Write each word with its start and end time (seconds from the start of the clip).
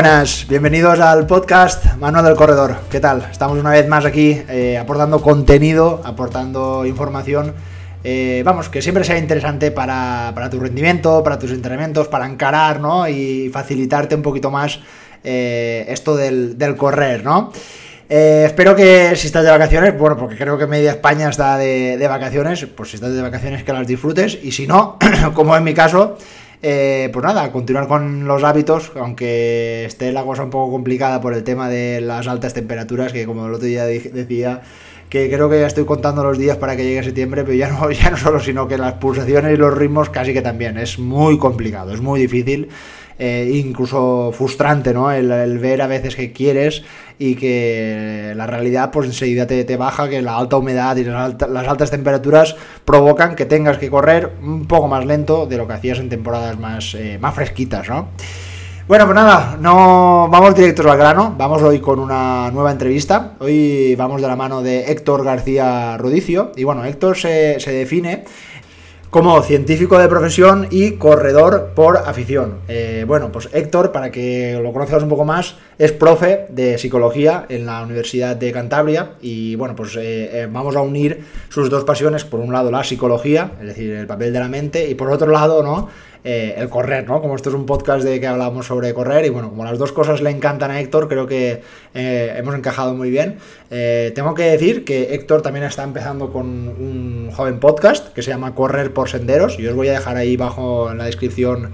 Buenas, 0.00 0.46
bienvenidos 0.48 1.00
al 1.00 1.26
podcast 1.26 1.96
Manuel 1.96 2.24
del 2.24 2.36
Corredor. 2.36 2.76
¿Qué 2.88 3.00
tal? 3.00 3.26
Estamos 3.32 3.58
una 3.58 3.70
vez 3.70 3.88
más 3.88 4.04
aquí 4.04 4.40
eh, 4.48 4.78
aportando 4.78 5.20
contenido, 5.20 6.00
aportando 6.04 6.86
información. 6.86 7.52
eh, 8.04 8.42
vamos, 8.44 8.68
que 8.68 8.80
siempre 8.80 9.02
sea 9.02 9.18
interesante 9.18 9.72
para, 9.72 10.32
tu 10.52 10.60
rendimiento, 10.60 11.24
para 11.24 11.36
tus 11.36 11.50
entrenamientos, 11.50 12.06
para 12.06 12.26
encarar, 12.26 12.78
¿no? 12.78 13.08
Y 13.08 13.50
facilitarte 13.52 14.14
un 14.14 14.22
poquito 14.22 14.52
más 14.52 14.78
eh, 15.24 15.84
esto 15.88 16.16
del, 16.16 16.56
correr, 16.76 17.24
¿no? 17.24 17.52
Espero 18.08 18.76
que 18.76 19.16
si 19.16 19.26
estás 19.26 19.42
de 19.42 19.50
vacaciones, 19.50 19.98
bueno, 19.98 20.16
porque 20.16 20.36
creo 20.36 20.56
que 20.56 20.68
media 20.68 20.92
España 20.92 21.28
está 21.28 21.58
de, 21.58 21.98
de 21.98 22.08
vacaciones, 22.08 22.64
pues 22.66 22.90
si 22.90 22.94
estás 22.94 23.12
de 23.12 23.20
vacaciones 23.20 23.64
que 23.64 23.72
las 23.72 23.86
disfrutes 23.86 24.38
y 24.40 24.52
si 24.52 24.68
no, 24.68 24.96
como 25.34 25.56
en 25.56 25.64
mi 25.64 25.74
caso, 25.74 26.16
eh, 26.62 27.10
pues 27.12 27.24
nada, 27.24 27.52
continuar 27.52 27.86
con 27.86 28.26
los 28.26 28.42
hábitos, 28.44 28.92
aunque 28.96 29.84
esté 29.84 30.12
la 30.12 30.24
cosa 30.24 30.42
un 30.44 30.50
poco 30.50 30.72
complicada 30.72 31.20
por 31.20 31.34
el 31.34 31.44
tema 31.44 31.68
de 31.68 32.00
las 32.00 32.26
altas 32.26 32.54
temperaturas, 32.54 33.12
que 33.12 33.26
como 33.26 33.46
el 33.46 33.54
otro 33.54 33.66
día 33.66 33.84
decía, 33.84 34.62
que 35.08 35.30
creo 35.30 35.48
que 35.48 35.60
ya 35.60 35.66
estoy 35.66 35.84
contando 35.84 36.22
los 36.22 36.38
días 36.38 36.56
para 36.56 36.76
que 36.76 36.84
llegue 36.84 37.02
septiembre, 37.02 37.44
pero 37.44 37.54
ya 37.54 37.70
no, 37.70 37.90
ya 37.92 38.10
no 38.10 38.16
solo, 38.16 38.40
sino 38.40 38.68
que 38.68 38.78
las 38.78 38.94
pulsaciones 38.94 39.54
y 39.54 39.56
los 39.56 39.76
ritmos 39.76 40.10
casi 40.10 40.32
que 40.32 40.42
también. 40.42 40.78
Es 40.78 40.98
muy 40.98 41.38
complicado, 41.38 41.92
es 41.92 42.00
muy 42.00 42.20
difícil. 42.20 42.68
Eh, 43.18 43.50
incluso 43.52 44.30
frustrante, 44.32 44.94
¿no? 44.94 45.10
El, 45.10 45.58
ver 45.58 45.82
a 45.82 45.86
veces 45.88 46.14
que 46.14 46.32
quieres 46.32 46.84
y 47.18 47.34
que 47.34 48.32
la 48.36 48.46
realidad 48.46 48.90
pues 48.92 49.08
enseguida 49.08 49.46
te, 49.46 49.64
te 49.64 49.76
baja, 49.76 50.08
que 50.08 50.22
la 50.22 50.36
alta 50.36 50.56
humedad 50.56 50.96
y 50.96 51.04
las 51.04 51.68
altas 51.68 51.90
temperaturas 51.90 52.54
provocan 52.84 53.34
que 53.34 53.44
tengas 53.44 53.78
que 53.78 53.90
correr 53.90 54.34
un 54.40 54.66
poco 54.66 54.86
más 54.86 55.04
lento 55.04 55.46
de 55.46 55.56
lo 55.56 55.66
que 55.66 55.72
hacías 55.72 55.98
en 55.98 56.08
temporadas 56.08 56.58
más, 56.58 56.94
eh, 56.94 57.18
más 57.20 57.34
fresquitas, 57.34 57.88
¿no? 57.88 58.10
Bueno, 58.88 59.04
pues 59.04 59.16
nada, 59.16 59.58
no 59.60 60.28
vamos 60.30 60.54
directos 60.54 60.86
al 60.86 60.96
grano. 60.96 61.34
Vamos 61.36 61.60
hoy 61.60 61.78
con 61.78 61.98
una 61.98 62.50
nueva 62.50 62.72
entrevista. 62.72 63.34
Hoy 63.38 63.94
vamos 63.96 64.22
de 64.22 64.28
la 64.28 64.34
mano 64.34 64.62
de 64.62 64.90
Héctor 64.90 65.24
García 65.24 65.98
Rodicio. 65.98 66.52
Y 66.56 66.64
bueno, 66.64 66.82
Héctor 66.86 67.14
se, 67.18 67.60
se 67.60 67.70
define 67.70 68.24
como 69.10 69.42
científico 69.42 69.98
de 69.98 70.06
profesión 70.06 70.66
y 70.70 70.92
corredor 70.92 71.72
por 71.74 71.96
afición. 71.96 72.58
Eh, 72.68 73.04
bueno, 73.06 73.32
pues 73.32 73.48
Héctor, 73.52 73.90
para 73.90 74.10
que 74.10 74.58
lo 74.62 74.72
conozcas 74.72 75.02
un 75.02 75.08
poco 75.08 75.24
más, 75.24 75.56
es 75.78 75.92
profe 75.92 76.46
de 76.50 76.76
psicología 76.76 77.46
en 77.48 77.64
la 77.64 77.82
Universidad 77.82 78.36
de 78.36 78.52
Cantabria 78.52 79.12
y 79.22 79.54
bueno, 79.54 79.74
pues 79.74 79.96
eh, 79.96 80.42
eh, 80.42 80.48
vamos 80.50 80.76
a 80.76 80.82
unir 80.82 81.24
sus 81.48 81.70
dos 81.70 81.84
pasiones, 81.84 82.24
por 82.24 82.40
un 82.40 82.52
lado 82.52 82.70
la 82.70 82.84
psicología, 82.84 83.52
es 83.60 83.68
decir, 83.68 83.92
el 83.92 84.06
papel 84.06 84.32
de 84.32 84.40
la 84.40 84.48
mente, 84.48 84.88
y 84.88 84.94
por 84.94 85.10
otro 85.10 85.30
lado, 85.30 85.62
¿no? 85.62 85.88
Eh, 86.30 86.56
el 86.58 86.68
correr, 86.68 87.06
¿no? 87.08 87.22
Como 87.22 87.36
esto 87.36 87.48
es 87.48 87.54
un 87.54 87.64
podcast 87.64 88.04
de 88.04 88.20
que 88.20 88.26
hablamos 88.26 88.66
sobre 88.66 88.92
correr 88.92 89.24
y 89.24 89.30
bueno, 89.30 89.48
como 89.48 89.64
las 89.64 89.78
dos 89.78 89.92
cosas 89.92 90.20
le 90.20 90.28
encantan 90.28 90.70
a 90.70 90.78
Héctor, 90.78 91.08
creo 91.08 91.26
que 91.26 91.62
eh, 91.94 92.34
hemos 92.36 92.54
encajado 92.54 92.92
muy 92.94 93.08
bien. 93.08 93.36
Eh, 93.70 94.12
tengo 94.14 94.34
que 94.34 94.42
decir 94.42 94.84
que 94.84 95.14
Héctor 95.14 95.40
también 95.40 95.64
está 95.64 95.84
empezando 95.84 96.30
con 96.30 96.46
un 96.46 97.30
joven 97.34 97.60
podcast 97.60 98.12
que 98.12 98.20
se 98.20 98.30
llama 98.30 98.54
Correr 98.54 98.92
por 98.92 99.08
Senderos 99.08 99.58
y 99.58 99.66
os 99.68 99.74
voy 99.74 99.88
a 99.88 99.92
dejar 99.92 100.18
ahí 100.18 100.36
bajo 100.36 100.92
en 100.92 100.98
la 100.98 101.06
descripción 101.06 101.70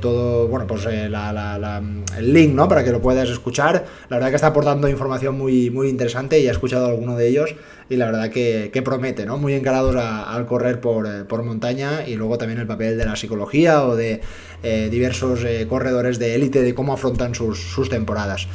todo, 0.00 0.46
bueno, 0.48 0.66
pues 0.66 0.84
la- 0.84 1.82
el 2.18 2.32
link, 2.34 2.54
¿no? 2.54 2.68
Para 2.68 2.84
que 2.84 2.90
lo 2.90 3.00
puedas 3.00 3.28
escuchar. 3.30 3.86
La 4.10 4.16
verdad 4.16 4.28
que 4.30 4.34
está 4.36 4.48
aportando 4.48 4.88
información 4.88 5.36
muy, 5.38 5.70
muy 5.70 5.88
interesante 5.88 6.38
y 6.38 6.46
he 6.46 6.50
escuchado 6.50 6.86
alguno 6.86 7.16
de 7.16 7.28
ellos 7.28 7.54
y 7.90 7.96
la 7.96 8.06
verdad 8.06 8.30
que, 8.30 8.82
promete, 8.84 9.26
¿no? 9.26 9.38
Muy 9.38 9.54
encarados 9.54 9.96
al 9.96 10.46
correr 10.46 10.80
por, 10.80 11.06
eh, 11.06 11.24
por 11.24 11.42
montaña 11.42 12.06
y 12.06 12.14
luego 12.16 12.38
también 12.38 12.60
el 12.60 12.66
papel 12.66 12.98
de 12.98 13.04
la 13.04 13.16
psicología 13.16 13.84
o 13.84 13.96
de 13.96 14.20
eh, 14.62 14.88
diversos 14.90 15.44
eh, 15.44 15.66
corredores 15.68 16.18
de 16.18 16.34
élite 16.34 16.62
de 16.62 16.74
cómo 16.74 16.92
afrontan 16.92 17.34
sus, 17.34 17.58
sus 17.58 17.88
temporadas. 17.88 18.46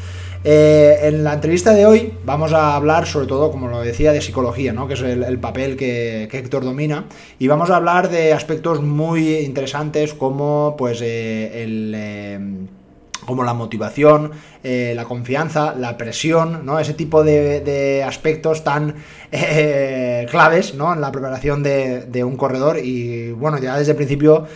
En 0.46 1.24
la 1.24 1.36
entrevista 1.36 1.74
de 1.74 1.86
hoy 1.86 2.12
vamos 2.26 2.52
a 2.52 2.76
hablar 2.76 3.08
sobre 3.08 3.28
todo, 3.28 3.50
como 3.50 3.70
lo 3.70 3.80
decía, 3.80 4.12
de 4.12 4.20
psicología, 4.20 4.74
¿no? 4.74 4.90
que 4.90 4.96
es 4.96 5.02
el, 5.02 5.24
el 5.24 5.40
papel 5.40 5.78
que, 5.78 6.28
que 6.30 6.38
Héctor 6.38 6.66
domina, 6.66 7.06
y 7.40 7.48
vamos 7.48 7.70
a 7.70 7.78
hablar 7.78 8.10
de 8.10 8.34
aspectos 8.34 8.82
muy 8.82 9.38
interesantes 9.38 10.14
como 10.14 10.76
pues 10.78 11.00
el... 11.02 11.96
como 13.26 13.44
la 13.44 13.54
motivación, 13.54 14.32
eh, 14.64 14.94
la 14.96 15.06
confianza, 15.06 15.74
la 15.76 15.98
presión, 15.98 16.66
¿no? 16.66 16.80
Ese 16.80 16.94
tipo 16.94 17.24
de, 17.24 18.04
aspectos 18.06 18.64
tan 18.64 18.96
eh, 19.32 20.28
claves, 20.30 20.76
¿no? 20.76 20.94
En 20.94 21.02
la 21.02 21.12
preparación 21.12 21.64
de, 21.64 22.02
de 22.02 22.24
un 22.24 22.38
corredor 22.38 22.80
y 22.80 23.32
bueno, 23.32 23.58
ya 23.58 23.78
desde 23.78 23.92
el 23.92 23.98
principio 23.98 24.48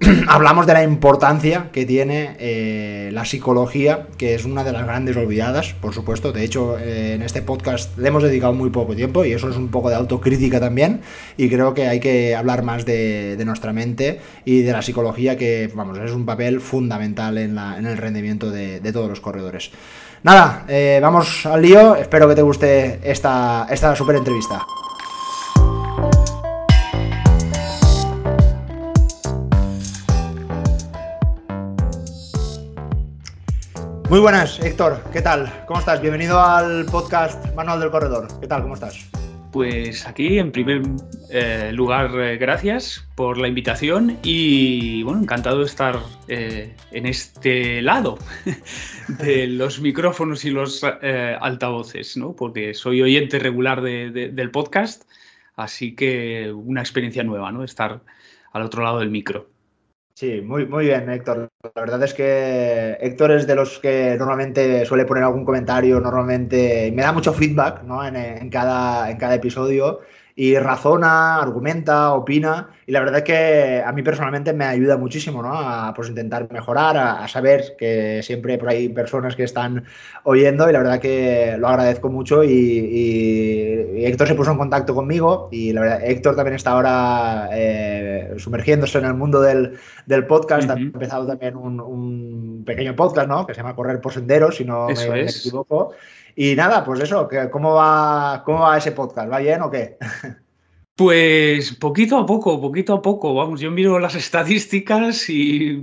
hablamos 0.28 0.66
de 0.66 0.74
la 0.74 0.82
importancia 0.82 1.70
que 1.72 1.84
tiene 1.84 2.36
eh, 2.38 3.10
la 3.12 3.24
psicología, 3.24 4.06
que 4.16 4.34
es 4.34 4.44
una 4.44 4.62
de 4.62 4.72
las 4.72 4.84
grandes 4.84 5.16
olvidadas, 5.16 5.74
por 5.74 5.92
supuesto. 5.92 6.32
De 6.32 6.44
hecho, 6.44 6.78
eh, 6.78 7.14
en 7.14 7.22
este 7.22 7.42
podcast 7.42 7.96
le 7.98 8.08
hemos 8.08 8.22
dedicado 8.22 8.52
muy 8.52 8.70
poco 8.70 8.94
tiempo 8.94 9.24
y 9.24 9.32
eso 9.32 9.48
es 9.50 9.56
un 9.56 9.68
poco 9.68 9.90
de 9.90 9.96
autocrítica 9.96 10.60
también. 10.60 11.00
Y 11.36 11.48
creo 11.48 11.74
que 11.74 11.88
hay 11.88 12.00
que 12.00 12.36
hablar 12.36 12.62
más 12.62 12.84
de, 12.84 13.42
nuestra 13.44 13.72
mente 13.72 14.20
y 14.44 14.62
de 14.62 14.72
la 14.72 14.82
psicología, 14.82 15.36
que 15.36 15.70
vamos, 15.74 15.98
es 15.98 16.12
un 16.12 16.26
papel 16.26 16.60
fundamental 16.60 17.38
en, 17.38 17.58
el 17.58 17.96
rendimiento 17.96 18.50
de, 18.50 18.80
de 18.80 18.92
todos 18.92 19.08
los 19.08 19.20
corredores. 19.20 19.70
Nada, 20.22 20.64
eh, 20.68 20.98
vamos 21.00 21.46
al 21.46 21.62
lío. 21.62 21.96
Espero 21.96 22.28
que 22.28 22.34
te 22.34 22.42
guste 22.42 23.00
esta, 23.02 23.66
esta 23.70 23.94
super 23.96 24.16
entrevista. 24.16 24.66
Muy 34.08 34.20
buenas, 34.20 34.58
Héctor. 34.60 35.02
¿Qué 35.12 35.20
tal? 35.20 35.52
¿Cómo 35.66 35.80
estás? 35.80 36.00
Bienvenido 36.00 36.40
al 36.40 36.86
podcast 36.86 37.54
Manual 37.54 37.80
del 37.80 37.90
Corredor. 37.90 38.28
¿Qué 38.40 38.46
tal? 38.46 38.62
¿Cómo 38.62 38.74
estás? 38.74 39.10
Pues 39.52 40.06
aquí, 40.06 40.38
en 40.38 40.50
primer 40.52 40.82
eh, 41.30 41.70
lugar, 41.74 42.10
eh, 42.18 42.36
gracias 42.38 43.06
por 43.16 43.36
la 43.38 43.48
invitación 43.48 44.18
y 44.22 45.02
bueno, 45.02 45.20
encantado 45.22 45.58
de 45.60 45.64
estar 45.66 45.98
eh, 46.28 46.74
en 46.90 47.06
este 47.06 47.82
lado 47.82 48.18
de 49.08 49.46
los 49.46 49.80
micrófonos 49.80 50.44
y 50.44 50.50
los 50.50 50.82
altavoces, 50.84 52.16
¿no? 52.16 52.34
Porque 52.34 52.72
soy 52.74 53.02
oyente 53.02 53.38
regular 53.38 53.80
de- 53.82 54.10
del 54.10 54.50
podcast, 54.50 55.04
así 55.56 55.94
que 55.94 56.52
una 56.52 56.80
experiencia 56.80 57.24
nueva, 57.24 57.52
¿no? 57.52 57.64
Estar 57.64 58.00
al 58.52 58.62
otro 58.62 58.82
lado 58.82 59.00
del 59.00 59.10
micro. 59.10 59.48
Sí, 60.18 60.40
muy, 60.40 60.66
muy 60.66 60.86
bien, 60.86 61.08
Héctor. 61.08 61.48
La 61.62 61.80
verdad 61.80 62.02
es 62.02 62.12
que 62.12 62.96
Héctor 63.00 63.30
es 63.30 63.46
de 63.46 63.54
los 63.54 63.78
que 63.78 64.16
normalmente 64.18 64.84
suele 64.84 65.04
poner 65.04 65.22
algún 65.22 65.44
comentario, 65.44 66.00
normalmente 66.00 66.90
me 66.92 67.02
da 67.02 67.12
mucho 67.12 67.32
feedback 67.32 67.84
¿no? 67.84 68.04
en, 68.04 68.16
en 68.16 68.50
cada, 68.50 69.12
en 69.12 69.16
cada 69.16 69.36
episodio 69.36 70.00
y 70.40 70.56
razona, 70.56 71.40
argumenta, 71.42 72.12
opina 72.14 72.68
y 72.86 72.92
la 72.92 73.00
verdad 73.00 73.16
es 73.18 73.24
que 73.24 73.82
a 73.84 73.90
mí 73.90 74.04
personalmente 74.04 74.52
me 74.52 74.66
ayuda 74.66 74.96
muchísimo 74.96 75.42
¿no? 75.42 75.50
a 75.52 75.92
pues, 75.94 76.08
intentar 76.10 76.46
mejorar, 76.52 76.96
a, 76.96 77.24
a 77.24 77.26
saber 77.26 77.74
que 77.76 78.20
siempre 78.22 78.56
por 78.56 78.68
ahí 78.68 78.76
hay 78.82 78.88
personas 78.90 79.34
que 79.34 79.42
están 79.42 79.84
oyendo 80.22 80.70
y 80.70 80.72
la 80.72 80.78
verdad 80.78 81.00
que 81.00 81.56
lo 81.58 81.66
agradezco 81.66 82.08
mucho 82.08 82.44
y, 82.44 82.50
y- 82.52 83.98
y 83.98 84.04
Héctor 84.06 84.28
se 84.28 84.36
puso 84.36 84.52
en 84.52 84.58
contacto 84.58 84.94
conmigo 84.94 85.48
y 85.50 85.72
la 85.72 85.80
verdad 85.80 86.00
Héctor 86.04 86.36
también 86.36 86.54
está 86.54 86.70
ahora 86.70 87.48
eh, 87.52 88.34
sumergiéndose 88.36 88.98
en 88.98 89.06
el 89.06 89.14
mundo 89.14 89.40
del, 89.40 89.76
del 90.06 90.24
podcast, 90.26 90.70
ha 90.70 90.74
Ujú. 90.74 90.82
empezado 90.82 91.26
también 91.26 91.56
un, 91.56 91.80
un 91.80 92.62
pequeño 92.64 92.94
podcast, 92.94 93.28
¿no? 93.28 93.44
Que 93.44 93.54
se 93.54 93.60
llama 93.60 93.74
Correr 93.74 94.00
por 94.00 94.12
Senderos, 94.12 94.56
si 94.56 94.64
no 94.64 94.86
me, 94.86 94.92
Eso 94.92 95.10
me 95.12 95.22
es. 95.22 95.38
equivoco. 95.44 95.94
Y 96.40 96.54
nada, 96.54 96.84
pues 96.84 97.00
eso, 97.00 97.28
¿cómo, 97.50 97.74
va, 97.74 98.42
¿cómo 98.44 98.60
va 98.60 98.78
ese 98.78 98.92
podcast? 98.92 99.28
¿Va 99.28 99.40
bien 99.40 99.60
o 99.60 99.68
qué? 99.72 99.96
Pues 100.94 101.74
poquito 101.74 102.16
a 102.16 102.24
poco, 102.24 102.60
poquito 102.60 102.94
a 102.94 103.02
poco, 103.02 103.34
vamos, 103.34 103.58
yo 103.60 103.72
miro 103.72 103.98
las 103.98 104.14
estadísticas 104.24 105.28
y 105.30 105.82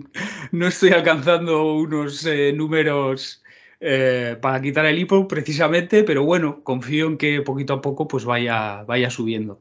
no 0.53 0.67
estoy 0.67 0.91
alcanzando 0.91 1.73
unos 1.73 2.25
eh, 2.25 2.53
números 2.53 3.43
eh, 3.81 4.37
para 4.41 4.61
quitar 4.61 4.85
el 4.85 4.97
hipo 4.97 5.27
precisamente, 5.27 6.05
pero 6.05 6.23
bueno, 6.23 6.63
confío 6.63 7.07
en 7.07 7.17
que 7.17 7.41
poquito 7.41 7.73
a 7.73 7.81
poco 7.81 8.07
pues 8.07 8.23
vaya, 8.23 8.83
vaya 8.83 9.09
subiendo. 9.09 9.59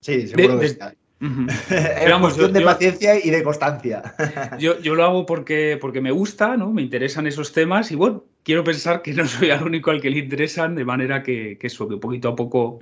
Sí, 0.00 0.28
seguro 0.28 0.54
De- 0.54 0.60
que 0.60 0.60
de- 0.60 0.66
está. 0.66 0.94
Ujú. 1.20 1.46
Es 1.70 2.10
vamos, 2.10 2.28
cuestión 2.34 2.48
yo- 2.48 2.52
de 2.54 2.60
yo- 2.60 2.66
paciencia 2.66 3.24
y 3.24 3.30
de 3.30 3.42
constancia. 3.42 4.02
Yo, 4.58 4.78
yo 4.80 4.94
lo 4.94 5.04
hago 5.04 5.26
porque, 5.26 5.76
porque 5.80 6.00
me 6.00 6.10
gusta, 6.10 6.56
¿no? 6.56 6.70
Me 6.72 6.82
interesan 6.82 7.26
esos 7.26 7.52
temas 7.52 7.90
y 7.92 7.94
bueno, 7.94 8.24
quiero 8.42 8.64
pensar 8.64 9.02
que 9.02 9.12
no 9.12 9.26
soy 9.26 9.50
el 9.50 9.62
único 9.62 9.90
al 9.90 10.00
que 10.00 10.10
le 10.10 10.18
interesan, 10.18 10.74
de 10.74 10.84
manera 10.84 11.22
que, 11.22 11.58
que 11.58 11.66
eso, 11.66 11.86
que 11.88 11.96
poquito 11.98 12.28
a 12.30 12.36
poco 12.36 12.80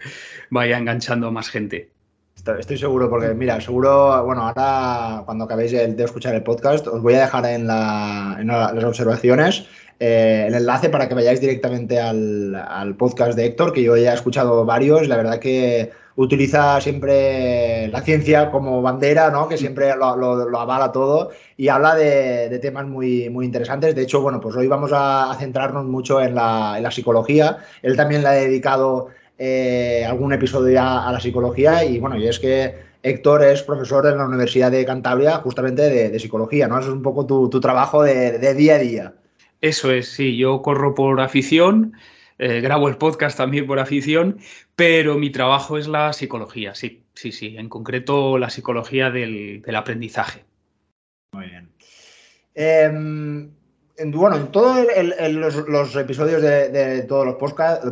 vaya 0.50 0.78
enganchando 0.78 1.26
a 1.28 1.30
más 1.30 1.48
gente. 1.50 1.90
Estoy, 2.36 2.60
estoy 2.60 2.78
seguro, 2.78 3.10
porque 3.10 3.34
mira, 3.34 3.60
seguro, 3.60 4.24
bueno, 4.24 4.42
ahora 4.42 5.22
cuando 5.24 5.44
acabéis 5.44 5.72
de, 5.72 5.88
de 5.88 6.04
escuchar 6.04 6.34
el 6.36 6.44
podcast, 6.44 6.86
os 6.86 7.02
voy 7.02 7.14
a 7.14 7.20
dejar 7.22 7.44
en, 7.46 7.66
la- 7.66 8.36
en 8.40 8.46
la- 8.46 8.72
las 8.72 8.84
observaciones 8.84 9.66
eh, 10.00 10.44
el 10.46 10.54
enlace 10.54 10.88
para 10.90 11.08
que 11.08 11.14
vayáis 11.16 11.40
directamente 11.40 11.98
al, 12.00 12.54
al 12.54 12.94
podcast 12.94 13.36
de 13.36 13.46
Héctor, 13.46 13.72
que 13.72 13.82
yo 13.82 13.96
ya 13.96 14.12
he 14.12 14.14
escuchado 14.14 14.64
varios, 14.64 15.08
la 15.08 15.16
verdad 15.16 15.40
que 15.40 15.90
utiliza 16.18 16.80
siempre 16.80 17.86
la 17.88 18.02
ciencia 18.02 18.50
como 18.50 18.82
bandera, 18.82 19.30
¿no? 19.30 19.48
Que 19.48 19.56
siempre 19.56 19.94
lo, 19.96 20.58
avala 20.58 20.90
todo 20.90 21.30
y 21.56 21.68
habla 21.68 21.94
de, 21.94 22.58
temas 22.60 22.88
muy, 22.88 23.30
muy 23.30 23.46
interesantes. 23.46 23.94
De 23.94 24.02
hecho, 24.02 24.20
bueno, 24.20 24.40
pues 24.40 24.56
hoy 24.56 24.66
vamos 24.66 24.90
a, 24.92 25.32
centrarnos 25.38 25.86
mucho 25.86 26.20
en 26.20 26.34
la, 26.34 26.90
psicología. 26.90 27.58
Él 27.82 27.96
también 27.96 28.22
le 28.22 28.28
ha 28.28 28.32
dedicado 28.32 29.08
eh, 29.38 30.04
algún 30.04 30.32
episodio 30.32 30.74
ya 30.74 31.06
a 31.06 31.12
la 31.12 31.20
psicología 31.20 31.84
y 31.84 32.00
bueno, 32.00 32.16
y 32.16 32.26
es 32.26 32.40
que 32.40 32.74
Héctor 33.04 33.44
es 33.44 33.62
profesor 33.62 34.04
en 34.08 34.18
la 34.18 34.26
Universidad 34.26 34.72
de 34.72 34.84
Cantabria 34.84 35.36
justamente 35.36 35.82
de, 36.10 36.18
psicología, 36.18 36.66
¿no? 36.66 36.80
Eso 36.80 36.88
es 36.88 36.94
un 36.94 37.02
poco 37.02 37.26
tu, 37.26 37.60
trabajo 37.60 38.02
de, 38.02 38.54
día 38.54 38.74
a 38.74 38.78
día. 38.78 39.14
Eso 39.60 39.92
es, 39.92 40.08
sí, 40.08 40.36
yo 40.36 40.62
corro 40.62 40.96
por 40.96 41.20
afición, 41.20 41.92
eh, 42.38 42.60
grabo 42.60 42.88
el 42.88 42.96
podcast 42.96 43.36
también 43.36 43.66
por 43.66 43.80
afición, 43.80 44.38
pero 44.76 45.18
mi 45.18 45.30
trabajo 45.30 45.76
es 45.76 45.88
la 45.88 46.12
psicología, 46.12 46.74
sí, 46.74 47.02
sí, 47.14 47.32
sí, 47.32 47.56
en 47.56 47.68
concreto 47.68 48.38
la 48.38 48.50
psicología 48.50 49.10
del, 49.10 49.62
aprendizaje. 49.74 50.44
Muy 51.32 51.46
bien. 51.46 51.68
Em, 52.54 53.50
bueno, 54.06 54.36
en 54.36 54.46
todos 54.48 54.86
los, 55.66 55.96
episodios 55.96 56.40
de, 56.40 57.02
todos 57.08 57.26
los 57.26 57.34
podcasts, 57.34 57.84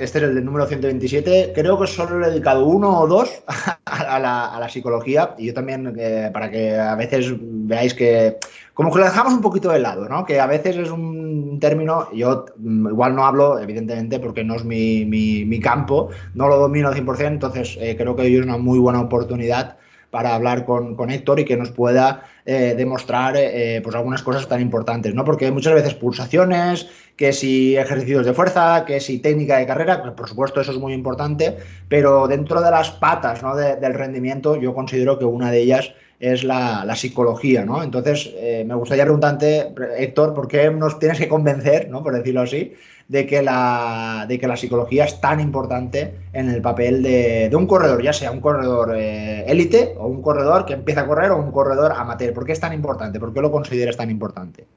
este 0.00 0.18
es 0.18 0.24
el 0.24 0.44
número 0.44 0.66
127, 0.66 1.52
creo 1.54 1.78
que 1.78 1.86
solo 1.86 2.24
he 2.24 2.30
dedicado 2.30 2.64
uno 2.66 3.00
o 3.00 3.06
dos 3.06 3.42
a 3.84 4.18
la, 4.18 4.68
psicología 4.68 5.34
y 5.38 5.46
yo 5.46 5.54
también, 5.54 5.94
eh, 5.98 6.30
para 6.32 6.50
que 6.50 6.76
a 6.76 6.94
veces 6.96 7.32
veáis 7.40 7.94
que, 7.94 8.38
como 8.74 8.92
que 8.92 8.98
lo 8.98 9.04
dejamos 9.04 9.32
un 9.32 9.40
poquito 9.40 9.70
de 9.70 9.78
lado, 9.78 10.08
¿no? 10.08 10.24
Que 10.24 10.40
a 10.40 10.46
veces 10.46 10.76
es 10.76 10.90
un 10.90 11.58
término, 11.60 12.08
yo 12.12 12.46
mm, 12.56 12.88
igual 12.88 13.14
no 13.14 13.24
hablo, 13.24 13.58
evidentemente, 13.58 14.18
porque 14.18 14.42
no 14.42 14.56
es 14.56 14.64
mi, 14.64 15.60
campo, 15.60 16.10
no 16.34 16.48
lo 16.48 16.56
domino 16.58 16.88
al 16.88 16.94
100%, 16.94 17.26
entonces 17.26 17.76
eh, 17.80 17.96
creo 17.96 18.16
que 18.16 18.22
hoy 18.22 18.36
es 18.36 18.44
una 18.44 18.56
muy 18.56 18.78
buena 18.78 19.00
oportunidad 19.00 19.76
para 20.10 20.34
hablar 20.34 20.64
con, 20.64 20.96
con 20.96 21.10
Héctor 21.10 21.40
y 21.40 21.44
que 21.44 21.56
nos 21.56 21.70
pueda 21.70 22.24
eh, 22.46 22.74
demostrar 22.76 23.34
eh, 23.36 23.80
pues 23.82 23.94
algunas 23.94 24.22
cosas 24.22 24.48
tan 24.48 24.60
importantes, 24.60 25.14
¿no? 25.14 25.24
Porque 25.24 25.50
muchas 25.50 25.74
veces 25.74 25.94
pulsaciones, 25.94 26.88
que 27.16 27.32
si 27.32 27.76
ejercicios 27.76 28.24
de 28.24 28.32
fuerza, 28.32 28.84
que 28.86 28.98
si 28.98 29.18
técnica 29.18 29.58
de 29.58 29.66
carrera, 29.66 30.00
pues 30.02 30.14
por 30.14 30.28
supuesto 30.28 30.60
eso 30.60 30.72
es 30.72 30.78
muy 30.78 30.94
importante, 30.94 31.58
pero 31.88 32.26
dentro 32.26 32.62
de 32.62 32.70
las 32.70 32.90
patas 32.90 33.42
¿no? 33.42 33.54
del 33.54 33.94
rendimiento 33.94 34.56
yo 34.56 34.74
considero 34.74 35.18
que 35.18 35.26
una 35.26 35.50
de 35.50 35.60
ellas 35.60 35.92
es 36.18 36.44
la, 36.44 36.94
psicología, 36.96 37.64
¿no? 37.64 37.82
Entonces, 37.82 38.30
eh, 38.36 38.64
me 38.66 38.74
gustaría 38.74 39.04
preguntarte, 39.04 39.72
Héctor, 39.96 40.34
¿por 40.34 40.48
qué 40.48 40.70
nos 40.70 40.98
tienes 40.98 41.18
que 41.18 41.28
convencer, 41.28 41.88
¿no? 41.88 42.02
por 42.02 42.14
decirlo 42.14 42.42
así, 42.42 42.74
de 43.10 43.26
que 43.26 43.42
la, 43.42 44.24
de 44.28 44.38
que 44.38 44.46
la 44.46 44.56
psicología 44.56 45.04
es 45.04 45.20
tan 45.20 45.40
importante 45.40 46.14
en 46.32 46.48
el 46.48 46.62
papel 46.62 47.02
de, 47.02 47.50
un 47.52 47.66
corredor, 47.66 48.00
ya 48.00 48.12
sea 48.12 48.30
un 48.30 48.40
corredor 48.40 48.94
eh, 48.96 49.44
élite 49.48 49.94
o 49.98 50.06
un 50.06 50.22
corredor 50.22 50.64
que 50.64 50.74
empieza 50.74 51.00
a 51.00 51.08
correr 51.08 51.32
o 51.32 51.38
un 51.38 51.50
corredor 51.50 51.90
amateur. 51.90 52.32
¿Por 52.32 52.46
qué 52.46 52.52
es 52.52 52.60
tan 52.60 52.72
importante? 52.72 53.18
¿Por 53.18 53.34
qué 53.34 53.40
lo 53.40 53.50
consideras 53.50 53.96
tan 53.96 54.12
importante? 54.12 54.68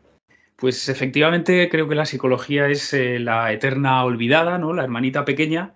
Pues 0.55 0.89
efectivamente 0.89 1.69
creo 1.69 1.87
que 1.87 1.93
la 1.93 2.07
psicología 2.07 2.67
es 2.69 2.91
eh, 2.95 3.19
la 3.19 3.53
eterna 3.53 4.03
olvidada, 4.03 4.57
¿no? 4.57 4.73
La 4.73 4.81
hermanita 4.81 5.25
pequeña, 5.25 5.75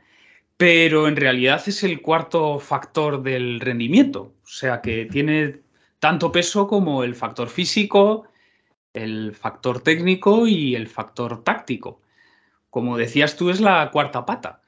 pero 0.58 1.08
en 1.08 1.16
realidad 1.16 1.62
es 1.68 1.84
el 1.84 2.02
cuarto 2.02 2.58
factor 2.58 3.22
del 3.22 3.60
rendimiento. 3.60 4.34
O 4.44 4.48
sea 4.48 4.82
que 4.82 5.06
tiene 5.06 5.60
tanto 6.00 6.32
peso 6.32 6.66
como 6.68 7.04
el 7.04 7.14
factor 7.14 7.50
físico, 7.50 8.24
el 8.94 9.36
factor 9.36 9.82
técnico 9.82 10.48
y 10.48 10.74
el 10.74 10.88
factor 10.88 11.44
táctico 11.44 12.02
como 12.78 12.96
decías 12.96 13.36
tú, 13.36 13.50
es 13.50 13.60
la 13.60 13.90
cuarta 13.90 14.24
pata. 14.24 14.62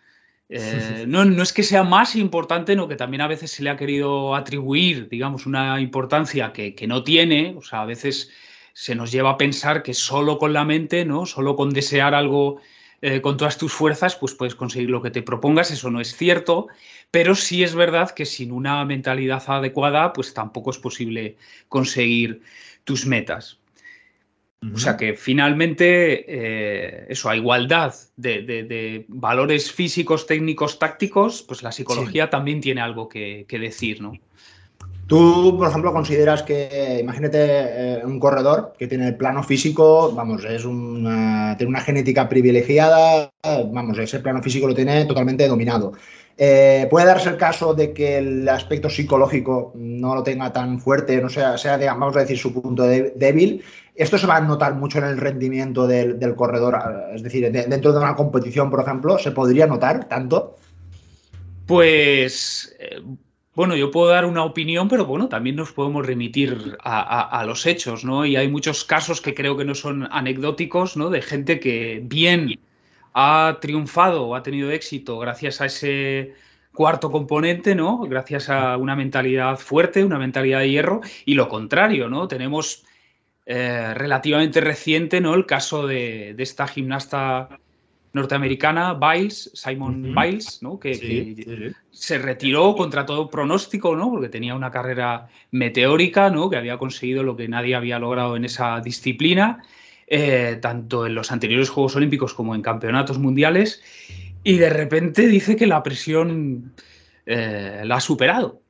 Eh, 0.50 1.06
no, 1.07 1.21
es 1.44 1.53
que 1.53 1.61
sea 1.61 1.83
más 1.83 2.15
importante, 2.15 2.75
no 2.75 2.88
que 2.88 2.95
también 2.95 3.21
a 3.21 3.27
veces 3.27 3.51
se 3.51 3.61
le 3.61 3.69
ha 3.69 3.77
querido 3.77 4.33
atribuir, 4.33 5.07
digamos, 5.07 5.45
una 5.45 5.79
importancia 5.79 6.51
que, 6.51 6.88
no 6.88 7.03
tiene. 7.03 7.53
O 7.56 7.61
sea, 7.61 7.81
a 7.81 7.85
veces 7.85 8.31
se 8.73 8.95
nos 8.95 9.11
lleva 9.11 9.29
a 9.29 9.38
pensar 9.38 9.83
que 9.83 9.94
solo 9.94 10.39
con 10.39 10.51
la 10.53 10.65
mente, 10.65 11.06
¿no? 11.06 11.27
Solo 11.27 11.56
con 11.56 11.69
desear 11.69 12.15
algo 12.15 12.59
eh, 13.03 13.21
con 13.21 13.38
todas 13.38 13.59
tus 13.59 13.73
fuerzas, 13.73 14.15
pues 14.15 14.33
puedes 14.33 14.56
conseguir 14.56 14.89
lo 14.89 15.03
que 15.03 15.11
te 15.11 15.21
propongas. 15.21 15.69
Eso 15.69 15.91
no 15.91 16.01
es 16.01 16.15
cierto, 16.15 16.67
pero 17.11 17.35
sí 17.35 17.63
es 17.63 17.75
verdad 17.75 18.09
que 18.09 18.25
sin 18.25 18.51
una 18.51 18.83
mentalidad 18.85 19.44
adecuada, 19.45 20.13
pues 20.13 20.33
tampoco 20.33 20.71
es 20.71 20.79
posible 20.79 21.38
conseguir 21.67 22.41
tus 22.85 23.06
metas. 23.06 23.58
O 24.73 24.77
sea 24.77 24.97
que 24.97 25.13
finalmente, 25.13 26.25
eh, 26.27 27.06
eso, 27.07 27.29
a 27.29 27.35
igualdad 27.38 27.94
de, 28.17 29.06
valores 29.07 29.71
físicos, 29.71 30.27
técnicos, 30.27 30.79
tácticos, 30.79 31.44
pues 31.44 31.63
la 31.63 31.71
psicología 31.71 32.29
también 32.29 32.59
tiene 32.59 32.81
algo 32.81 33.07
que, 33.07 33.45
decir, 33.50 34.01
¿no? 34.01 34.13
Tú, 35.07 35.56
por 35.57 35.69
ejemplo, 35.69 35.94
consideras 35.94 36.44
que, 36.44 37.00
imagínate 37.01 37.39
eh, 37.39 38.01
un 38.06 38.19
corredor 38.19 38.73
que 38.77 38.88
tiene 38.88 39.07
el 39.07 39.15
plano 39.15 39.44
físico, 39.44 40.11
vamos, 40.13 40.44
es 40.44 40.65
una, 40.65 41.56
tiene 41.57 41.69
una 41.69 41.81
genética 41.81 42.27
privilegiada, 42.29 43.31
vamos, 43.71 43.97
ese 43.97 44.19
plano 44.19 44.44
físico 44.44 44.67
lo 44.67 44.75
tiene 44.75 45.06
totalmente 45.06 45.47
dominado. 45.47 45.94
Eh, 46.41 46.88
puede 46.89 47.06
darse 47.06 47.27
el 47.27 47.36
caso 47.36 47.74
de 47.74 47.91
que 47.91 48.18
el 48.18 48.47
aspecto 48.47 48.89
psicológico 48.89 49.74
no 49.75 50.15
lo 50.15 50.24
tenga 50.24 50.53
tan 50.53 50.80
fuerte, 50.80 51.21
no 51.21 51.27
sea, 51.27 51.57
sea 51.57 51.77
digamos, 51.77 52.00
vamos 52.00 52.15
a 52.15 52.21
decir, 52.21 52.38
su 52.38 52.53
punto 52.53 52.83
débil. 52.83 53.62
Esto 53.94 54.18
se 54.18 54.25
va 54.25 54.38
a 54.38 54.41
notar 54.41 54.75
mucho 54.75 55.00
en 55.00 55.03
el 55.03 55.18
rendimiento 55.18 55.86
del, 55.86 56.18
corredor, 56.38 56.80
es 57.13 57.24
decir, 57.24 57.51
dentro 57.51 57.91
de 57.91 57.97
una 57.97 58.15
competición, 58.15 58.69
por 58.69 58.80
ejemplo, 58.80 59.19
¿se 59.19 59.31
podría 59.31 59.68
notar 59.68 60.07
tanto? 60.07 60.56
Pues, 61.65 62.74
eh, 62.80 63.01
bueno, 63.53 63.75
yo 63.75 63.92
puedo 63.92 64.07
dar 64.07 64.24
una 64.24 64.45
opinión, 64.45 64.88
pero 64.88 65.06
bueno, 65.06 65.27
también 65.27 65.57
nos 65.57 65.74
podemos 65.74 66.06
remitir 66.06 66.77
a, 66.81 67.44
los 67.45 67.65
hechos, 67.65 68.06
¿no? 68.06 68.25
Y 68.25 68.38
hay 68.38 68.47
muchos 68.47 68.85
casos 68.85 69.19
que 69.19 69.33
creo 69.33 69.57
que 69.57 69.65
no 69.65 69.75
son 69.75 70.07
anecdóticos, 70.09 70.95
¿no? 70.95 71.09
De 71.09 71.21
gente 71.21 71.59
que 71.59 72.00
bien 72.01 72.57
ha 73.19 73.60
triunfado 73.60 74.36
ha 74.36 74.44
tenido 74.44 74.71
éxito 74.71 75.19
gracias 75.19 75.62
a 75.62 75.66
ese 75.66 76.33
cuarto 76.74 77.12
componente, 77.12 77.75
¿no? 77.75 78.00
Gracias 78.00 78.50
a 78.50 78.77
una 78.77 78.95
mentalidad 78.95 79.57
fuerte, 79.57 80.04
una 80.04 80.18
mentalidad 80.18 80.60
de 80.60 80.69
hierro, 80.69 81.01
y 81.25 81.33
lo 81.33 81.50
contrario, 81.50 82.07
¿no? 82.07 82.27
Tenemos 82.27 82.86
eh, 83.45 83.94
relativamente 83.94 84.62
reciente, 84.62 85.19
¿no? 85.19 85.33
El 85.33 85.45
caso 85.45 85.88
de, 85.88 86.35
esta 86.38 86.68
gimnasta 86.68 87.59
norteamericana, 88.14 88.94
Biles, 88.94 89.52
Simon 89.54 90.16
Biles, 90.16 90.61
¿no? 90.61 90.80
Que, 90.80 91.73
se 91.92 92.18
retiró 92.18 92.76
contra 92.76 93.06
todo 93.06 93.30
pronóstico, 93.30 93.95
¿no? 93.95 94.09
Porque 94.09 94.30
tenía 94.30 94.56
una 94.56 94.71
carrera 94.71 95.28
meteórica, 95.52 96.30
¿no? 96.30 96.49
Que 96.49 96.57
había 96.57 96.78
conseguido 96.78 97.23
lo 97.23 97.35
que 97.35 97.47
nadie 97.47 97.76
había 97.76 97.99
logrado 97.99 98.38
en 98.38 98.45
esa 98.45 98.80
disciplina, 98.80 99.64
eh, 100.09 100.57
tanto 100.61 101.06
en 101.06 101.16
los 101.16 101.31
anteriores 101.31 101.69
Juegos 101.69 101.95
Olímpicos 101.95 102.33
como 102.33 102.56
en 102.56 102.61
campeonatos 102.61 103.19
mundiales, 103.19 103.81
y 104.44 104.57
de 104.57 104.69
repente 104.69 105.28
dice 105.28 105.56
que 105.56 105.68
la 105.68 105.83
presión 105.83 106.73
eh, 107.25 107.81
la 107.85 107.95
ha 107.95 108.01
superado. 108.01 108.61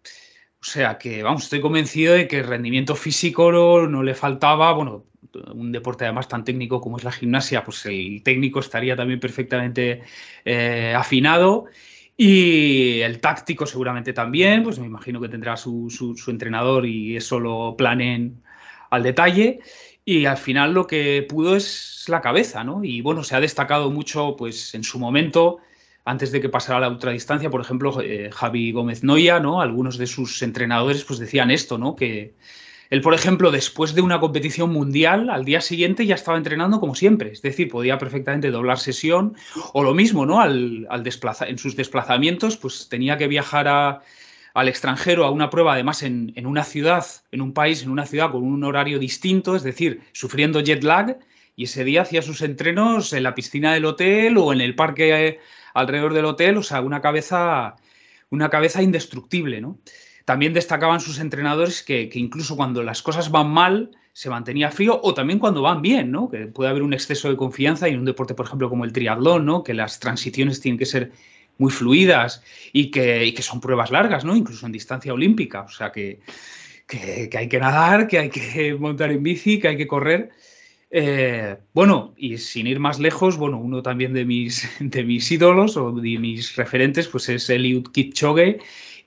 O 0.62 0.66
sea 0.66 0.98
que, 0.98 1.24
vamos, 1.24 1.44
estoy 1.44 1.62
convencido 1.62 2.14
de 2.14 2.28
que 2.28 2.40
el 2.40 2.48
rendimiento 2.48 2.96
físico 2.96 3.52
no, 3.52 4.04
le 4.04 4.14
faltaba, 4.14 4.74
bueno, 4.74 5.06
un 5.54 5.72
deporte 5.72 6.04
además 6.04 6.28
tan 6.28 6.44
técnico 6.44 6.82
como 6.82 6.98
es 6.98 7.04
la 7.04 7.12
gimnasia, 7.12 7.64
pues 7.64 7.86
el 7.86 8.22
técnico 8.24 8.60
estaría 8.60 8.96
también 8.96 9.20
perfectamente 9.20 10.02
eh, 10.44 10.94
afinado 10.98 11.68
y 12.18 13.00
el 13.00 13.22
táctico 13.22 13.66
seguramente 13.66 14.12
también, 14.12 14.64
pues 14.64 14.78
me 14.78 14.88
imagino 14.88 15.22
que 15.22 15.30
tendrá 15.30 15.56
su, 15.56 15.90
su, 15.90 16.32
entrenador 16.32 16.86
y 16.86 17.16
eso 17.16 17.40
lo 17.40 17.76
planeen 17.78 18.42
al 18.90 19.04
detalle. 19.04 19.62
Y 20.10 20.26
al 20.26 20.38
final 20.38 20.74
lo 20.74 20.88
que 20.88 21.24
pudo 21.30 21.56
es 21.56 22.06
la 22.08 22.20
cabeza, 22.20 22.64
¿no? 22.64 22.84
Y 22.84 23.02
bueno, 23.02 23.24
se 23.24 23.36
ha 23.36 23.40
destacado 23.40 23.92
mucho, 23.92 24.36
pues 24.36 24.74
en 24.74 24.84
su 24.84 24.98
momento, 24.98 25.60
antes 26.04 26.32
de 26.32 26.42
que 26.42 26.50
pasara 26.50 26.80
la 26.80 26.90
ultradistancia, 26.90 27.52
por 27.52 27.62
ejemplo, 27.62 28.02
eh, 28.02 28.32
Javi 28.34 28.72
Gómez 28.72 29.04
Noya, 29.04 29.40
¿no? 29.40 29.62
Algunos 29.62 30.00
de 30.00 30.08
sus 30.08 30.42
entrenadores 30.42 31.04
pues 31.04 31.20
decían 31.20 31.52
esto, 31.52 31.78
¿no? 31.78 31.96
Que 31.96 32.34
él, 32.90 33.02
por 33.02 33.14
ejemplo, 33.14 33.52
después 33.52 33.94
de 33.94 34.02
una 34.02 34.20
competición 34.20 34.72
mundial, 34.72 35.30
al 35.30 35.46
día 35.46 35.62
siguiente 35.62 36.08
ya 36.08 36.16
estaba 36.16 36.40
entrenando 36.40 36.80
como 36.80 36.96
siempre, 36.96 37.32
es 37.32 37.44
decir, 37.44 37.70
podía 37.70 38.00
perfectamente 38.00 38.50
doblar 38.50 38.80
sesión 38.80 39.36
o 39.74 39.84
lo 39.84 39.94
mismo, 39.94 40.26
¿no? 40.26 40.42
Al, 40.42 40.88
en 40.90 41.58
sus 41.60 41.76
desplazamientos, 41.76 42.58
pues 42.58 42.90
tenía 42.90 43.16
que 43.20 43.28
viajar 43.28 44.02
al 44.60 44.68
extranjero 44.68 45.26
a 45.26 45.32
una 45.32 45.50
prueba, 45.50 45.74
además 45.74 46.04
en, 46.04 46.34
en, 46.36 46.46
una 46.46 46.64
ciudad, 46.64 47.06
en 47.32 47.42
un 47.42 47.54
país, 47.54 47.84
en 47.84 47.90
una 47.90 48.06
ciudad 48.06 48.32
con 48.32 48.44
un 48.44 48.64
horario 48.64 49.00
distinto, 49.00 49.56
es 49.56 49.64
decir, 49.64 50.02
sufriendo 50.12 50.62
jet 50.62 50.84
lag, 50.84 51.18
y 51.60 51.66
ese 51.66 51.84
día 51.84 52.04
hacía 52.04 52.22
sus 52.22 52.42
entrenos 52.42 53.12
en 53.12 53.24
la 53.24 53.36
piscina 53.36 53.74
del 53.74 53.84
hotel 53.84 54.38
o 54.38 54.54
en 54.54 54.62
el 54.62 54.76
parque 54.76 55.40
alrededor 55.74 56.14
del 56.14 56.24
hotel, 56.24 56.58
o 56.58 56.64
sea, 56.64 56.80
una 56.80 57.02
cabeza, 57.02 57.76
una 58.30 58.50
cabeza 58.50 58.82
indestructible, 58.82 59.60
¿no? 59.60 59.78
También 60.24 60.54
destacaban 60.54 61.02
sus 61.02 61.20
entrenadores 61.20 61.84
que, 61.84 62.10
incluso 62.14 62.56
cuando 62.56 62.82
las 62.82 63.02
cosas 63.02 63.30
van 63.30 63.50
mal, 63.50 63.92
se 64.14 64.30
mantenía 64.30 64.72
frío, 64.72 65.02
o 65.04 65.14
también 65.14 65.38
cuando 65.38 65.62
van 65.62 65.82
bien, 65.82 66.12
¿no? 66.12 66.30
Que 66.30 66.48
puede 66.48 66.70
haber 66.70 66.84
un 66.84 66.94
exceso 66.94 67.30
de 67.30 67.36
confianza 67.36 67.90
y 67.90 67.94
en 67.94 68.00
un 68.00 68.06
deporte, 68.06 68.36
por 68.36 68.46
ejemplo, 68.46 68.70
como 68.70 68.86
el 68.86 68.94
triatlón, 68.94 69.46
¿no? 69.46 69.64
Que 69.64 69.74
las 69.74 70.00
transiciones 70.00 70.62
tienen 70.62 70.78
que 70.78 70.86
ser 70.86 71.12
muy 71.60 71.72
fluidas 71.72 72.42
y 72.74 72.90
que, 72.90 73.32
que, 73.36 73.42
son 73.44 73.62
pruebas 73.62 73.92
largas, 73.92 74.26
¿no? 74.26 74.36
Incluso 74.36 74.66
en 74.66 74.72
distancia 74.72 75.14
olímpica. 75.14 75.62
O 75.62 75.70
sea 75.70 75.92
que, 75.92 76.22
que, 76.88 77.30
hay 77.38 77.48
que 77.48 77.60
nadar, 77.60 78.08
que 78.08 78.18
hay 78.18 78.30
que 78.30 78.74
montar 78.80 79.12
en 79.12 79.22
bici, 79.22 79.60
que 79.60 79.68
hay 79.68 79.78
que 79.78 79.88
correr. 79.88 80.32
Eh, 80.90 81.58
bueno, 81.74 82.16
y 82.18 82.38
sin 82.40 82.66
ir 82.66 82.80
más 82.80 83.00
lejos, 83.00 83.38
bueno, 83.38 83.60
uno 83.60 83.84
también 83.84 84.14
de 84.14 84.26
mis, 84.26 84.68
de 84.80 85.04
mis 85.04 85.32
ídolos 85.32 85.78
o 85.78 85.92
de 85.92 86.18
mis 86.18 86.56
referentes, 86.56 87.08
pues 87.08 87.30
es 87.30 87.50
Eliud 87.50 87.92
Kipchoge. 87.92 88.60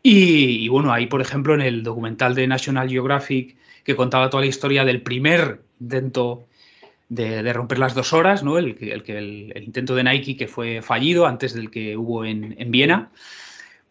Y, 0.02 0.64
y, 0.64 0.68
bueno, 0.68 0.92
ahí, 0.92 1.06
por 1.06 1.20
ejemplo, 1.20 1.54
en 1.54 1.62
el 1.62 1.82
documental 1.82 2.34
de 2.34 2.46
National 2.46 2.88
Geographic 2.88 3.56
que 3.84 3.96
contaba 3.96 4.30
toda 4.30 4.42
la 4.42 4.48
historia 4.48 4.84
del 4.84 5.02
primer 5.02 5.62
intento 5.80 6.46
de, 7.14 7.52
romper 7.52 7.78
las 7.78 7.94
dos 7.94 8.12
horas, 8.12 8.42
¿no? 8.42 8.58
El, 8.58 8.76
el, 8.80 9.52
el, 9.54 9.62
intento 9.62 9.94
de 9.94 10.04
Nike 10.04 10.36
que 10.36 10.48
fue 10.48 10.82
fallido 10.82 11.26
antes 11.26 11.54
del 11.54 11.70
que 11.70 11.96
hubo 11.96 12.24
en, 12.24 12.54
en 12.58 12.70
Viena 12.70 13.10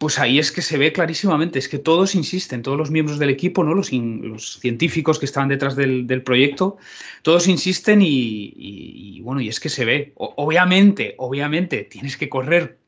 pues 0.02 0.18
ahí 0.18 0.40
es 0.40 0.50
que 0.50 0.62
se 0.62 0.78
ve 0.78 0.92
clarísimamente, 0.92 1.60
es 1.60 1.68
que 1.68 1.78
todos 1.78 2.16
insisten, 2.16 2.62
todos 2.62 2.76
los 2.76 2.90
miembros 2.90 3.20
del 3.20 3.30
equipo, 3.30 3.62
¿no? 3.62 3.72
los, 3.72 3.92
los 3.92 4.58
científicos 4.58 5.20
que 5.20 5.26
estaban 5.26 5.48
detrás 5.48 5.76
del, 5.76 6.22
proyecto, 6.24 6.76
todos 7.22 7.46
insisten 7.46 8.00
y, 8.02 9.20
bueno, 9.22 9.40
y 9.40 9.46
es 9.46 9.60
que 9.60 9.68
se 9.68 9.84
ve. 9.84 10.12
obviamente, 10.16 11.14
obviamente, 11.18 11.84
tienes 11.84 12.16
que 12.16 12.28
correr 12.28 12.80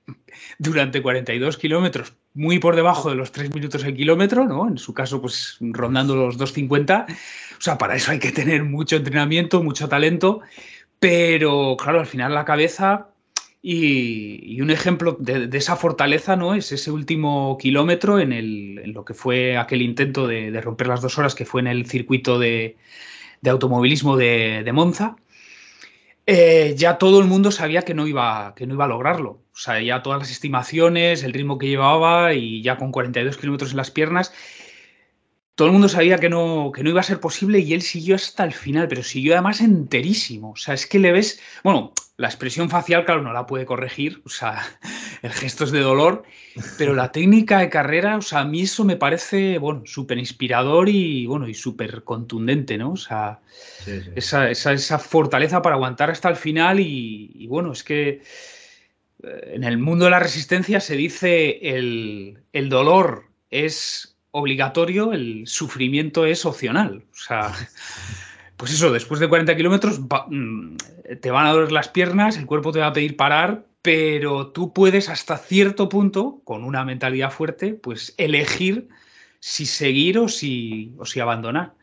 durante 0.59 1.03
42 1.03 1.57
kilómetros 1.57 2.15
muy 2.35 2.59
por 2.59 2.77
debajo 2.77 3.11
de 3.11 3.17
los 3.17 3.33
3 3.33 3.55
minutos 3.55 3.85
el 3.85 3.97
kilómetro, 3.97 4.45
¿no? 4.45 4.69
En 4.69 4.77
su 4.77 4.93
caso, 4.93 5.21
pues 5.21 5.57
rondando 5.61 6.17
los 6.17 6.39
2.50. 6.39 7.07
O 7.59 7.61
sea, 7.61 7.79
para 7.79 7.95
eso 7.95 8.11
hay 8.11 8.19
que 8.19 8.33
tener 8.33 8.65
mucho 8.65 8.97
entrenamiento, 8.97 9.63
mucho 9.63 9.89
talento, 9.89 10.41
pero 10.99 11.77
claro, 11.79 12.01
al 12.01 12.07
final 12.07 12.35
la 12.35 12.45
cabeza 12.45 13.09
y, 13.67 14.61
un 14.61 14.71
ejemplo 14.71 15.17
de, 15.19 15.49
esa 15.57 15.77
fortaleza 15.77 16.37
¿no? 16.37 16.55
es 16.55 16.71
ese 16.71 16.91
último 16.91 17.57
kilómetro 17.59 18.19
en, 18.19 18.33
el, 18.33 18.93
lo 18.93 19.07
que 19.07 19.15
fue 19.15 19.57
aquel 19.57 19.81
intento 19.81 20.27
de, 20.27 20.61
romper 20.61 20.89
las 20.89 21.01
dos 21.01 21.17
horas 21.19 21.35
que 21.35 21.47
fue 21.47 21.63
en 21.63 21.69
el 21.69 21.87
circuito 21.87 22.39
de, 22.39 22.77
automovilismo 23.47 24.17
de, 24.19 24.71
Monza. 24.75 25.17
Eh, 26.27 26.75
ya 26.77 26.99
todo 26.99 27.21
el 27.21 27.27
mundo 27.27 27.51
sabía 27.51 27.83
que 27.83 27.95
no, 27.95 28.07
iba, 28.07 28.55
que 28.55 28.67
no 28.67 28.75
iba 28.75 28.85
a 28.85 28.89
lograrlo. 28.89 29.44
O 29.55 29.57
sea, 29.57 29.81
ya 29.81 30.03
todas 30.03 30.19
las 30.19 30.31
estimaciones, 30.33 31.23
el 31.23 31.33
ritmo 31.33 31.59
que 31.59 31.69
llevaba 31.69 32.35
y 32.35 32.61
ya 32.61 32.77
con 32.77 32.91
42 32.91 33.37
kilómetros 33.37 33.71
en 33.71 33.77
las 33.77 33.93
piernas, 33.93 34.33
todo 35.55 35.69
el 35.69 35.73
mundo 35.73 35.89
sabía 35.89 36.19
que 36.19 36.29
no, 36.29 36.73
que 36.75 36.83
no 36.83 36.91
iba 36.91 37.01
a 37.01 37.05
ser 37.05 37.21
posible 37.21 37.61
y 37.61 37.73
él 37.75 37.83
siguió 37.83 38.17
hasta 38.17 38.43
el 38.43 38.53
final, 38.53 38.89
pero 38.89 39.05
siguió 39.05 39.35
además 39.35 39.61
enterísimo. 39.61 40.51
O 40.51 40.57
sea, 40.57 40.75
es 40.75 40.87
que 40.89 40.99
le 40.99 41.13
ves, 41.13 41.41
bueno, 41.63 41.93
la 42.17 42.27
expresión 42.27 42.69
facial, 42.69 43.05
claro, 43.05 43.23
no 43.23 43.33
la 43.33 43.47
puede 43.47 43.65
corregir, 43.65 44.21
o 44.25 44.29
sea, 44.29 44.61
el 45.23 45.33
gesto 45.33 45.63
es 45.63 45.71
de 45.71 45.81
dolor, 45.81 46.25
pero 46.77 46.95
la 46.95 47.13
técnica 47.13 47.61
de 47.61 47.71
carrera, 47.71 48.17
o 48.17 48.23
sea, 48.23 48.41
a 48.41 48.45
mí 48.45 48.63
eso 48.63 48.85
me 48.85 48.97
parece, 48.97 49.59
bueno, 49.59 49.83
súper 49.85 50.19
inspirador 50.19 50.89
y, 50.89 51.27
bueno, 51.27 51.47
y 51.47 51.55
súper 51.55 52.03
contundente, 52.03 52.77
¿no? 52.77 52.93
O 52.93 52.97
sea, 52.97 53.39
Esa, 54.17 54.51
esa, 54.51 54.99
fortaleza 54.99 55.63
para 55.63 55.77
aguantar 55.77 56.11
hasta 56.11 56.29
el 56.29 56.37
final 56.37 56.81
y, 56.81 57.31
y, 57.35 57.47
bueno, 57.47 57.71
es 57.73 57.85
que 57.85 58.23
en 59.47 59.65
el 59.65 59.79
mundo 59.79 60.07
de 60.07 60.11
la 60.11 60.19
resistencia 60.19 60.81
se 60.81 60.97
dice 60.97 61.59
el, 61.77 62.39
el 62.53 62.69
dolor 62.69 63.25
es 63.51 64.17
obligatorio, 64.31 65.13
el 65.13 65.47
sufrimiento 65.47 66.27
es 66.27 66.45
opcional. 66.45 67.05
O 67.13 67.17
sea, 67.17 67.53
pues 68.57 68.73
eso, 68.73 68.93
después 68.93 69.21
de 69.21 69.29
40 69.29 69.57
kilómetros 69.57 70.01
mm, 70.01 70.77
te 71.21 71.31
van 71.31 71.47
a 71.47 71.53
doler 71.53 71.73
las 71.73 71.89
piernas, 71.89 72.37
el 72.37 72.47
cuerpo 72.47 72.73
te 72.73 72.81
va 72.81 72.89
a 72.89 72.93
pedir 72.93 73.17
parar, 73.17 73.65
pero 73.83 74.49
tú 74.49 74.73
puedes 74.73 75.09
hasta 75.09 75.37
cierto 75.37 75.89
punto, 75.89 76.41
con 76.45 76.65
una 76.65 76.85
mentalidad 76.85 77.31
fuerte, 77.31 77.75
pues 77.75 78.15
elegir 78.17 78.89
si 79.39 79.67
seguir 79.67 80.19
o 80.19 80.27
si, 80.27 80.95
o 80.99 81.05
si 81.07 81.21
abandonar. 81.21 81.75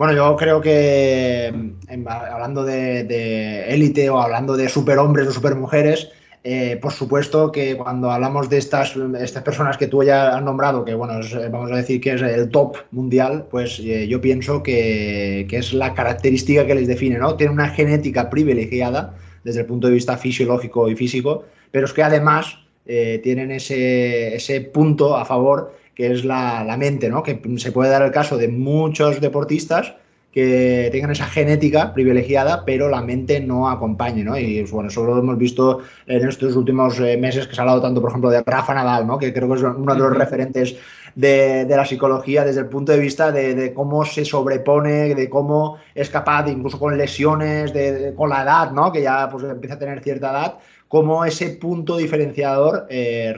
Bueno, 0.00 0.14
yo 0.14 0.34
creo 0.34 0.62
que 0.62 1.52
mm, 1.54 2.08
hablando 2.08 2.64
de 2.64 3.66
élite 3.68 4.08
o 4.08 4.18
hablando 4.18 4.56
de 4.56 4.66
superhombres 4.70 5.28
o 5.28 5.30
supermujeres, 5.30 6.08
eh, 6.42 6.78
por 6.80 6.92
supuesto 6.92 7.52
que 7.52 7.76
cuando 7.76 8.10
hablamos 8.10 8.48
de 8.48 8.56
estas, 8.56 8.96
estas 8.96 9.42
personas 9.42 9.76
que 9.76 9.88
tú 9.88 10.02
ya 10.02 10.34
has 10.34 10.42
nombrado, 10.42 10.86
que 10.86 10.94
bueno, 10.94 11.20
vamos 11.50 11.70
a 11.70 11.76
decir 11.76 12.00
que 12.00 12.14
es 12.14 12.22
el 12.22 12.48
top 12.48 12.78
mundial, 12.92 13.44
pues 13.50 13.78
eh, 13.80 14.08
yo 14.08 14.22
pienso 14.22 14.62
que, 14.62 15.46
que, 15.50 15.58
es 15.58 15.74
la 15.74 15.92
característica 15.92 16.66
que 16.66 16.76
les 16.76 16.88
define, 16.88 17.18
¿no? 17.18 17.34
Tienen 17.34 17.52
una 17.52 17.68
genética 17.68 18.30
privilegiada 18.30 19.14
desde 19.44 19.60
el 19.60 19.66
punto 19.66 19.88
de 19.88 19.92
vista 19.92 20.16
fisiológico 20.16 20.88
y 20.88 20.96
físico, 20.96 21.44
pero 21.72 21.84
es 21.84 21.92
que 21.92 22.02
además 22.02 22.56
eh, 22.86 23.20
tienen 23.22 23.50
ese, 23.50 24.34
ese, 24.34 24.62
punto 24.62 25.14
a 25.14 25.26
favor 25.26 25.74
que 26.00 26.10
es 26.10 26.24
la, 26.24 26.64
la 26.64 26.78
mente, 26.78 27.10
¿no? 27.10 27.22
Que 27.22 27.38
se 27.58 27.72
puede 27.72 27.90
dar 27.90 28.00
el 28.00 28.10
caso 28.10 28.38
de 28.38 28.48
muchos 28.48 29.20
deportistas 29.20 29.96
que 30.32 30.88
tengan 30.92 31.10
esa 31.10 31.26
genética 31.26 31.92
privilegiada, 31.92 32.64
pero 32.64 32.88
la 32.88 33.02
mente 33.02 33.38
no 33.40 33.68
acompañe, 33.68 34.24
¿no? 34.24 34.38
Y 34.38 34.62
bueno, 34.62 34.88
eso 34.88 35.04
lo 35.04 35.18
hemos 35.18 35.36
visto 35.36 35.80
en 36.06 36.26
estos 36.26 36.56
últimos 36.56 36.98
eh, 37.00 37.18
meses 37.18 37.46
que 37.46 37.54
se 37.54 37.60
ha 37.60 37.64
hablado 37.64 37.82
tanto, 37.82 38.00
por 38.00 38.08
ejemplo, 38.08 38.30
de 38.30 38.42
Rafa 38.46 38.72
Nadal, 38.72 39.06
¿no? 39.06 39.18
Que 39.18 39.30
creo 39.30 39.46
que 39.46 39.56
es 39.56 39.62
uno 39.62 39.92
de 39.92 40.00
los 40.00 40.16
referentes 40.16 40.74
de, 41.14 41.66
la 41.68 41.84
psicología 41.84 42.44
desde 42.44 42.60
el 42.60 42.68
punto 42.68 42.92
de 42.92 42.98
vista 42.98 43.30
de, 43.30 43.74
cómo 43.74 44.06
se 44.06 44.24
sobrepone, 44.24 45.14
de 45.14 45.28
cómo 45.28 45.76
es 45.94 46.08
capaz, 46.08 46.48
incluso 46.48 46.78
con 46.78 46.96
lesiones, 46.96 47.74
de, 47.74 48.14
con 48.16 48.30
la 48.30 48.42
edad, 48.42 48.70
¿no? 48.70 48.90
Que 48.90 49.02
ya 49.02 49.28
pues, 49.28 49.44
empieza 49.44 49.74
a 49.74 49.78
tener 49.78 50.00
cierta 50.00 50.30
edad, 50.30 50.54
como 50.90 51.24
ese 51.24 51.50
punto 51.50 51.98
diferenciador 51.98 52.88
eh, 52.90 53.32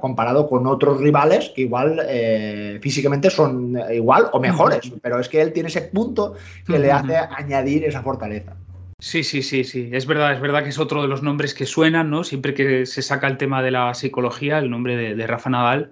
comparado 0.00 0.48
con 0.48 0.68
otros 0.68 1.00
rivales 1.00 1.50
que 1.52 1.62
igual 1.62 2.00
eh, 2.08 2.78
físicamente 2.80 3.28
son 3.28 3.76
igual 3.92 4.26
o 4.32 4.38
mejores, 4.38 4.88
pero 5.02 5.18
es 5.18 5.28
que 5.28 5.42
él 5.42 5.52
tiene 5.52 5.68
ese 5.68 5.82
punto 5.82 6.36
que 6.64 6.78
le 6.78 6.92
hace 6.92 7.16
añadir 7.16 7.84
esa 7.84 8.04
fortaleza. 8.04 8.54
Sí, 9.00 9.24
sí, 9.24 9.42
sí, 9.42 9.64
sí. 9.64 9.90
Es 9.90 10.06
verdad, 10.06 10.32
es 10.32 10.40
verdad 10.40 10.62
que 10.62 10.68
es 10.68 10.78
otro 10.78 11.02
de 11.02 11.08
los 11.08 11.24
nombres 11.24 11.54
que 11.54 11.66
suenan, 11.66 12.08
¿no? 12.08 12.22
Siempre 12.22 12.54
que 12.54 12.86
se 12.86 13.02
saca 13.02 13.26
el 13.26 13.36
tema 13.36 13.64
de 13.64 13.72
la 13.72 13.94
psicología, 13.94 14.60
el 14.60 14.70
nombre 14.70 15.16
de, 15.16 15.26
Rafa 15.26 15.50
Nadal. 15.50 15.90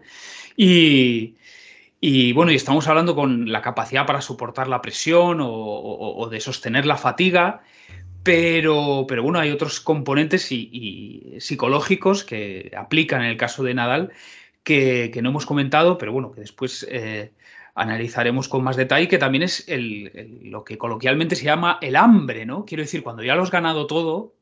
Y, 0.57 1.35
y, 2.01 2.33
bueno, 2.35 2.53
y 2.53 2.55
estamos 2.55 2.87
hablando 2.87 3.17
con 3.17 3.51
la 3.51 3.63
capacidad 3.63 4.07
para 4.07 4.21
soportar 4.21 4.69
la 4.69 4.81
presión 4.81 5.39
o 5.41 6.29
de 6.31 6.39
sostener 6.39 6.87
la 6.87 6.97
fatiga. 6.97 7.63
Pero, 8.23 9.07
pero 9.09 9.23
bueno, 9.23 9.39
hay 9.39 9.51
otros 9.51 9.81
componentes 9.81 10.53
y, 10.53 11.37
psicológicos 11.39 12.25
que 12.25 12.71
aplican 12.77 13.23
en 13.23 13.31
el 13.31 13.37
caso 13.37 13.63
de 13.63 13.75
Nadal 13.75 14.13
que, 14.63 15.19
no 15.23 15.31
hemos 15.31 15.47
comentado, 15.47 15.97
pero 15.99 16.13
bueno, 16.13 16.33
que 16.33 16.41
después 16.41 16.87
eh, 16.91 17.33
analizaremos 17.75 18.49
con 18.49 18.63
más 18.63 18.77
detalle, 18.77 19.09
que 19.09 19.19
también 19.19 19.43
es 19.43 19.67
lo 19.69 20.65
que 20.65 20.79
coloquialmente 20.79 21.37
se 21.37 21.45
llama 21.45 21.79
el 21.81 21.97
hambre, 21.97 22.45
¿no? 22.45 22.65
Quiero 22.67 22.83
decir, 22.83 23.03
cuando 23.03 23.23
ya 23.23 23.35
lo 23.35 23.43
has 23.43 23.51
ganado 23.51 23.87
todo, 23.87 24.35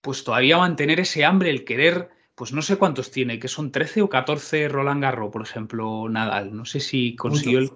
pues 0.00 0.24
todavía 0.24 0.58
mantener 0.58 1.00
ese 1.00 1.24
hambre, 1.24 1.50
el 1.50 1.64
querer, 1.64 2.10
pues 2.34 2.52
no 2.52 2.60
sé 2.60 2.76
cuántos 2.76 3.10
tiene, 3.10 3.38
que 3.38 3.48
son 3.48 3.70
13 3.70 4.02
o 4.02 4.08
14 4.08 4.68
Roland 4.68 5.02
Garros, 5.02 5.30
por 5.30 5.42
ejemplo, 5.42 6.08
Nadal. 6.08 6.54
No 6.54 6.64
sé 6.64 6.80
si 6.80 7.14
consiguió 7.16 7.60
el. 7.60 7.70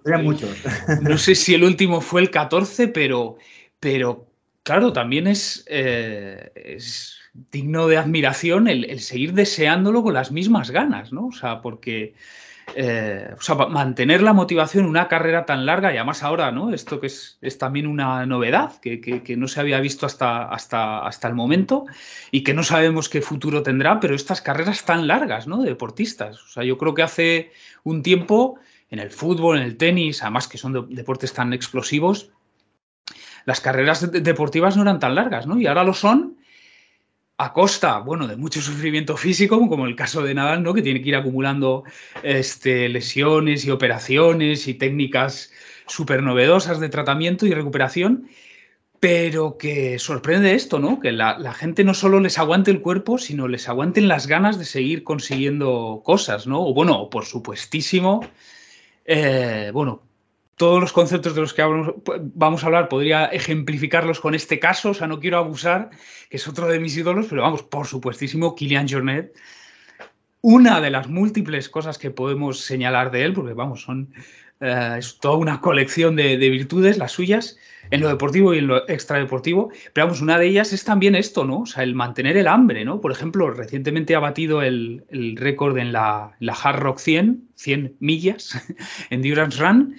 No 1.02 1.17
sé 1.17 1.35
si 1.35 1.55
el 1.55 1.64
último 1.64 2.00
fue 2.00 2.21
el 2.21 2.31
14, 2.31 2.88
pero, 2.88 3.38
pero 3.81 4.27
claro, 4.68 4.92
también 4.92 5.26
es, 5.26 5.64
eh, 5.66 6.52
es 6.54 7.16
digno 7.50 7.88
de 7.88 7.96
admiración 7.96 8.68
el, 8.68 9.00
seguir 9.00 9.32
deseándolo 9.32 10.02
con 10.02 10.12
las 10.12 10.30
mismas 10.30 10.70
ganas, 10.70 11.10
¿no? 11.10 11.28
O 11.28 11.32
sea, 11.32 11.62
porque 11.62 12.12
eh, 12.76 13.34
mantener 13.70 14.20
la 14.20 14.34
motivación 14.34 14.84
en 14.84 14.90
una 14.90 15.08
carrera 15.08 15.46
tan 15.46 15.64
larga 15.64 15.90
y 15.90 15.96
además 15.96 16.22
ahora, 16.22 16.52
¿no? 16.52 16.75
Esto 16.75 17.00
que 17.00 17.06
es, 17.06 17.38
también 17.58 17.87
una 17.87 18.26
novedad 18.26 18.78
que, 18.78 19.37
no 19.38 19.48
se 19.48 19.60
había 19.60 19.80
visto 19.80 20.04
hasta, 20.04 20.42
hasta, 20.42 20.98
hasta 20.98 21.28
el 21.28 21.34
momento 21.34 21.87
y 22.30 22.44
que 22.44 22.52
no 22.52 22.62
sabemos 22.62 23.08
qué 23.08 23.22
futuro 23.22 23.62
tendrá, 23.62 24.00
pero 24.00 24.14
estas 24.14 24.42
carreras 24.42 24.84
tan 24.84 25.06
largas, 25.06 25.46
¿no? 25.46 25.62
De 25.62 25.70
deportistas. 25.70 26.42
O 26.42 26.48
sea, 26.48 26.62
yo 26.62 26.76
creo 26.76 26.92
que 26.92 27.02
hace 27.02 27.52
un 27.84 28.02
tiempo 28.02 28.58
en 28.90 28.98
el 28.98 29.08
fútbol, 29.08 29.56
en 29.56 29.64
el 29.64 29.78
tenis, 29.78 30.22
además 30.22 30.46
que 30.46 30.58
son 30.58 30.94
deportes 30.94 31.32
tan 31.32 31.54
explosivos, 31.54 32.32
las 33.49 33.62
carreras 33.62 34.12
deportivas 34.12 34.76
no 34.76 34.83
eran 34.83 35.00
tan 35.00 35.14
largas, 35.14 35.47
¿no? 35.47 35.59
Y 35.59 35.67
ahora 35.67 35.83
lo 35.83 35.95
son 35.95 36.37
a 37.38 37.55
costa, 37.55 37.99
bueno, 38.00 38.26
de 38.26 38.37
mucho 38.37 38.61
sufrimiento 38.61 39.17
físico, 39.17 39.67
como 39.71 39.87
el 39.87 39.97
caso 39.97 40.23
de 40.23 40.35
Nadal, 40.35 40.62
¿no? 40.62 40.75
Que 40.75 40.83
tiene 40.83 41.00
que 41.00 41.09
ir 41.09 41.17
acumulando 41.17 41.85
este, 42.23 42.90
lesiones 42.90 43.64
y 43.64 43.71
operaciones 43.71 44.69
y 44.69 44.75
técnicas 44.75 45.50
súper 45.87 46.23
novedosas 46.23 46.78
de 46.78 46.90
tratamiento 46.90 47.47
y 47.47 47.55
recuperación, 47.55 48.28
pero 49.00 49.57
que 49.57 49.99
sorprende 49.99 50.52
esto, 50.52 50.78
¿no? 50.78 51.00
Que 51.00 51.11
la, 51.12 51.55
gente 51.55 51.85
no 51.85 51.95
solo 51.95 52.21
les 52.21 52.38
aguante 52.38 52.71
el 52.71 52.83
cuerpo, 52.83 53.17
sino 53.17 53.49
les 53.49 53.67
aguanten 53.67 54.09
las 54.09 54.26
ganas 54.26 54.59
de 54.59 54.67
seguir 54.67 55.05
consiguiendo 55.05 56.02
cosas, 56.05 56.47
¿no? 56.47 56.61
O 56.61 56.75
bueno, 56.75 57.09
por 57.09 57.25
supuestísimo, 57.25 58.21
eh, 59.07 59.71
bueno, 59.73 60.02
todos 60.59 60.81
los 60.81 60.93
conceptos 60.93 61.35
de 61.35 61.41
los 61.41 61.55
que 61.55 61.62
vamos 62.35 62.62
a 62.62 62.67
hablar 62.67 62.88
podría 62.88 63.27
ejemplificarlos 63.27 64.21
con 64.21 64.35
este 64.35 64.59
caso, 64.59 64.91
o 64.91 64.95
sea, 64.95 65.07
no 65.07 65.21
quiero 65.21 65.38
abusar, 65.38 65.91
que 66.29 66.37
es 66.37 66.49
otro 66.49 66.67
de 66.67 66.81
mis 66.81 66.97
ídolos, 66.97 67.27
pero 67.31 67.43
vamos, 67.43 67.62
por 67.62 67.87
supuestísimo, 67.87 68.55
Kilian 68.55 68.88
Jornet. 68.88 69.35
Una 70.41 70.81
de 70.81 70.91
las 70.91 71.09
múltiples 71.09 71.69
cosas 71.69 71.97
que 71.97 72.11
podemos 72.11 72.61
señalar 72.61 73.11
de 73.11 73.25
él, 73.25 73.33
porque 73.33 73.55
vamos, 73.55 73.83
son 73.83 74.12
eh, 74.61 74.97
es 74.99 75.19
toda 75.19 75.37
una 75.37 75.61
colección 75.61 76.17
de, 76.17 76.37
virtudes, 76.37 76.99
las 76.99 77.12
suyas, 77.12 77.57
en 77.91 78.00
lo 78.00 78.09
deportivo 78.09 78.53
y 78.53 78.59
en 78.59 78.67
lo 78.67 78.88
extradeportivo. 78.88 79.71
Pero 79.93 80.07
vamos, 80.07 80.21
una 80.21 80.38
de 80.38 80.49
ellas 80.49 80.73
es 80.73 80.85
también 80.85 81.15
esto, 81.15 81.45
¿no? 81.45 81.61
O 81.61 81.67
sea, 81.67 81.85
el 81.85 81.95
mantener 81.95 82.37
el 82.37 82.49
hambre, 82.49 82.85
¿no? 82.85 83.00
Por 83.00 83.12
ejemplo, 83.12 83.50
recientemente 83.50 84.17
ha 84.17 84.21
batido 84.21 84.62
el, 84.62 85.05
récord 85.37 85.79
en 85.79 85.93
la, 85.93 86.37
la, 86.41 86.53
Hard 86.53 86.81
Rock 86.81 86.99
100, 86.99 87.49
100 87.55 87.97
millas, 88.00 88.61
Endurance 89.11 89.61
Run. 89.61 89.97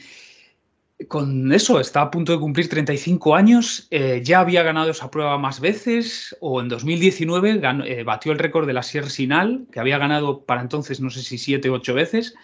Con 1.07 1.53
eso 1.53 1.79
está 1.79 2.01
a 2.01 2.11
punto 2.11 2.33
de 2.33 2.39
cumplir 2.39 2.67
35 2.67 3.33
años, 3.33 3.87
eh, 3.89 4.21
ya 4.21 4.41
había 4.41 4.63
ganado 4.63 4.91
esa 4.91 5.09
prueba 5.09 5.37
más 5.37 5.61
veces, 5.61 6.35
o 6.41 6.59
en 6.59 6.67
2019 6.67 7.61
eh, 7.85 8.03
batió 8.03 8.33
el 8.33 8.39
récord 8.39 8.67
de 8.67 8.73
la 8.73 8.83
Sierra 8.83 9.09
Sinal, 9.09 9.65
que 9.71 9.79
había 9.79 9.97
ganado 9.97 10.43
para 10.43 10.59
entonces 10.59 10.99
no 10.99 11.09
sé 11.09 11.21
si 11.21 11.37
7 11.37 11.69
o 11.69 11.75
8 11.75 11.93
veces, 11.93 12.35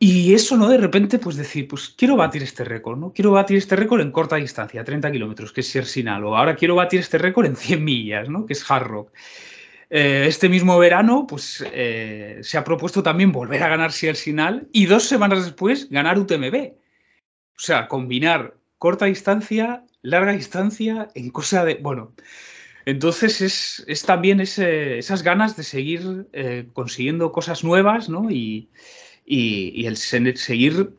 y 0.00 0.34
eso, 0.34 0.56
¿no? 0.56 0.68
De 0.68 0.78
repente, 0.78 1.20
pues 1.20 1.36
decir, 1.36 1.68
pues 1.68 1.90
quiero 1.90 2.16
batir 2.16 2.42
este 2.42 2.64
récord, 2.64 2.98
¿no? 2.98 3.12
Quiero 3.12 3.30
batir 3.30 3.56
este 3.56 3.76
récord 3.76 4.00
en 4.00 4.10
corta 4.10 4.34
distancia, 4.34 4.82
30 4.82 5.12
kilómetros, 5.12 5.52
que 5.52 5.60
es 5.60 5.68
Siersinal, 5.68 6.24
o 6.24 6.36
ahora 6.36 6.56
quiero 6.56 6.74
batir 6.74 6.98
este 6.98 7.18
récord 7.18 7.46
en 7.46 7.54
100 7.54 7.84
millas, 7.84 8.28
¿no? 8.28 8.46
Que 8.46 8.54
es 8.54 8.68
Hard 8.68 8.88
Rock. 8.88 9.12
Eh, 9.90 10.24
este 10.26 10.48
mismo 10.48 10.76
verano, 10.76 11.24
pues 11.28 11.64
se 12.42 12.58
ha 12.58 12.64
propuesto 12.64 13.00
también 13.04 13.30
volver 13.30 13.62
a 13.62 13.68
ganar 13.68 13.92
Siersinal 13.92 14.66
y 14.72 14.86
dos 14.86 15.04
semanas 15.04 15.44
después 15.44 15.88
ganar 15.88 16.18
UTMB. 16.18 16.81
O 17.56 17.60
sea, 17.60 17.88
combinar 17.88 18.56
corta 18.78 19.06
distancia, 19.06 19.84
larga 20.02 20.32
distancia 20.32 21.08
en 21.14 21.30
cosa 21.30 21.64
de. 21.64 21.76
Bueno. 21.76 22.12
Entonces 22.84 23.40
es, 23.86 24.02
también 24.02 24.40
esas 24.40 25.22
ganas 25.22 25.56
de 25.56 25.62
seguir 25.62 26.26
eh, 26.32 26.66
consiguiendo 26.72 27.30
cosas 27.30 27.62
nuevas, 27.62 28.08
¿no? 28.08 28.28
Y, 28.28 28.70
y, 29.24 29.86
el 29.86 29.96
seguir 29.96 30.94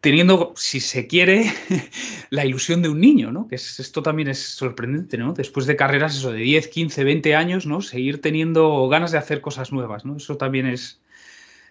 teniendo, 0.00 0.54
si 0.56 0.80
se 0.80 1.06
quiere, 1.06 1.52
la 2.30 2.46
ilusión 2.46 2.80
de 2.82 2.88
un 2.88 3.00
niño, 3.00 3.32
¿no? 3.32 3.48
Que 3.48 3.56
esto 3.56 4.02
también 4.02 4.28
es 4.28 4.38
sorprendente, 4.38 5.18
¿no? 5.18 5.34
Después 5.34 5.66
de 5.66 5.76
carreras 5.76 6.16
eso 6.16 6.32
de 6.32 6.40
10, 6.40 6.68
15, 6.68 7.04
20 7.04 7.34
años, 7.34 7.66
¿no? 7.66 7.82
Seguir 7.82 8.20
teniendo 8.20 8.88
ganas 8.88 9.12
de 9.12 9.18
hacer 9.18 9.40
cosas 9.40 9.72
nuevas, 9.72 10.04
¿no? 10.04 10.16
Eso 10.16 10.36
también 10.36 10.66
es 10.66 11.02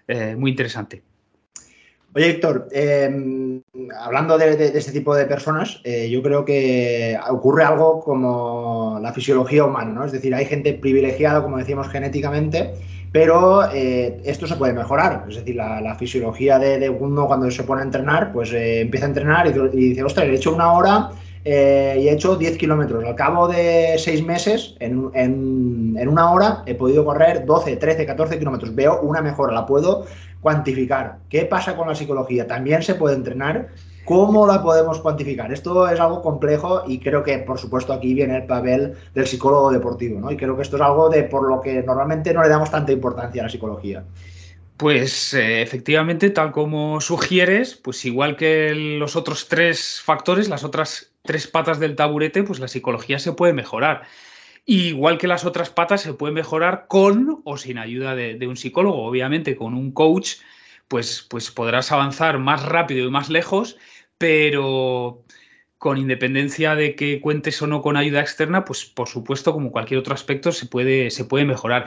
eh, 0.07 0.35
muy 0.35 0.51
interesante. 0.51 1.01
Oye, 2.15 2.29
Héctor, 2.31 2.67
em, 2.71 3.61
hablando 3.99 4.37
de, 4.39 4.71
este 4.75 4.91
tipo 4.91 5.15
de 5.15 5.25
personas, 5.25 5.79
eh, 5.83 6.09
yo 6.09 6.23
creo 6.23 6.43
que 6.43 7.15
ocurre 7.29 7.63
algo 7.63 7.99
como 7.99 8.97
la 8.99 9.13
fisiología 9.13 9.63
humana, 9.63 9.91
¿no? 9.91 10.05
Es 10.05 10.11
decir, 10.11 10.33
hay 10.33 10.45
gente 10.45 10.73
privilegiada, 10.73 11.43
como 11.43 11.57
decíamos, 11.57 11.87
genéticamente, 11.89 12.73
pero 13.11 13.71
eh, 13.71 14.19
esto 14.25 14.47
se 14.47 14.55
puede 14.55 14.73
mejorar. 14.73 15.25
Es 15.29 15.35
decir, 15.35 15.55
la, 15.55 15.95
fisiología 15.99 16.57
de, 16.57 16.89
uno 16.89 17.27
cuando 17.27 17.51
se 17.51 17.63
pone 17.63 17.81
a 17.81 17.85
entrenar, 17.85 18.31
pues 18.33 18.51
eh, 18.53 18.81
empieza 18.81 19.05
a 19.05 19.09
entrenar 19.09 19.47
y, 19.47 19.77
dice, 19.77 20.03
ostras, 20.03 20.25
he 20.25 20.33
hecho 20.33 20.55
una 20.55 20.73
hora 20.73 21.11
y 21.45 21.49
he 22.07 22.11
hecho 22.11 22.35
10 22.35 22.57
kilómetros. 22.57 23.03
Al 23.05 23.15
cabo 23.15 23.47
de 23.47 23.95
6 23.97 24.25
meses, 24.25 24.75
en, 24.79 25.09
en, 25.13 26.07
una 26.07 26.31
hora, 26.31 26.63
he 26.65 26.75
podido 26.75 27.05
correr 27.05 27.45
12, 27.45 27.77
13, 27.77 28.05
14 28.05 28.37
kilómetros. 28.37 28.75
Veo 28.75 28.99
una 29.01 29.21
mejora, 29.21 29.53
la 29.53 29.65
puedo 29.65 30.05
cuantificar. 30.41 31.19
¿Qué 31.29 31.45
pasa 31.45 31.75
con 31.75 31.87
la 31.87 31.95
psicología? 31.95 32.47
También 32.47 32.81
se 32.81 32.95
puede 32.95 33.15
entrenar 33.15 33.69
¿Cómo 34.09 34.47
la 34.47 34.63
podemos 34.63 34.99
cuantificar? 35.01 35.53
Esto 35.53 35.87
es 35.87 35.99
algo 35.99 36.23
complejo 36.23 36.81
y 36.87 36.97
creo 36.97 37.23
que, 37.23 37.37
por 37.37 37.59
supuesto, 37.59 37.93
aquí 37.93 38.15
viene 38.15 38.37
el 38.37 38.47
papel 38.47 38.95
del 39.13 39.27
psicólogo 39.27 39.71
deportivo, 39.71 40.19
¿no? 40.19 40.31
Y 40.31 40.35
creo 40.35 40.55
que 40.55 40.63
esto 40.63 40.77
es 40.77 40.81
algo 40.81 41.09
de 41.09 41.25
por 41.25 41.47
lo 41.47 41.61
que 41.61 41.83
normalmente 41.83 42.33
no 42.33 42.41
le 42.41 42.49
damos 42.49 42.71
tanta 42.71 42.91
importancia 42.91 43.43
a 43.43 43.45
la 43.45 43.51
psicología. 43.51 44.03
Pues 44.77 45.35
eh, 45.35 45.61
efectivamente, 45.61 46.31
tal 46.31 46.51
como 46.51 46.99
sugieres, 47.01 47.75
pues 47.75 48.03
igual 48.03 48.35
que 48.35 48.73
los 48.73 49.15
otros 49.15 49.47
tres 49.47 50.01
factores, 50.03 50.49
las 50.49 50.63
otras 50.63 51.11
tres 51.21 51.45
patas 51.45 51.79
del 51.79 51.95
taburete, 51.95 52.41
pues 52.41 52.59
la 52.59 52.67
psicología 52.67 53.19
se 53.19 53.33
puede 53.33 53.53
mejorar. 53.53 54.01
Igual 54.65 55.17
que 55.17 55.27
las 55.27 55.45
otras 55.45 55.69
patas 55.69 56.01
se 56.01 56.13
puede 56.13 56.33
mejorar 56.33 56.85
con 56.87 57.41
o 57.43 57.57
sin 57.57 57.77
ayuda 57.77 58.15
de, 58.15 58.35
de 58.35 58.47
un 58.47 58.57
psicólogo. 58.57 59.05
Obviamente, 59.05 59.55
con 59.55 59.73
un 59.73 59.91
coach, 59.91 60.35
pues, 60.87 61.25
pues 61.29 61.51
podrás 61.51 61.91
avanzar 61.91 62.39
más 62.39 62.63
rápido 62.63 63.07
y 63.07 63.11
más 63.11 63.29
lejos, 63.29 63.77
pero 64.17 65.23
con 65.79 65.97
independencia 65.97 66.75
de 66.75 66.93
que 66.95 67.21
cuentes 67.21 67.61
o 67.61 67.67
no 67.67 67.81
con 67.81 67.95
ayuda 67.95 68.19
externa, 68.19 68.65
pues 68.65 68.85
por 68.85 69.07
supuesto, 69.07 69.53
como 69.53 69.71
cualquier 69.71 70.01
otro 70.01 70.13
aspecto, 70.13 70.51
se 70.51 70.65
puede, 70.65 71.09
se 71.09 71.23
puede 71.23 71.45
mejorar. 71.45 71.85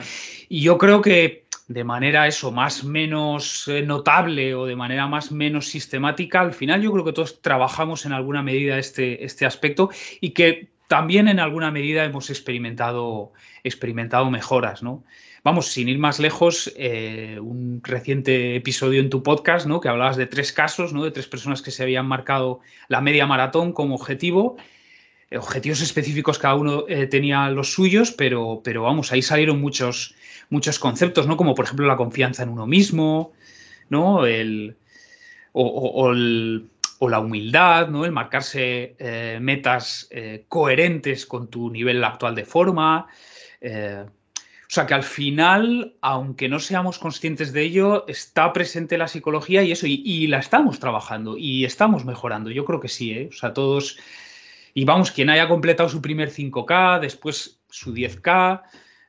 Y 0.49 0.61
yo 0.61 0.79
creo 0.79 1.01
que 1.01 1.45
de 1.67 1.83
manera 1.83 2.27
eso, 2.27 2.51
más 2.51 2.83
menos 2.83 3.67
eh, 3.67 3.83
notable 3.83 4.55
o 4.55 4.65
de 4.65 4.75
manera 4.75 5.07
más 5.07 5.31
menos 5.31 5.67
sistemática, 5.67 6.41
al 6.41 6.53
final 6.53 6.81
yo 6.81 6.91
creo 6.91 7.05
que 7.05 7.13
todos 7.13 7.41
trabajamos 7.41 8.05
en 8.05 8.13
alguna 8.13 8.41
medida 8.41 8.79
este, 8.79 9.23
este 9.23 9.45
aspecto 9.45 9.89
y 10.19 10.31
que 10.31 10.72
también 10.87 11.27
en 11.27 11.39
alguna 11.39 11.71
medida 11.71 12.03
hemos 12.03 12.29
experimentado, 12.29 13.33
experimentado 13.63 14.29
mejoras, 14.29 14.83
¿no? 14.83 15.03
Vamos, 15.43 15.67
sin 15.67 15.89
ir 15.89 15.99
más 15.99 16.19
lejos, 16.19 16.71
eh, 16.77 17.37
un 17.41 17.81
reciente 17.83 18.55
episodio 18.55 19.01
en 19.01 19.09
tu 19.09 19.23
podcast, 19.23 19.65
¿no? 19.65 19.81
Que 19.81 19.89
hablabas 19.89 20.15
de 20.15 20.25
tres 20.25 20.53
casos, 20.53 20.93
¿no? 20.93 21.03
De 21.03 21.11
tres 21.11 21.27
personas 21.27 21.61
que 21.61 21.71
se 21.71 21.83
habían 21.83 22.05
marcado 22.05 22.61
la 22.87 23.01
media 23.01 23.25
maratón 23.27 23.73
como 23.73 23.95
objetivo. 23.95 24.55
Eh, 25.29 25.37
objetivos 25.37 25.81
específicos, 25.81 26.39
cada 26.39 26.55
uno 26.55 26.85
eh, 26.87 27.07
tenía 27.07 27.49
los 27.49 27.73
suyos, 27.73 28.11
pero, 28.11 28.61
pero 28.63 28.83
vamos, 28.83 29.11
ahí 29.11 29.21
salieron 29.21 29.59
muchos, 29.59 30.15
muchos 30.49 30.79
conceptos, 30.79 31.27
¿no? 31.27 31.35
Como 31.35 31.55
por 31.55 31.65
ejemplo 31.65 31.87
la 31.87 31.97
confianza 31.97 32.43
en 32.43 32.49
uno 32.49 32.65
mismo, 32.65 33.33
¿no? 33.89 34.25
El, 34.25 34.77
o, 35.51 36.13
la 37.09 37.19
humildad, 37.19 37.87
¿no? 37.89 38.05
El 38.05 38.11
marcarse 38.11 38.95
metas 39.41 40.09
coherentes 40.47 41.25
con 41.25 41.49
tu 41.49 41.69
nivel 41.69 42.03
actual 42.03 42.35
de 42.35 42.45
forma. 42.45 43.07
O 44.73 44.75
sea 44.75 44.87
que 44.87 44.95
al 44.95 45.03
final, 45.03 45.93
aunque 46.01 46.49
no 46.49 46.57
seamos 46.57 46.97
conscientes 46.97 47.53
de 47.53 47.61
ello, 47.61 48.07
está 48.07 48.51
presente 48.53 48.97
la 48.97 49.07
psicología 49.07 49.61
y 49.61 49.71
eso, 49.71 49.85
y, 49.85 50.25
la 50.25 50.39
estamos 50.39 50.79
trabajando 50.79 51.37
y 51.37 51.63
estamos 51.63 52.05
mejorando. 52.05 52.49
Yo 52.49 52.65
creo 52.65 52.79
que 52.79 52.87
sí, 52.87 53.11
¿eh? 53.11 53.29
O 53.31 53.35
sea, 53.35 53.53
todos. 53.53 53.99
Y 54.73 54.83
vamos, 54.83 55.11
quien 55.11 55.29
haya 55.29 55.47
completado 55.47 55.89
su 55.89 56.01
primer 56.01 56.31
5K, 56.31 56.99
después 57.01 57.59
su 57.69 57.93
10K, 57.93 58.63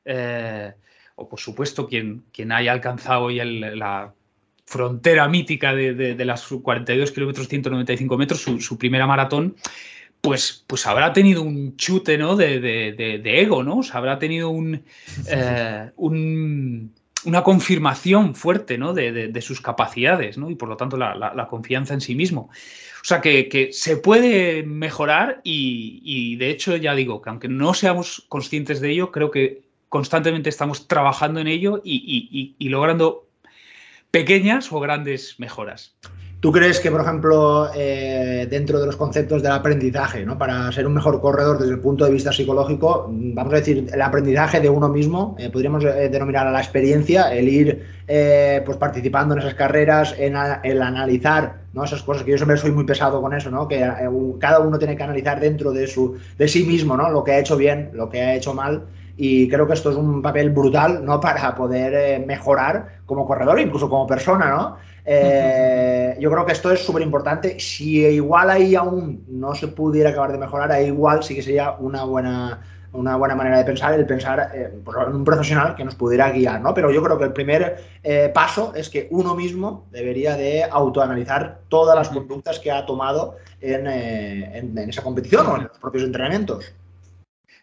eh, 0.05 0.73
o 1.15 1.27
por 1.27 1.39
supuesto 1.39 1.87
quien, 1.87 2.25
quien 2.31 2.51
haya 2.51 2.71
alcanzado 2.71 3.23
hoy 3.23 3.37
la 3.43 4.13
frontera 4.65 5.27
mítica 5.27 5.73
de, 5.73 6.25
las 6.25 6.45
42 6.45 7.11
kilómetros 7.11 7.47
195 7.47 8.17
metros, 8.17 8.41
su 8.41 8.77
primera 8.77 9.07
maratón, 9.07 9.55
pues, 10.25 10.63
pues 10.65 10.87
habrá 10.87 11.13
tenido 11.13 11.43
un 11.43 11.77
chute 11.77 12.17
¿no? 12.17 12.35
de, 12.35 13.21
ego, 13.23 13.61
¿no? 13.63 13.81
Habrá 13.93 14.17
tenido 14.17 14.51
eh, 15.29 15.91
un, 15.97 16.91
una 17.25 17.43
confirmación 17.43 18.33
fuerte 18.33 18.79
¿no? 18.79 18.93
de, 18.93 19.41
sus 19.41 19.61
capacidades 19.61 20.39
¿no? 20.39 20.49
y 20.49 20.55
por 20.55 20.67
lo 20.67 20.77
tanto 20.77 20.97
la, 20.97 21.47
confianza 21.47 21.93
en 21.93 22.01
sí 22.01 22.15
mismo. 22.15 22.49
O 22.51 23.07
sea, 23.07 23.21
que, 23.21 23.69
se 23.71 23.97
puede 23.97 24.63
mejorar 24.63 25.41
y, 25.43 26.35
de 26.37 26.49
hecho 26.49 26.75
ya 26.75 26.95
digo 26.95 27.21
que 27.21 27.29
aunque 27.29 27.47
no 27.47 27.75
seamos 27.75 28.25
conscientes 28.27 28.81
de 28.81 28.91
ello, 28.91 29.11
creo 29.11 29.29
que 29.29 29.61
constantemente 29.89 30.49
estamos 30.49 30.87
trabajando 30.87 31.39
en 31.39 31.47
ello 31.47 31.81
y 31.83 32.67
logrando 32.67 33.24
pequeñas 34.11 34.71
o 34.71 34.79
grandes 34.79 35.39
mejoras. 35.39 35.95
¿Tú 36.45 36.51
crees 36.51 36.79
que, 36.79 36.91
por 36.91 37.01
ejemplo, 37.01 37.71
eh, 37.75 38.45
dentro 38.47 38.79
de 38.79 38.85
los 38.85 38.95
conceptos 38.97 39.41
del 39.41 39.51
aprendizaje, 39.51 40.23
¿no? 40.27 40.37
para 40.37 40.71
ser 40.71 40.85
un 40.85 40.93
mejor 40.93 41.19
corredor 41.19 41.57
desde 41.57 41.73
el 41.73 41.79
punto 41.79 42.05
de 42.05 42.11
vista 42.11 42.31
psicológico, 42.31 43.09
vamos 43.09 43.51
a 43.51 43.55
decir, 43.55 43.87
el 43.91 43.99
aprendizaje 43.99 44.59
de 44.59 44.69
uno 44.69 44.87
mismo, 44.87 45.35
eh, 45.39 45.49
podríamos 45.49 45.83
eh, 45.85 46.07
denominar 46.07 46.45
a 46.45 46.51
la 46.51 46.59
experiencia, 46.59 47.33
el 47.33 47.49
ir 47.49 47.95
pues 48.63 48.77
participando 48.77 49.33
en 49.33 49.39
esas 49.39 49.55
carreras, 49.55 50.13
en 50.19 50.35
el 50.63 50.83
analizar 50.83 51.61
¿no? 51.73 51.83
esas 51.83 52.03
cosas, 52.03 52.21
que 52.21 52.29
yo 52.29 52.37
siempre 52.37 52.57
soy 52.57 52.69
muy 52.69 52.83
pesado 52.83 53.19
con 53.19 53.33
eso, 53.33 53.49
¿no? 53.49 53.67
que 53.67 53.79
cada 54.39 54.59
uno 54.59 54.77
tiene 54.77 54.95
que 54.95 55.01
analizar 55.01 55.39
dentro 55.39 55.71
de, 55.71 55.87
su, 55.87 56.15
de 56.37 56.47
sí 56.47 56.63
mismo 56.63 56.95
¿no? 56.95 57.09
lo 57.09 57.23
que 57.23 57.31
ha 57.31 57.39
hecho 57.39 57.57
bien, 57.57 57.89
lo 57.93 58.07
que 58.07 58.21
ha 58.21 58.35
hecho 58.35 58.53
mal 58.53 58.83
y 59.17 59.47
creo 59.47 59.65
que 59.65 59.73
esto 59.73 59.91
es 59.91 59.95
un 59.95 60.21
papel 60.21 60.49
brutal 60.49 61.03
¿no? 61.05 61.19
para 61.19 61.55
poder 61.55 62.25
mejorar 62.25 62.99
como 63.05 63.25
corredor, 63.25 63.59
incluso 63.59 63.89
como 63.89 64.05
persona, 64.05 64.49
¿no? 64.49 64.77
Eh, 65.05 66.17
yo 66.19 66.31
creo 66.31 66.45
que 66.45 66.51
esto 66.51 66.71
es 66.71 66.83
súper 66.83 67.03
importante. 67.03 67.59
Si 67.59 68.05
igual 68.05 68.49
ahí 68.49 68.75
aún 68.75 69.23
no 69.27 69.53
se 69.53 69.67
pudiera 69.67 70.09
acabar 70.09 70.31
de 70.31 70.37
mejorar, 70.39 70.71
ahí 70.71 70.87
igual 70.87 71.23
sí 71.23 71.35
que 71.35 71.43
sería 71.43 71.73
una 71.73 72.03
buena, 72.03 72.61
una 72.91 73.15
buena 73.15 73.35
manera 73.35 73.59
de 73.59 73.63
pensar 73.63 73.93
el 73.93 74.05
pensar 74.05 74.51
eh, 74.53 74.73
pues, 74.83 74.97
en 75.07 75.15
un 75.15 75.23
profesional 75.23 75.75
que 75.75 75.85
nos 75.85 75.95
pudiera 75.95 76.31
guiar, 76.31 76.59
¿no? 76.59 76.73
Pero 76.73 76.91
yo 76.91 77.03
creo 77.03 77.17
que 77.17 77.25
el 77.25 77.33
primer 77.33 77.77
eh, 78.03 78.31
paso 78.33 78.73
es 78.75 78.89
que 78.89 79.07
uno 79.11 79.35
mismo 79.35 79.85
debería 79.91 80.35
de 80.35 80.63
autoanalizar 80.63 81.59
todas 81.69 81.95
las 81.95 82.09
conductas 82.09 82.59
que 82.59 82.71
ha 82.71 82.85
tomado 82.85 83.35
en, 83.61 83.87
en 83.87 84.77
esa 84.89 85.03
competición 85.03 85.45
o 85.47 85.55
en 85.57 85.63
los 85.63 85.77
propios 85.77 86.03
entrenamientos. 86.03 86.73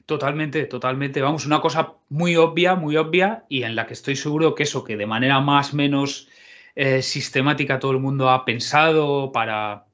Totalmente, 0.06 0.64
totalmente. 0.66 1.20
Vamos, 1.20 1.46
una 1.46 1.60
cosa 1.60 1.94
muy 2.08 2.36
obvia, 2.36 2.74
muy 2.74 2.96
obvia, 2.96 3.44
y 3.48 3.62
en 3.62 3.76
la 3.76 3.86
que 3.86 3.94
estoy 3.94 4.16
seguro 4.16 4.54
que 4.54 4.64
eso, 4.64 4.84
que 4.84 4.96
de 4.96 5.06
manera 5.06 5.40
más 5.40 5.74
menos 5.74 6.28
eh, 6.74 7.02
sistemática 7.02 7.78
todo 7.78 7.92
el 7.92 7.98
mundo 7.98 8.30
ha 8.30 8.44
pensado 8.44 9.30
para 9.30 9.86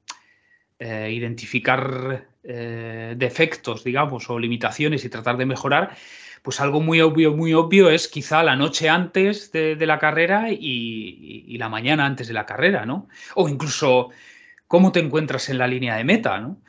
eh, 0.79 1.11
identificar 1.11 2.27
eh, 2.43 3.13
defectos, 3.17 3.83
digamos, 3.83 4.29
o 4.29 4.39
limitaciones 4.39 5.05
y 5.05 5.09
tratar 5.09 5.37
de 5.37 5.45
mejorar, 5.45 5.95
pues 6.41 6.59
algo 6.61 6.81
muy 6.81 7.01
obvio, 7.01 7.35
muy 7.35 7.53
obvio 7.53 7.89
es 7.89 8.07
quizá 8.07 8.41
la 8.43 8.55
noche 8.55 8.89
antes 8.89 9.51
de, 9.51 9.75
la 9.85 9.99
carrera 9.99 10.47
y, 10.49 11.57
la 11.57 11.69
mañana 11.69 12.05
antes 12.05 12.29
de 12.29 12.33
la 12.33 12.45
carrera, 12.45 12.85
¿no? 12.85 13.09
O 13.35 13.49
incluso 13.49 14.09
cómo 14.67 14.91
te 14.91 15.01
encuentras 15.01 15.49
en 15.49 15.57
la 15.57 15.67
línea 15.67 15.97
de 15.97 16.03
meta, 16.05 16.39
¿no? 16.39 16.61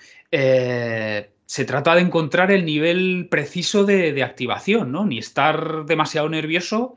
Se 1.50 1.64
trata 1.64 1.96
de 1.96 2.02
encontrar 2.02 2.52
el 2.52 2.64
nivel 2.64 3.26
preciso 3.28 3.84
de, 3.84 4.22
activación, 4.22 4.92
¿no? 4.92 5.04
Ni 5.04 5.18
estar 5.18 5.84
demasiado 5.84 6.28
nervioso, 6.28 6.94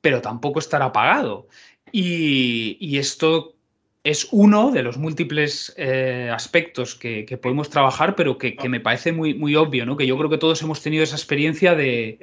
pero 0.00 0.22
tampoco 0.22 0.58
estar 0.58 0.80
apagado. 0.80 1.48
Y, 1.92 2.96
esto 2.96 3.56
es 4.02 4.26
uno 4.30 4.70
de 4.70 4.82
los 4.82 4.96
múltiples 4.96 5.74
eh, 5.76 6.30
aspectos 6.32 6.94
que, 6.94 7.38
podemos 7.42 7.68
trabajar, 7.68 8.16
pero 8.16 8.38
que, 8.38 8.56
me 8.70 8.80
parece 8.80 9.12
muy, 9.12 9.34
muy 9.34 9.54
obvio, 9.54 9.84
¿no? 9.84 9.98
Que 9.98 10.06
yo 10.06 10.16
creo 10.16 10.30
que 10.30 10.38
todos 10.38 10.62
hemos 10.62 10.80
tenido 10.80 11.04
esa 11.04 11.16
experiencia 11.16 11.74
de, 11.74 12.20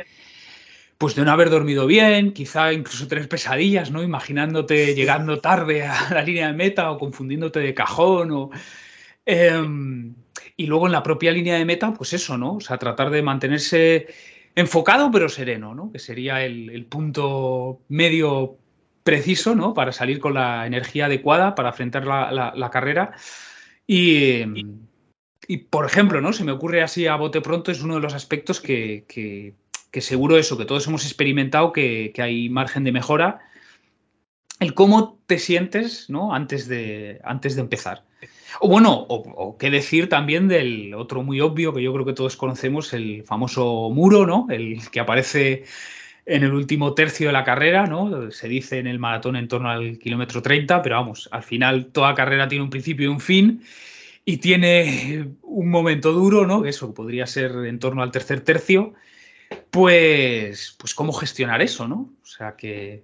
pues 0.97 1.13
de 1.13 1.23
no 1.23 1.31
haber 1.31 1.51
dormido 1.51 1.85
bien, 1.85 2.33
quizá 2.33 2.73
incluso 2.73 3.07
tener 3.07 3.29
pesadillas, 3.29 3.91
¿no? 3.91 4.01
Imaginándote 4.01 4.95
llegando 4.95 5.37
tarde 5.41 5.83
a 5.85 6.11
la 6.11 6.23
línea 6.23 6.47
de 6.47 6.53
meta 6.53 6.89
o 6.89 6.97
confundiéndote 6.97 7.59
de 7.59 7.75
cajón 7.75 8.31
o... 8.31 8.49
Em, 9.27 10.15
y 10.57 10.67
luego 10.67 10.85
en 10.85 10.91
la 10.91 11.03
propia 11.03 11.31
línea 11.31 11.57
de 11.57 11.65
meta, 11.65 11.93
pues 11.93 12.13
eso, 12.13 12.37
¿no? 12.37 12.55
O 12.55 12.61
sea, 12.61 12.77
tratar 12.77 13.09
de 13.09 13.21
mantenerse 13.21 14.07
enfocado 14.55 15.11
pero 15.11 15.29
sereno, 15.29 15.73
¿no? 15.75 15.91
Que 15.91 15.99
sería 15.99 16.43
el, 16.43 16.85
punto 16.85 17.81
medio 17.87 18.57
preciso, 19.03 19.55
¿no? 19.55 19.73
Para 19.73 19.91
salir 19.91 20.19
con 20.19 20.33
la 20.33 20.65
energía 20.67 21.05
adecuada 21.05 21.55
para 21.55 21.69
enfrentar 21.69 22.05
la, 22.05 22.69
carrera. 22.71 23.13
Y, 23.87 24.45
por 25.69 25.85
ejemplo, 25.85 26.21
¿no? 26.21 26.33
Se 26.33 26.43
me 26.43 26.51
ocurre 26.51 26.81
así 26.81 27.07
a 27.07 27.15
bote 27.15 27.41
pronto, 27.41 27.71
es 27.71 27.81
uno 27.81 27.95
de 27.95 28.01
los 28.01 28.13
aspectos 28.13 28.61
que, 28.61 29.05
que, 29.07 30.01
seguro 30.01 30.37
eso, 30.37 30.57
que 30.57 30.65
todos 30.65 30.87
hemos 30.87 31.05
experimentado, 31.05 31.71
que, 31.71 32.11
que, 32.13 32.21
hay 32.21 32.49
margen 32.49 32.83
de 32.83 32.91
mejora. 32.91 33.39
El 34.59 34.73
cómo 34.73 35.19
te 35.25 35.39
sientes, 35.39 36.09
¿no? 36.09 36.33
Antes 36.33 36.67
de, 36.67 37.19
antes 37.23 37.55
de 37.55 37.61
empezar. 37.61 38.03
O 38.59 38.67
bueno, 38.67 39.05
o, 39.09 39.57
qué 39.57 39.69
decir 39.69 40.09
también 40.09 40.47
del 40.47 40.93
otro 40.93 41.23
muy 41.23 41.41
obvio 41.41 41.73
que 41.73 41.81
yo 41.81 41.93
creo 41.93 42.05
que 42.05 42.13
todos 42.13 42.35
conocemos, 42.35 42.93
el 42.93 43.23
famoso 43.23 43.89
muro, 43.91 44.25
¿no? 44.25 44.47
El 44.49 44.81
que 44.89 44.99
aparece 44.99 45.63
en 46.25 46.43
el 46.43 46.53
último 46.53 46.93
tercio 46.93 47.27
de 47.27 47.33
la 47.33 47.43
carrera, 47.43 47.87
¿no? 47.87 48.31
Se 48.31 48.47
dice 48.47 48.79
en 48.79 48.87
el 48.87 48.99
maratón 48.99 49.35
en 49.35 49.47
torno 49.47 49.69
al 49.69 49.97
kilómetro 49.97 50.41
30, 50.41 50.81
pero 50.81 50.95
vamos, 50.95 51.29
al 51.31 51.43
final 51.43 51.87
toda 51.87 52.13
carrera 52.13 52.47
tiene 52.47 52.63
un 52.63 52.69
principio 52.69 53.05
y 53.05 53.13
un 53.13 53.19
fin 53.21 53.63
y 54.25 54.37
tiene 54.37 55.29
un 55.41 55.69
momento 55.69 56.11
duro, 56.11 56.45
¿no? 56.45 56.65
Eso 56.65 56.93
podría 56.93 57.25
ser 57.25 57.51
en 57.65 57.79
torno 57.79 58.03
al 58.03 58.11
tercer 58.11 58.41
tercio. 58.41 58.93
Pues, 59.69 60.75
pues 60.77 60.93
cómo 60.93 61.11
gestionar 61.13 61.61
eso, 61.61 61.87
¿no? 61.87 62.09
O 62.21 62.25
sea 62.25 62.55
que 62.55 63.03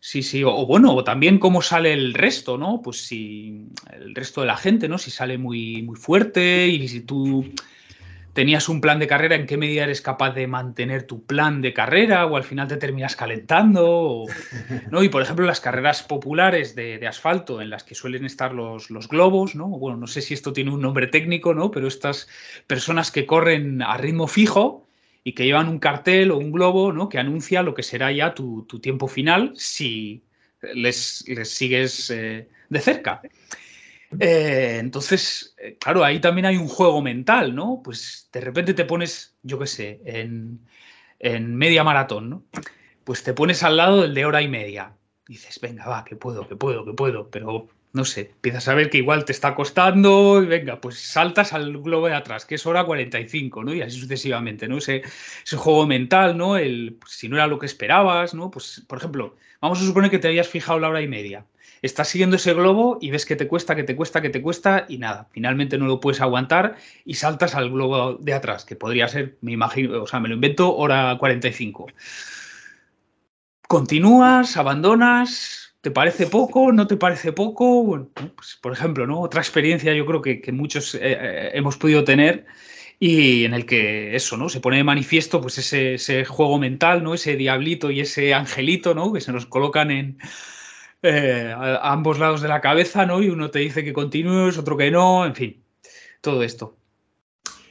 Sí, 0.00 0.22
sí, 0.22 0.44
o, 0.44 0.64
bueno, 0.64 0.94
o 0.94 1.02
también 1.02 1.38
cómo 1.38 1.60
sale 1.60 1.92
el 1.92 2.14
resto, 2.14 2.56
¿no? 2.56 2.80
Pues 2.82 3.04
si 3.04 3.66
el 3.92 4.14
resto 4.14 4.42
de 4.42 4.46
la 4.46 4.56
gente, 4.56 4.88
¿no? 4.88 4.96
Si 4.96 5.10
sale 5.10 5.38
muy, 5.38 5.82
muy 5.82 5.96
fuerte 5.96 6.68
y 6.68 6.86
si 6.86 7.00
tú 7.00 7.44
tenías 8.32 8.68
un 8.68 8.80
plan 8.80 9.00
de 9.00 9.08
carrera, 9.08 9.34
¿en 9.34 9.46
qué 9.46 9.56
medida 9.56 9.82
eres 9.82 10.00
capaz 10.00 10.30
de 10.30 10.46
mantener 10.46 11.02
tu 11.02 11.24
plan 11.24 11.60
de 11.60 11.74
carrera 11.74 12.26
o 12.26 12.36
al 12.36 12.44
final 12.44 12.68
te 12.68 12.76
terminas 12.76 13.16
calentando? 13.16 14.26
¿no? 14.92 15.02
Y 15.02 15.08
por 15.08 15.22
ejemplo, 15.22 15.44
las 15.44 15.60
carreras 15.60 16.04
populares 16.04 16.76
de, 16.76 17.04
asfalto 17.08 17.60
en 17.60 17.70
las 17.70 17.82
que 17.82 17.96
suelen 17.96 18.24
estar 18.24 18.54
los, 18.54 18.90
los, 18.90 19.08
globos, 19.08 19.56
¿no? 19.56 19.66
Bueno, 19.66 19.96
no 19.96 20.06
sé 20.06 20.22
si 20.22 20.34
esto 20.34 20.52
tiene 20.52 20.70
un 20.70 20.80
nombre 20.80 21.08
técnico, 21.08 21.54
¿no? 21.54 21.72
Pero 21.72 21.88
estas 21.88 22.28
personas 22.68 23.10
que 23.10 23.26
corren 23.26 23.82
a 23.82 23.96
ritmo 23.96 24.28
fijo 24.28 24.87
y 25.28 25.34
que 25.34 25.44
llevan 25.44 25.68
un 25.68 25.78
cartel 25.78 26.30
o 26.30 26.38
un 26.38 26.50
globo 26.50 26.90
¿no? 26.90 27.10
que 27.10 27.18
anuncia 27.18 27.62
lo 27.62 27.74
que 27.74 27.82
será 27.82 28.10
ya 28.10 28.34
tu, 28.34 28.64
tiempo 28.80 29.08
final 29.08 29.52
si 29.56 30.24
les, 30.72 31.22
sigues 31.44 32.08
eh, 32.08 32.48
de 32.70 32.80
cerca. 32.80 33.20
Eh, 34.18 34.78
entonces, 34.80 35.54
eh, 35.58 35.76
claro, 35.78 36.02
ahí 36.02 36.18
también 36.18 36.46
hay 36.46 36.56
un 36.56 36.66
juego 36.66 37.02
mental, 37.02 37.54
¿no? 37.54 37.82
Pues 37.84 38.30
de 38.32 38.40
repente 38.40 38.72
te 38.72 38.86
pones, 38.86 39.36
yo 39.42 39.58
qué 39.58 39.66
sé, 39.66 40.00
en, 40.06 40.66
en 41.18 41.54
media 41.54 41.84
maratón, 41.84 42.30
¿no? 42.30 42.44
Pues 43.04 43.22
te 43.22 43.34
pones 43.34 43.62
al 43.62 43.76
lado 43.76 44.00
del 44.00 44.14
de 44.14 44.24
hora 44.24 44.40
y 44.40 44.48
media. 44.48 44.96
dices, 45.26 45.60
venga, 45.60 45.86
va, 45.86 46.04
que 46.04 46.16
puedo, 46.16 46.48
que 46.48 46.56
puedo, 46.56 46.86
que 46.86 46.94
puedo, 46.94 47.28
pero 47.28 47.68
no 47.92 48.04
sé, 48.04 48.32
empiezas 48.34 48.68
a 48.68 48.74
ver 48.74 48.90
que 48.90 48.98
igual 48.98 49.24
te 49.24 49.32
está 49.32 49.54
costando 49.54 50.42
y 50.42 50.46
venga, 50.46 50.80
pues 50.80 50.98
saltas 50.98 51.52
al 51.52 51.78
globo 51.78 52.06
de 52.06 52.14
atrás, 52.14 52.44
que 52.44 52.56
es 52.56 52.66
hora 52.66 52.84
45, 52.84 53.64
¿no? 53.64 53.74
Y 53.74 53.82
así 53.82 53.98
sucesivamente, 53.98 54.68
¿no? 54.68 54.78
Ese, 54.78 55.02
ese 55.44 55.56
juego 55.56 55.86
mental, 55.86 56.36
¿no? 56.36 56.56
El, 56.56 56.96
pues, 57.00 57.12
si 57.12 57.28
no 57.28 57.36
era 57.36 57.46
lo 57.46 57.58
que 57.58 57.66
esperabas, 57.66 58.34
¿no? 58.34 58.50
Pues, 58.50 58.84
por 58.86 58.98
ejemplo, 58.98 59.36
vamos 59.60 59.80
a 59.80 59.84
suponer 59.84 60.10
que 60.10 60.18
te 60.18 60.28
habías 60.28 60.48
fijado 60.48 60.78
la 60.78 60.88
hora 60.88 61.02
y 61.02 61.08
media. 61.08 61.46
Estás 61.80 62.08
siguiendo 62.08 62.36
ese 62.36 62.54
globo 62.54 62.98
y 63.00 63.10
ves 63.10 63.24
que 63.24 63.36
te 63.36 63.46
cuesta, 63.46 63.76
que 63.76 63.84
te 63.84 63.94
cuesta, 63.94 64.20
que 64.20 64.30
te 64.30 64.42
cuesta 64.42 64.84
y 64.88 64.98
nada, 64.98 65.28
finalmente 65.30 65.78
no 65.78 65.86
lo 65.86 66.00
puedes 66.00 66.20
aguantar 66.20 66.76
y 67.04 67.14
saltas 67.14 67.54
al 67.54 67.70
globo 67.70 68.14
de 68.14 68.34
atrás, 68.34 68.64
que 68.64 68.74
podría 68.76 69.06
ser, 69.08 69.38
me 69.42 69.52
imagino, 69.52 70.02
o 70.02 70.06
sea, 70.06 70.18
me 70.20 70.28
lo 70.28 70.34
invento, 70.34 70.76
hora 70.76 71.16
45. 71.18 71.86
Continúas, 73.68 74.56
abandonas, 74.56 75.67
¿Te 75.80 75.90
parece 75.92 76.26
poco? 76.26 76.72
¿No 76.72 76.86
te 76.86 76.96
parece 76.96 77.32
poco? 77.32 78.10
Pues, 78.34 78.58
por 78.60 78.72
ejemplo, 78.72 79.06
¿no? 79.06 79.20
Otra 79.20 79.40
experiencia 79.40 79.94
yo 79.94 80.06
creo 80.06 80.22
que, 80.22 80.42
muchos 80.52 80.94
eh, 80.96 80.98
eh, 81.02 81.50
hemos 81.54 81.76
podido 81.76 82.02
tener 82.04 82.46
y 82.98 83.44
en 83.44 83.54
el 83.54 83.64
que 83.66 84.16
eso, 84.16 84.36
¿no? 84.36 84.48
Se 84.48 84.60
pone 84.60 84.78
de 84.78 84.84
manifiesto 84.84 85.40
pues 85.40 85.58
ese, 85.58 86.24
juego 86.24 86.58
mental, 86.58 87.04
¿no? 87.04 87.14
Ese 87.14 87.36
diablito 87.36 87.90
y 87.92 88.00
ese 88.00 88.34
angelito, 88.34 88.94
¿no? 88.94 89.12
Que 89.12 89.20
se 89.20 89.32
nos 89.32 89.46
colocan 89.46 89.90
en 89.92 90.18
eh, 91.02 91.54
a, 91.56 91.92
ambos 91.92 92.18
lados 92.18 92.42
de 92.42 92.48
la 92.48 92.60
cabeza, 92.60 93.06
¿no? 93.06 93.22
Y 93.22 93.30
uno 93.30 93.50
te 93.50 93.60
dice 93.60 93.84
que 93.84 93.92
continúes, 93.92 94.58
otro 94.58 94.76
que 94.76 94.90
no, 94.90 95.26
en 95.26 95.34
fin, 95.36 95.64
todo 96.20 96.42
esto. 96.42 96.76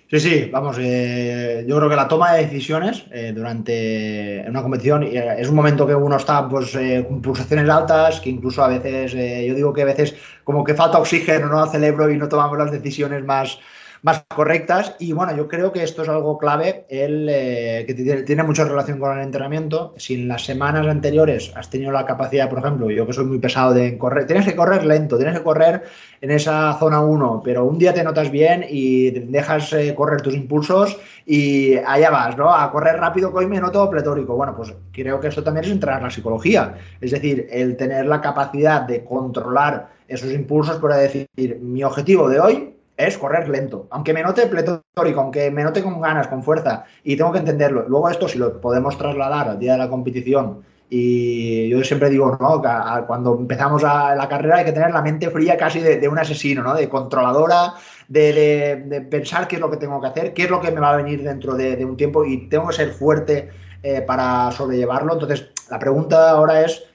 Sí, 0.09 0.21
sí, 0.21 0.49
vamos, 0.53 0.77
eh, 0.79 1.65
yo 1.67 1.75
creo 1.75 1.89
que 1.89 1.95
la 1.97 2.07
toma 2.07 2.31
de 2.31 2.43
decisiones 2.43 3.03
eh, 3.11 3.33
durante 3.35 4.45
una 4.47 4.61
competición 4.61 5.03
eh, 5.03 5.35
es 5.37 5.49
un 5.49 5.55
momento 5.55 5.85
que 5.85 5.93
uno 5.95 6.15
está 6.15 6.47
pues 6.47 6.77
con 7.05 7.21
pulsaciones 7.21 7.67
altas, 7.69 8.21
que 8.21 8.29
incluso 8.29 8.63
a 8.63 8.69
veces, 8.69 9.11
yo 9.11 9.53
digo 9.53 9.73
que 9.73 9.81
a 9.81 9.85
veces 9.85 10.15
como 10.45 10.63
que 10.63 10.75
falta 10.75 10.97
oxígeno 10.97 11.47
¿no? 11.47 11.61
al 11.61 11.69
cerebro 11.71 12.09
y 12.09 12.17
no 12.17 12.29
tomamos 12.29 12.57
las 12.57 12.71
decisiones 12.71 13.25
más, 13.25 13.59
más 14.01 14.23
correctas. 14.33 14.95
Y 14.99 15.13
bueno, 15.13 15.35
yo 15.35 15.47
creo 15.47 15.71
que 15.71 15.83
esto 15.83 16.03
es 16.03 16.09
algo 16.09 16.37
clave, 16.37 16.85
el, 16.89 17.27
eh, 17.29 17.85
que 17.87 17.93
tiene 17.93 18.43
mucha 18.43 18.63
relación 18.63 18.99
con 18.99 19.17
el 19.17 19.23
entrenamiento. 19.23 19.93
Si 19.97 20.15
en 20.15 20.27
las 20.27 20.45
semanas 20.45 20.87
anteriores 20.87 21.51
has 21.55 21.69
tenido 21.69 21.91
la 21.91 22.05
capacidad, 22.05 22.49
por 22.49 22.59
ejemplo, 22.59 22.89
yo 22.89 23.05
que 23.05 23.13
soy 23.13 23.25
muy 23.25 23.39
pesado 23.39 23.73
de 23.73 23.97
correr, 23.97 24.25
tienes 24.27 24.45
que 24.45 24.55
correr 24.55 24.85
lento, 24.85 25.17
tienes 25.17 25.37
que 25.37 25.43
correr 25.43 25.83
en 26.21 26.31
esa 26.31 26.77
zona 26.79 27.01
1, 27.01 27.41
pero 27.43 27.65
un 27.65 27.77
día 27.77 27.93
te 27.93 28.03
notas 28.03 28.31
bien 28.31 28.65
y 28.67 29.11
dejas 29.11 29.71
eh, 29.73 29.93
correr 29.95 30.21
tus 30.21 30.35
impulsos 30.35 30.97
y 31.25 31.75
allá 31.77 32.09
vas, 32.09 32.37
¿no? 32.37 32.53
A 32.53 32.71
correr 32.71 32.97
rápido, 32.97 33.31
que 33.31 33.39
hoy 33.39 33.47
me 33.47 33.59
noto 33.59 33.89
pletórico. 33.89 34.35
Bueno, 34.35 34.55
pues 34.55 34.73
creo 34.91 35.19
que 35.19 35.27
eso 35.27 35.43
también 35.43 35.65
es 35.65 35.71
entrenar 35.71 36.01
la 36.01 36.09
psicología. 36.09 36.75
Es 37.01 37.11
decir, 37.11 37.47
el 37.51 37.75
tener 37.77 38.05
la 38.05 38.21
capacidad 38.21 38.81
de 38.81 39.03
controlar 39.03 39.89
esos 40.07 40.31
impulsos 40.31 40.77
para 40.77 40.97
decir, 40.97 41.27
mi 41.61 41.83
objetivo 41.83 42.29
de 42.29 42.39
hoy 42.39 42.76
es 42.97 43.17
correr 43.17 43.47
lento. 43.47 43.87
Aunque 43.91 44.13
me 44.13 44.23
note 44.23 44.47
pletórico, 44.47 45.21
aunque 45.21 45.51
me 45.51 45.63
note 45.63 45.83
con 45.83 46.01
ganas, 46.01 46.27
con 46.27 46.43
fuerza, 46.43 46.85
y 47.03 47.15
tengo 47.15 47.31
que 47.31 47.39
entenderlo. 47.39 47.85
Luego 47.87 48.09
esto, 48.09 48.27
si 48.27 48.39
lo 48.39 48.59
podemos 48.59 48.97
trasladar 48.97 49.47
al 49.47 49.59
día 49.59 49.73
de 49.73 49.77
la 49.77 49.89
competición, 49.89 50.63
y 50.89 51.67
yo 51.69 51.83
siempre 51.83 52.09
digo, 52.09 52.37
¿no? 52.39 52.61
Cuando 53.07 53.37
empezamos 53.37 53.83
a 53.83 54.15
la 54.15 54.29
carrera 54.29 54.57
hay 54.57 54.65
que 54.65 54.71
tener 54.71 54.91
la 54.91 55.01
mente 55.01 55.29
fría 55.29 55.57
casi 55.57 55.79
de, 55.81 56.07
un 56.07 56.17
asesino, 56.17 56.63
¿no? 56.63 56.73
De 56.73 56.87
controladora, 56.87 57.73
de, 58.07 59.05
pensar 59.09 59.47
qué 59.47 59.57
es 59.57 59.61
lo 59.61 59.69
que 59.69 59.77
tengo 59.77 59.99
que 59.99 60.07
hacer, 60.07 60.33
qué 60.33 60.43
es 60.43 60.49
lo 60.49 60.61
que 60.61 60.71
me 60.71 60.79
va 60.79 60.93
a 60.93 60.97
venir 60.97 61.23
dentro 61.23 61.55
de, 61.55 61.83
un 61.83 61.97
tiempo 61.97 62.23
y 62.23 62.47
tengo 62.47 62.67
que 62.69 62.75
ser 62.75 62.91
fuerte 62.91 63.49
eh, 63.83 64.01
para 64.01 64.49
sobrellevarlo. 64.51 65.13
Entonces, 65.13 65.49
la 65.69 65.77
pregunta 65.77 66.29
ahora 66.29 66.63
es, 66.63 66.85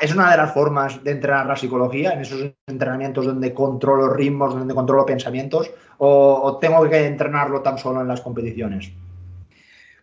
es 0.00 0.14
una 0.14 0.30
de 0.30 0.36
las 0.36 0.54
formas 0.54 1.02
de 1.02 1.10
entrenar 1.10 1.46
la 1.46 1.56
psicología, 1.56 2.12
en 2.12 2.20
esos 2.20 2.52
entrenamientos 2.66 3.26
donde 3.26 3.52
controlo 3.52 4.12
ritmos, 4.12 4.54
donde 4.54 4.74
controlo 4.74 5.04
pensamientos, 5.04 5.70
o, 5.98 6.58
tengo 6.60 6.88
que 6.88 7.06
entrenarlo 7.06 7.60
tan 7.60 7.76
solo 7.76 8.00
en 8.00 8.08
las 8.08 8.20
competiciones. 8.20 8.90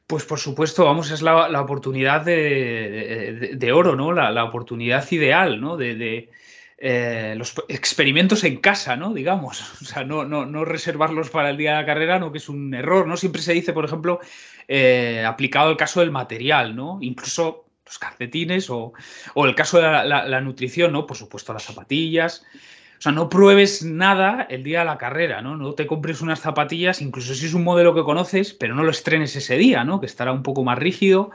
Pues 0.06 0.24
por 0.24 0.40
supuesto, 0.40 0.86
vamos, 0.86 1.12
es 1.12 1.22
la, 1.22 1.62
oportunidad 1.62 2.22
de, 2.22 3.72
oro, 3.74 3.96
¿no? 3.96 4.12
La, 4.12 4.44
oportunidad 4.44 5.10
ideal, 5.12 5.60
¿no? 5.60 5.78
De, 5.78 6.30
eh, 6.80 7.34
los 7.36 7.56
experimentos 7.68 8.44
en 8.44 8.58
casa, 8.58 8.96
¿no? 8.96 9.14
Digamos. 9.14 9.64
O 9.82 9.86
sea, 9.86 10.04
no, 10.04 10.26
no, 10.26 10.66
reservarlos 10.66 11.30
para 11.30 11.50
el 11.50 11.58
día 11.58 11.72
de 11.72 11.78
la 11.78 11.86
carrera, 11.86 12.20
no, 12.20 12.32
que 12.32 12.38
es 12.38 12.50
un 12.50 12.74
error, 12.74 13.08
¿no? 13.08 13.18
Siempre 13.18 13.42
se 13.42 13.54
dice, 13.54 13.74
por 13.74 13.86
ejemplo, 13.86 14.20
eh, 14.68 15.24
aplicado 15.26 15.70
al 15.70 15.78
caso 15.78 16.02
del 16.02 16.12
material, 16.12 16.76
¿no? 16.76 17.00
Incluso 17.02 17.67
los 17.88 18.00
calcetines 18.00 18.70
o, 18.70 18.94
el 19.36 19.56
caso 19.56 19.78
de 19.78 19.84
la, 19.84 20.42
nutrición, 20.42 20.92
¿no? 20.92 21.08
Por 21.08 21.18
supuesto, 21.18 21.54
las 21.54 21.64
zapatillas. 21.64 22.46
O 23.00 23.02
sea, 23.02 23.12
no 23.12 23.30
pruebes 23.30 23.84
nada 23.84 24.48
el 24.50 24.64
día 24.64 24.80
de 24.80 24.86
la 24.86 24.98
carrera, 24.98 25.42
¿no? 25.42 25.56
No 25.56 25.74
te 25.74 25.86
compres 25.86 26.22
unas 26.22 26.40
zapatillas, 26.40 27.02
incluso 27.02 27.36
si 27.36 27.46
es 27.46 27.54
un 27.54 27.64
modelo 27.64 27.94
que 27.94 28.04
conoces, 28.04 28.54
pero 28.54 28.74
no 28.74 28.84
lo 28.84 28.90
estrenes 28.90 29.36
ese 29.36 29.56
día, 29.56 29.84
¿no? 29.84 30.00
Que 30.00 30.08
estará 30.08 30.32
un 30.32 30.44
poco 30.44 30.64
más 30.64 30.78
rígido. 30.80 31.32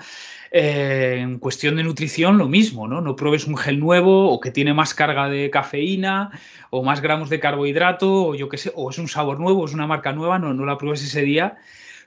Eh, 0.51 1.19
en 1.21 1.39
cuestión 1.39 1.77
de 1.77 1.85
nutrición, 1.85 2.37
lo 2.37 2.49
mismo, 2.49 2.87
¿no? 2.87 3.01
No 3.01 3.17
pruebes 3.17 3.47
un 3.47 3.57
gel 3.57 3.81
nuevo 3.81 4.31
o 4.31 4.41
que 4.41 4.51
tiene 4.51 4.75
más 4.75 4.93
carga 4.93 5.29
de 5.29 5.49
cafeína 5.51 6.31
o 6.69 6.83
más 6.83 7.01
gramos 7.01 7.31
de 7.31 7.41
carbohidrato 7.41 8.27
o 8.27 8.35
yo 8.35 8.51
qué 8.51 8.59
sé, 8.59 8.73
o 8.75 8.91
es 8.91 8.99
un 8.99 9.09
sabor 9.09 9.41
nuevo, 9.41 9.65
es 9.65 9.73
una 9.73 9.87
marca 9.87 10.13
nueva, 10.13 10.39
no, 10.39 10.53
no 10.53 10.67
la 10.67 10.77
pruebes 10.77 11.03
ese 11.03 11.23
día 11.23 11.57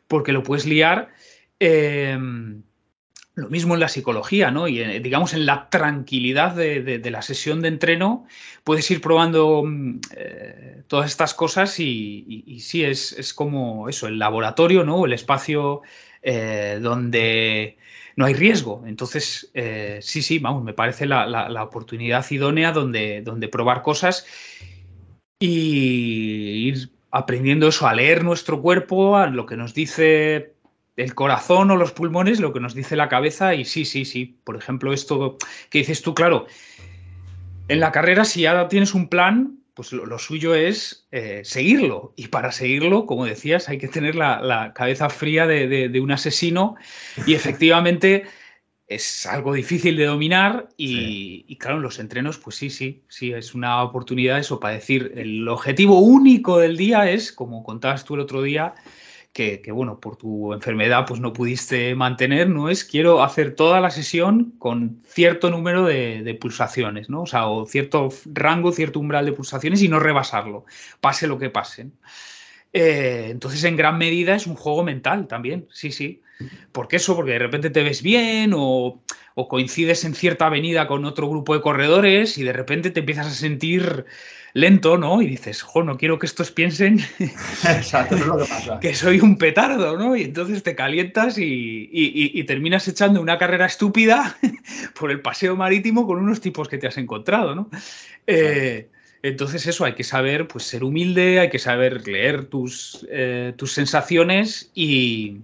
porque 0.08 0.32
lo 0.32 0.44
puedes 0.44 0.68
liar. 0.68 1.10
Eh, 1.60 2.20
lo 3.36 3.50
mismo 3.50 3.74
en 3.74 3.82
la 3.82 3.90
psicología, 3.90 4.50
¿no? 4.50 4.68
Y 4.68 4.80
eh, 4.80 5.00
digamos 5.02 5.34
en 5.34 5.46
la 5.46 5.70
tranquilidad 5.70 6.56
de, 6.56 7.02
la 7.12 7.22
sesión 7.22 7.62
de 7.62 7.68
entreno 7.68 8.26
puedes 8.64 8.90
ir 8.90 9.02
probando 9.02 9.64
mm, 9.66 10.00
eh, 10.16 10.84
todas 10.88 11.12
estas 11.12 11.34
cosas 11.34 11.80
y, 11.80 12.60
sí, 12.62 12.84
es, 12.84 13.34
como 13.34 13.90
eso, 13.90 14.08
el 14.08 14.18
laboratorio, 14.18 14.86
¿no? 14.86 15.06
El 15.06 15.14
espacio 15.14 15.82
eh, 16.22 16.80
donde 16.82 17.78
no 18.16 18.26
hay 18.26 18.34
riesgo. 18.34 18.84
Entonces, 18.88 19.52
sí, 20.00 20.22
sí, 20.22 20.40
vamos, 20.40 20.64
me 20.64 20.74
parece 20.74 21.06
la, 21.06 21.64
oportunidad 21.64 22.26
idónea 22.32 22.72
donde, 22.72 23.22
donde 23.22 23.50
probar 23.50 23.82
cosas 23.82 24.26
y 25.40 26.70
ir 26.70 26.90
aprendiendo 27.12 27.68
eso, 27.68 27.88
a 27.88 27.94
leer 27.94 28.24
nuestro 28.24 28.62
cuerpo, 28.62 29.18
a 29.18 29.28
lo 29.28 29.46
que 29.46 29.58
nos 29.58 29.74
dice 29.74 30.55
el 30.96 31.14
corazón 31.14 31.72
o 31.72 31.76
los 31.76 31.92
pulmones, 31.92 32.40
lo 32.40 32.54
que 32.54 32.60
nos 32.60 32.74
dice 32.74 32.96
la 32.96 33.10
cabeza, 33.10 33.54
y 33.54 33.66
sí, 33.66 33.86
sí, 33.86 34.06
sí. 34.06 34.40
Por 34.44 34.56
ejemplo, 34.56 34.94
esto 34.94 35.38
que 35.70 35.80
dices 35.80 36.02
tú, 36.02 36.14
claro, 36.14 36.48
en 37.68 37.80
la 37.80 37.92
carrera, 37.92 38.26
si 38.26 38.42
ya 38.42 38.68
tienes 38.68 38.94
un 38.94 39.10
plan, 39.10 39.60
pues 39.74 39.92
lo, 39.92 40.18
suyo 40.20 40.56
es 40.56 41.08
eh, 41.12 41.42
seguirlo. 41.44 42.14
Y 42.16 42.30
para 42.30 42.52
seguirlo, 42.54 43.06
como 43.06 43.26
decías, 43.26 43.68
hay 43.68 43.78
que 43.78 43.90
tener 43.90 44.16
la, 44.16 44.72
cabeza 44.74 45.10
fría 45.10 45.46
de, 45.46 46.00
un 46.00 46.12
asesino. 46.12 46.76
Y 47.28 47.34
efectivamente 47.34 48.24
es 48.88 49.26
algo 49.26 49.54
difícil 49.54 49.98
de 49.98 50.06
dominar. 50.06 50.70
Y, 50.78 51.44
y, 51.48 51.58
claro, 51.58 51.78
en 51.78 51.84
los 51.84 52.00
entrenos, 52.00 52.38
pues 52.38 52.56
sí, 52.56 52.70
sí, 52.70 53.04
sí, 53.10 53.34
es 53.34 53.54
una 53.54 53.84
oportunidad 53.84 54.40
eso 54.40 54.62
para 54.62 54.76
decir, 54.76 55.12
el 55.16 55.46
objetivo 55.50 56.00
único 56.00 56.58
del 56.58 56.78
día 56.78 57.12
es, 57.12 57.34
como 57.34 57.64
contabas 57.64 58.06
tú 58.06 58.14
el 58.14 58.22
otro 58.22 58.44
día, 58.44 58.76
que, 59.36 59.70
bueno, 59.74 60.00
por 60.00 60.16
tu 60.16 60.54
enfermedad 60.54 61.06
pues 61.06 61.20
no 61.20 61.34
pudiste 61.34 61.94
mantener, 61.94 62.50
¿no? 62.50 62.70
Es 62.70 62.86
quiero 62.86 63.22
hacer 63.22 63.54
toda 63.54 63.82
la 63.82 63.90
sesión 63.92 64.54
con 64.60 65.02
cierto 65.06 65.50
número 65.50 65.84
de, 65.84 66.38
pulsaciones, 66.40 67.10
¿no? 67.10 67.24
O 67.24 67.26
sea, 67.26 67.48
o 67.48 67.66
cierto 67.66 68.08
rango, 68.28 68.72
cierto 68.72 69.02
umbral 69.02 69.26
de 69.26 69.34
pulsaciones 69.34 69.82
y 69.82 69.90
no 69.90 70.00
rebasarlo, 70.00 70.64
pase 71.02 71.28
lo 71.28 71.38
que 71.38 71.50
pase. 71.50 71.90
Eh, 72.72 73.28
entonces, 73.30 73.62
en 73.66 73.76
gran 73.76 73.98
medida 73.98 74.36
es 74.36 74.48
un 74.48 74.56
juego 74.56 74.86
mental 74.86 75.28
también, 75.28 75.68
sí, 75.70 75.92
sí. 75.92 76.22
¿Por 76.72 76.88
qué 76.88 76.96
eso? 76.96 77.14
Porque 77.14 77.34
de 77.34 77.40
repente 77.40 77.70
te 77.70 77.84
ves 77.84 78.02
bien 78.02 78.54
o, 78.56 79.02
o 79.34 79.48
coincides 79.50 80.06
en 80.06 80.16
cierta 80.16 80.48
avenida 80.48 80.88
con 80.88 81.04
otro 81.04 81.28
grupo 81.28 81.54
de 81.54 81.62
corredores 81.62 82.38
y 82.38 82.44
de 82.44 82.54
repente 82.54 82.90
te 82.90 83.02
empiezas 83.02 83.28
a 83.28 83.32
sentir 83.32 84.06
lento, 84.56 84.98
¿no? 84.98 85.22
Y 85.22 85.28
dices, 85.28 85.62
jo, 85.62 85.84
no 85.84 85.98
quiero 85.98 86.18
que 86.18 86.26
estos 86.26 86.50
piensen 86.50 87.02
que, 88.82 88.96
soy 88.96 89.20
un 89.20 89.38
petardo, 89.38 89.98
¿no? 89.98 90.16
Y 90.16 90.24
entonces 90.24 90.64
te 90.64 90.76
calientas 90.76 91.36
y, 91.38 92.44
terminas 92.48 92.88
echando 92.88 93.22
una 93.22 93.38
carrera 93.38 93.66
estúpida 93.66 94.38
por 95.00 95.12
el 95.12 95.20
paseo 95.20 95.58
marítimo 95.58 96.08
con 96.08 96.20
unos 96.20 96.40
tipos 96.40 96.70
que 96.70 96.78
te 96.78 96.88
has 96.88 96.98
encontrado, 96.98 97.54
¿no? 97.54 97.70
Eh, 98.28 98.88
entonces 99.24 99.68
eso, 99.68 99.84
hay 99.84 99.94
que 99.94 100.06
saber 100.06 100.48
pues, 100.48 100.64
ser 100.64 100.86
humilde, 100.86 101.42
hay 101.42 101.50
que 101.50 101.60
saber 101.60 102.08
leer 102.08 102.46
tus, 102.46 103.06
eh, 103.12 103.54
tus 103.58 103.74
sensaciones 103.74 104.72
y, 104.74 105.42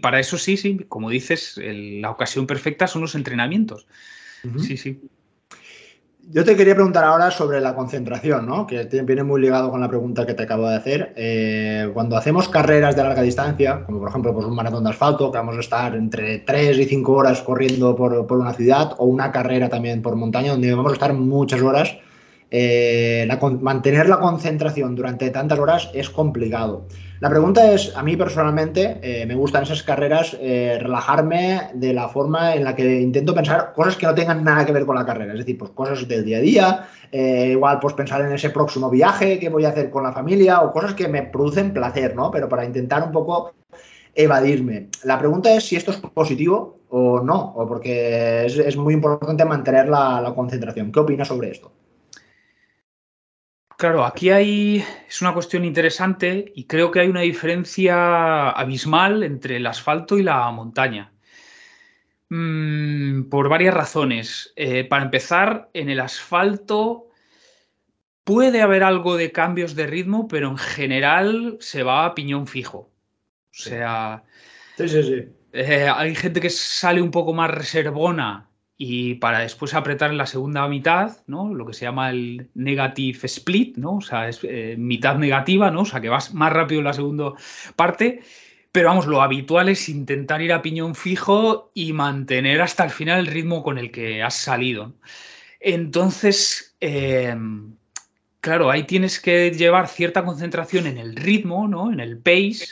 para 0.00 0.18
eso 0.18 0.38
sí, 0.38 0.56
sí, 0.56 0.78
como 0.88 1.10
dices, 1.10 1.60
la 1.62 2.10
ocasión 2.10 2.46
perfecta 2.46 2.86
son 2.86 3.02
los 3.02 3.14
entrenamientos. 3.14 3.86
Sí, 4.60 4.76
sí. 4.78 4.98
Yo 6.28 6.44
te 6.44 6.56
quería 6.56 6.74
preguntar 6.74 7.04
ahora 7.04 7.30
sobre 7.30 7.60
la 7.60 7.76
concentración, 7.76 8.46
¿no? 8.46 8.66
que 8.66 8.82
viene 9.04 9.22
muy 9.22 9.40
ligado 9.40 9.70
con 9.70 9.80
la 9.80 9.88
pregunta 9.88 10.26
que 10.26 10.34
te 10.34 10.42
acabo 10.42 10.68
de 10.68 10.74
hacer. 10.74 11.12
Eh, 11.14 11.88
cuando 11.94 12.16
hacemos 12.16 12.48
carreras 12.48 12.96
de 12.96 13.04
larga 13.04 13.22
distancia, 13.22 13.84
como 13.86 14.00
por 14.00 14.08
ejemplo 14.08 14.34
pues 14.34 14.44
un 14.44 14.56
maratón 14.56 14.82
de 14.82 14.90
asfalto, 14.90 15.30
que 15.30 15.38
vamos 15.38 15.56
a 15.56 15.60
estar 15.60 15.94
entre 15.94 16.40
3 16.40 16.78
y 16.78 16.84
5 16.84 17.12
horas 17.12 17.42
corriendo 17.42 17.94
por, 17.94 18.26
por 18.26 18.38
una 18.38 18.52
ciudad, 18.54 18.94
o 18.98 19.04
una 19.04 19.30
carrera 19.30 19.68
también 19.68 20.02
por 20.02 20.16
montaña, 20.16 20.50
donde 20.50 20.74
vamos 20.74 20.90
a 20.90 20.94
estar 20.94 21.14
muchas 21.14 21.62
horas, 21.62 21.96
eh, 22.50 23.28
mantener 23.60 24.08
la 24.08 24.20
concentración 24.20 24.94
durante 24.94 25.30
tantas 25.30 25.58
horas 25.58 25.90
es 25.92 26.10
complicado. 26.10 26.86
La 27.18 27.30
pregunta 27.30 27.72
es, 27.72 27.96
a 27.96 28.02
mí 28.02 28.16
personalmente 28.16 28.98
eh, 29.02 29.26
me 29.26 29.34
gustan 29.34 29.64
esas 29.64 29.82
carreras 29.82 30.36
eh, 30.40 30.78
relajarme 30.80 31.70
de 31.74 31.92
la 31.92 32.08
forma 32.08 32.54
en 32.54 32.62
la 32.62 32.76
que 32.76 33.00
intento 33.00 33.34
pensar 33.34 33.72
cosas 33.74 33.96
que 33.96 34.06
no 34.06 34.14
tengan 34.14 34.44
nada 34.44 34.64
que 34.64 34.72
ver 34.72 34.86
con 34.86 34.94
la 34.94 35.06
carrera, 35.06 35.32
es 35.32 35.40
decir, 35.40 35.58
pues 35.58 35.70
cosas 35.72 36.06
del 36.06 36.24
día 36.24 36.38
a 36.38 36.40
día, 36.40 36.88
igual 37.12 37.78
pues 37.80 37.94
pensar 37.94 38.20
en 38.20 38.32
ese 38.32 38.50
próximo 38.50 38.90
viaje 38.90 39.38
que 39.38 39.48
voy 39.48 39.64
a 39.64 39.70
hacer 39.70 39.90
con 39.90 40.02
la 40.02 40.12
familia 40.12 40.60
o 40.60 40.72
cosas 40.72 40.94
que 40.94 41.08
me 41.08 41.22
producen 41.22 41.72
placer, 41.72 42.14
¿no? 42.14 42.30
Pero 42.30 42.48
para 42.48 42.64
intentar 42.64 43.02
un 43.02 43.12
poco 43.12 43.54
evadirme. 44.14 44.88
La 45.04 45.18
pregunta 45.18 45.52
es 45.54 45.64
si 45.64 45.76
esto 45.76 45.90
es 45.90 45.96
positivo 45.96 46.80
o 46.90 47.20
no, 47.20 47.54
o 47.56 47.66
porque 47.66 48.44
es, 48.46 48.76
muy 48.76 48.94
importante 48.94 49.44
mantener 49.44 49.88
la 49.88 50.32
concentración. 50.34 50.92
¿Qué 50.92 51.00
opinas 51.00 51.28
sobre 51.28 51.50
esto? 51.50 51.72
Claro, 53.78 54.06
aquí 54.06 54.30
hay, 54.30 54.82
es 55.06 55.20
una 55.20 55.34
cuestión 55.34 55.64
interesante 55.64 56.50
y 56.54 56.64
creo 56.64 56.90
que 56.90 57.00
hay 57.00 57.08
una 57.08 57.20
diferencia 57.20 58.48
abismal 58.50 59.22
entre 59.22 59.56
el 59.56 59.66
asfalto 59.66 60.16
y 60.16 60.22
la 60.22 60.50
montaña. 60.50 61.12
Mm, 62.30 63.28
por 63.28 63.50
varias 63.50 63.74
razones. 63.74 64.52
Eh, 64.56 64.84
para 64.84 65.04
empezar, 65.04 65.68
en 65.74 65.90
el 65.90 66.00
asfalto 66.00 67.08
puede 68.24 68.62
haber 68.62 68.82
algo 68.82 69.16
de 69.16 69.30
cambios 69.30 69.74
de 69.74 69.86
ritmo, 69.86 70.26
pero 70.26 70.48
en 70.48 70.58
general 70.58 71.58
se 71.60 71.82
va 71.82 72.06
a 72.06 72.14
piñón 72.14 72.46
fijo. 72.46 72.78
O 72.78 72.90
sea, 73.50 74.24
sí, 74.76 74.88
sí, 74.88 75.02
sí. 75.02 75.28
Eh, 75.52 75.88
hay 75.94 76.14
gente 76.14 76.40
que 76.40 76.50
sale 76.50 77.00
un 77.02 77.10
poco 77.10 77.34
más 77.34 77.50
reservona 77.50 78.45
y 78.78 79.14
para 79.14 79.40
después 79.40 79.74
apretar 79.74 80.10
en 80.10 80.18
la 80.18 80.26
segunda 80.26 80.68
mitad, 80.68 81.18
¿no? 81.26 81.54
Lo 81.54 81.64
que 81.64 81.72
se 81.72 81.86
llama 81.86 82.10
el 82.10 82.50
negative 82.54 83.18
split, 83.22 83.76
¿no? 83.78 83.96
O 83.96 84.00
sea, 84.02 84.28
es 84.28 84.40
eh, 84.42 84.76
mitad 84.78 85.16
negativa, 85.16 85.70
¿no? 85.70 85.82
O 85.82 85.86
sea, 85.86 86.00
que 86.00 86.10
vas 86.10 86.34
más 86.34 86.52
rápido 86.52 86.80
en 86.80 86.84
la 86.84 86.92
segunda 86.92 87.32
parte. 87.74 88.20
Pero 88.72 88.88
vamos, 88.88 89.06
lo 89.06 89.22
habitual 89.22 89.70
es 89.70 89.88
intentar 89.88 90.42
ir 90.42 90.52
a 90.52 90.60
piñón 90.60 90.94
fijo 90.94 91.70
y 91.72 91.94
mantener 91.94 92.60
hasta 92.60 92.84
el 92.84 92.90
final 92.90 93.20
el 93.20 93.26
ritmo 93.28 93.62
con 93.62 93.78
el 93.78 93.90
que 93.90 94.22
has 94.22 94.34
salido. 94.34 94.92
Entonces, 95.60 96.76
em, 96.80 97.74
claro, 98.40 98.70
ahí 98.70 98.84
tienes 98.84 99.18
que 99.20 99.50
llevar 99.52 99.88
cierta 99.88 100.24
concentración 100.24 100.86
en 100.86 100.98
el 100.98 101.16
ritmo, 101.16 101.66
¿no? 101.68 101.90
En 101.90 102.00
el 102.00 102.18
pace, 102.18 102.66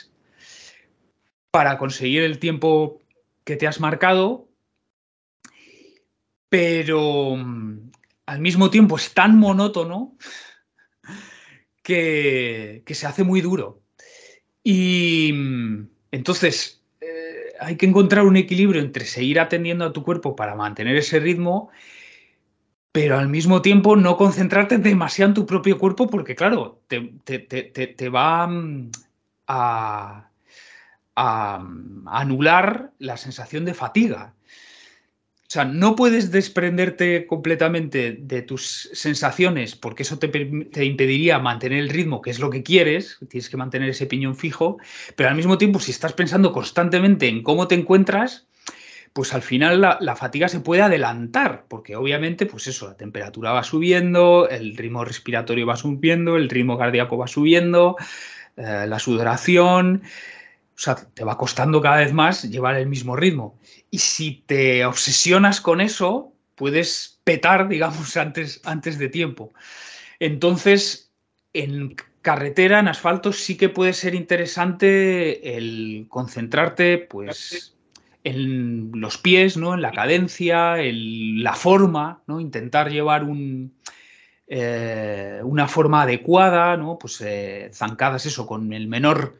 para 1.49 1.79
conseguir 1.79 2.21
el 2.21 2.37
tiempo 2.37 2.99
que 3.43 3.55
te 3.55 3.65
has 3.65 3.79
marcado, 3.79 4.47
pero 6.49 7.35
mm, 7.35 7.91
al 8.25 8.39
mismo 8.39 8.69
tiempo 8.69 8.95
es 8.97 9.13
tan 9.13 9.37
monótono 9.37 10.17
que, 11.81 12.83
se 12.87 13.07
hace 13.07 13.23
muy 13.23 13.41
duro. 13.41 13.81
Y 14.63 15.31
mm, 15.33 15.87
entonces 16.11 16.83
eh, 17.01 17.53
hay 17.59 17.77
que 17.77 17.85
encontrar 17.85 18.25
un 18.25 18.37
equilibrio 18.37 18.81
entre 18.81 19.05
seguir 19.05 19.39
atendiendo 19.39 19.85
a 19.85 19.93
tu 19.93 20.03
cuerpo 20.03 20.35
para 20.35 20.55
mantener 20.55 20.95
ese 20.97 21.19
ritmo, 21.19 21.69
pero 22.91 23.17
al 23.17 23.29
mismo 23.29 23.61
tiempo 23.61 23.95
no 23.95 24.17
concentrarte 24.17 24.77
demasiado 24.77 25.29
en 25.29 25.35
tu 25.35 25.45
propio 25.45 25.77
cuerpo 25.77 26.07
porque, 26.07 26.35
claro, 26.35 26.81
te, 26.87 28.09
va 28.09 28.47
mm, 28.47 28.91
a, 29.47 30.29
a, 31.15 31.67
anular 32.05 32.91
la 32.99 33.17
sensación 33.17 33.65
de 33.65 33.73
fatiga. 33.73 34.34
Sea, 35.55 35.63
no 35.63 35.95
puedes 35.95 36.31
desprenderte 36.31 37.27
completamente 37.27 38.17
de 38.19 38.41
tus 38.41 38.89
sensaciones 38.91 39.73
porque 39.73 40.03
eso 40.03 40.19
te, 40.19 40.27
te, 40.27 40.83
impediría 40.83 41.39
mantener 41.39 41.79
el 41.79 41.87
ritmo, 41.87 42.21
que 42.21 42.29
es 42.29 42.39
lo 42.39 42.49
que 42.49 42.61
quieres, 42.61 43.19
tienes 43.29 43.49
que 43.49 43.55
mantener 43.55 43.87
ese 43.87 44.05
piñón 44.05 44.35
fijo, 44.35 44.79
pero 45.15 45.29
al 45.29 45.35
mismo 45.35 45.57
tiempo 45.57 45.79
si 45.79 45.91
estás 45.91 46.11
pensando 46.11 46.51
constantemente 46.51 47.29
en 47.29 47.41
cómo 47.41 47.69
te 47.69 47.75
encuentras, 47.75 48.47
pues 49.13 49.33
al 49.33 49.43
final 49.43 49.79
la, 49.79 50.15
fatiga 50.17 50.49
se 50.49 50.59
puede 50.59 50.81
adelantar, 50.81 51.63
porque 51.69 51.95
obviamente, 51.95 52.45
pues 52.45 52.67
eso, 52.67 52.89
la 52.89 52.97
temperatura 52.97 53.53
va 53.53 53.63
subiendo, 53.63 54.49
el 54.49 54.75
ritmo 54.75 55.05
respiratorio 55.05 55.65
va 55.65 55.77
subiendo, 55.77 56.35
el 56.35 56.49
ritmo 56.49 56.77
cardíaco 56.77 57.17
va 57.17 57.27
subiendo, 57.27 57.95
eh, 58.57 58.85
la 58.89 58.99
sudoración, 58.99 60.03
o 60.75 60.77
sea, 60.77 60.95
te 60.95 61.23
va 61.23 61.37
costando 61.37 61.81
cada 61.81 61.97
vez 61.97 62.11
más 62.11 62.43
llevar 62.43 62.75
el 62.75 62.87
mismo 62.87 63.15
ritmo. 63.15 63.57
Y 63.91 63.99
si 63.99 64.43
te 64.45 64.85
obsesionas 64.85 65.61
con 65.61 65.79
eso, 65.79 66.33
puedes 66.55 67.21
petar, 67.23 67.67
digamos, 67.69 68.17
antes, 68.17 68.61
antes 68.65 68.97
de 68.97 69.09
tiempo. 69.09 69.53
Entonces, 70.19 71.13
en 71.53 71.95
carretera, 72.21 72.79
en 72.79 72.89
asfalto, 72.89 73.31
sí 73.31 73.55
que 73.55 73.69
puede 73.69 73.93
ser 73.93 74.15
interesante 74.15 75.57
el 75.57 76.07
concentrarte, 76.09 76.97
pues 76.97 77.75
en 78.25 78.91
los 78.95 79.19
pies, 79.19 79.55
¿no? 79.55 79.75
en 79.75 79.81
la 79.83 79.91
cadencia, 79.91 80.81
en 80.81 81.43
la 81.43 81.53
forma, 81.53 82.23
¿no? 82.25 82.39
intentar 82.39 82.89
llevar 82.89 83.23
un, 83.23 83.75
eh, 84.47 85.39
una 85.43 85.67
forma 85.67 86.01
adecuada, 86.01 86.75
¿no? 86.75 86.97
pues 86.97 87.21
eh, 87.21 87.69
zancadas 87.71 88.25
eso, 88.25 88.47
con 88.47 88.73
el 88.73 88.87
menor 88.87 89.37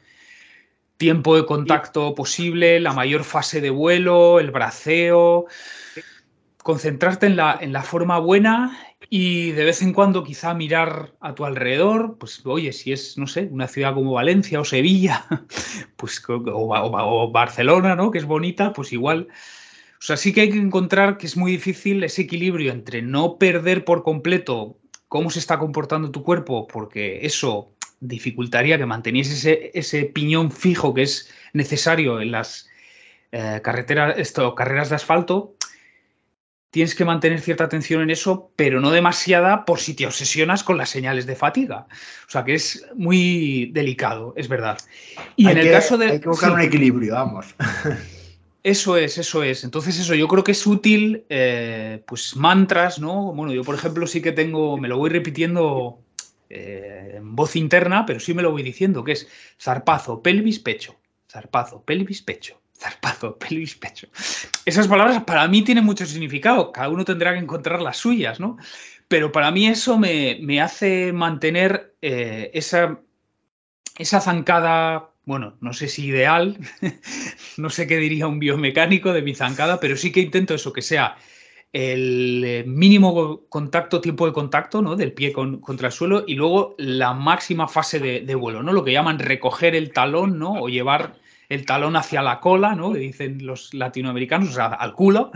tiempo 0.97 1.35
de 1.35 1.45
contacto 1.45 2.15
posible, 2.15 2.79
la 2.79 2.93
mayor 2.93 3.23
fase 3.23 3.61
de 3.61 3.69
vuelo, 3.69 4.39
el 4.39 4.51
braceo, 4.51 5.45
concentrarte 6.57 7.27
en 7.27 7.35
la, 7.35 7.57
en 7.59 7.73
la 7.73 7.83
forma 7.83 8.17
buena 8.19 8.77
y 9.09 9.51
de 9.51 9.65
vez 9.65 9.81
en 9.81 9.93
cuando 9.93 10.23
quizá 10.23 10.53
mirar 10.53 11.13
a 11.19 11.35
tu 11.35 11.45
alrededor, 11.45 12.17
pues 12.17 12.41
oye, 12.45 12.73
si 12.73 12.91
es, 12.91 13.17
no 13.17 13.27
sé, 13.27 13.47
una 13.51 13.67
ciudad 13.67 13.93
como 13.93 14.13
Valencia 14.13 14.59
o 14.59 14.65
Sevilla, 14.65 15.25
pues, 15.95 16.23
o, 16.27 17.31
Barcelona, 17.31 17.95
¿no? 17.95 18.11
Que 18.11 18.17
es 18.17 18.25
bonita, 18.25 18.73
pues 18.73 18.93
igual. 18.93 19.27
O 19.99 20.01
sea, 20.01 20.17
sí 20.17 20.33
que 20.33 20.41
hay 20.41 20.49
que 20.49 20.57
encontrar 20.57 21.17
que 21.17 21.27
es 21.27 21.37
muy 21.37 21.51
difícil 21.51 22.03
ese 22.03 22.23
equilibrio 22.23 22.71
entre 22.71 23.01
no 23.01 23.37
perder 23.37 23.85
por 23.85 24.03
completo 24.03 24.77
cómo 25.07 25.29
se 25.29 25.39
está 25.39 25.59
comportando 25.59 26.11
tu 26.11 26.23
cuerpo, 26.23 26.67
porque 26.67 27.25
eso 27.25 27.74
dificultaría 28.07 28.77
que 28.77 28.85
manteniese 28.85 29.33
ese, 29.33 29.71
ese 29.73 30.05
piñón 30.05 30.51
fijo 30.51 30.93
que 30.93 31.03
es 31.03 31.29
necesario 31.53 32.21
en 32.21 32.31
las 32.31 32.69
eh, 33.31 33.61
carreteras, 33.63 34.17
esto, 34.17 34.55
carreras 34.55 34.89
de 34.89 34.95
asfalto, 34.95 35.55
tienes 36.69 36.93
que 36.93 37.05
mantener 37.05 37.39
cierta 37.39 37.63
atención 37.63 38.01
en 38.01 38.09
eso, 38.09 38.51
pero 38.57 38.81
no 38.81 38.91
demasiada 38.91 39.63
por 39.63 39.79
si 39.79 39.93
te 39.93 40.05
obsesionas 40.05 40.63
con 40.63 40.77
las 40.77 40.89
señales 40.89 41.25
de 41.25 41.35
fatiga. 41.35 41.87
O 42.27 42.29
sea 42.29 42.43
que 42.43 42.55
es 42.55 42.85
muy 42.95 43.71
delicado, 43.73 44.33
es 44.35 44.49
verdad. 44.49 44.77
Y 45.37 45.47
en 45.47 45.57
el 45.57 45.71
caso 45.71 45.97
de. 45.97 46.07
Hay 46.07 46.19
que 46.19 46.27
buscar 46.27 46.51
un 46.51 46.61
equilibrio, 46.61 47.13
vamos. 47.13 47.55
Eso 48.65 48.97
es, 48.97 49.19
eso 49.19 49.43
es. 49.43 49.63
Entonces, 49.63 49.99
eso, 49.99 50.15
yo 50.15 50.27
creo 50.27 50.43
que 50.43 50.53
es 50.53 50.65
útil, 50.65 51.23
eh, 51.29 52.01
pues 52.07 52.35
mantras, 52.35 52.97
¿no? 52.97 53.31
Bueno, 53.31 53.53
yo, 53.53 53.63
por 53.63 53.75
ejemplo, 53.75 54.07
sí 54.07 54.23
que 54.23 54.31
tengo, 54.31 54.75
me 54.75 54.87
lo 54.87 54.97
voy 54.97 55.11
repitiendo 55.11 55.99
eh, 56.49 57.13
en 57.15 57.35
voz 57.35 57.55
interna, 57.55 58.05
pero 58.05 58.19
sí 58.19 58.33
me 58.33 58.41
lo 58.41 58.51
voy 58.51 58.63
diciendo, 58.63 59.03
que 59.03 59.13
es 59.13 59.27
zarpazo, 59.59 60.21
pelvis, 60.21 60.59
pecho. 60.59 60.95
Zarpazo, 61.29 61.83
pelvis, 61.83 62.21
pecho 62.21 62.61
zarpazo, 62.77 63.37
pelvis, 63.39 63.75
pecho. 63.75 64.07
Esas 64.65 64.87
palabras 64.87 65.23
para 65.23 65.47
mí 65.47 65.63
tienen 65.63 65.85
mucho 65.85 66.05
significado, 66.05 66.71
cada 66.71 66.89
uno 66.89 67.05
tendrá 67.05 67.33
que 67.33 67.39
encontrar 67.39 67.81
las 67.81 67.97
suyas, 67.97 68.39
¿no? 68.39 68.57
Pero 69.07 69.31
para 69.31 69.51
mí 69.51 69.67
eso 69.67 69.97
me, 69.97 70.61
hace 70.61 71.13
mantener 71.13 71.95
eh, 72.01 72.49
esa, 72.53 72.99
esa 73.97 74.19
zancada, 74.19 75.11
bueno, 75.25 75.57
no 75.61 75.73
sé 75.73 75.87
si 75.87 76.07
ideal, 76.07 76.57
no 77.57 77.69
sé 77.69 77.85
qué 77.87 77.97
diría 77.97 78.27
un 78.27 78.39
biomecánico 78.39 79.13
de 79.13 79.21
mi 79.21 79.35
zancada, 79.35 79.79
pero 79.79 79.95
sí 79.95 80.11
que 80.11 80.21
intento 80.21 80.55
eso, 80.55 80.73
que 80.73 80.81
sea 80.81 81.17
el 81.75 82.41
eh, 82.45 82.63
mínimo 82.65 83.41
contacto, 83.49 83.99
tiempo 83.99 84.25
de 84.25 84.31
contacto, 84.31 84.81
¿no? 84.81 84.95
Del 84.95 85.11
pie 85.11 85.33
contra 85.33 85.87
el 85.87 85.91
suelo 85.91 86.23
y 86.25 86.35
luego 86.35 86.73
la 86.77 87.13
máxima 87.13 87.67
fase 87.67 87.99
de, 87.99 88.35
vuelo, 88.35 88.63
¿no? 88.63 88.71
Lo 88.71 88.85
que 88.85 88.93
llaman 88.93 89.19
recoger 89.19 89.75
el 89.75 89.91
talón, 89.91 90.39
¿no? 90.39 90.53
O 90.53 90.69
llevar 90.69 91.15
el 91.49 91.65
talón 91.65 91.97
hacia 91.97 92.21
la 92.21 92.39
cola, 92.39 92.75
¿no? 92.75 92.93
Le 92.93 92.99
dicen 92.99 93.45
los 93.45 93.73
latinoamericanos, 93.73 94.51
o 94.51 94.53
sea, 94.53 94.67
al 94.67 94.93
culo. 94.93 95.31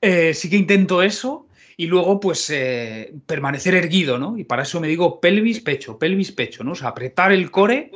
Eh, 0.00 0.34
sí 0.34 0.50
que 0.50 0.56
intento 0.56 1.00
eso 1.00 1.46
y 1.76 1.86
luego, 1.86 2.18
pues, 2.18 2.50
eh, 2.50 3.14
permanecer 3.24 3.76
erguido, 3.76 4.18
¿no? 4.18 4.36
Y 4.36 4.42
para 4.42 4.64
eso 4.64 4.80
me 4.80 4.88
digo 4.88 5.20
pelvis, 5.20 5.60
pecho, 5.60 5.96
pelvis, 5.96 6.32
pecho, 6.32 6.64
¿no? 6.64 6.72
Apretar 6.82 7.30
el 7.30 7.52
core 7.52 7.92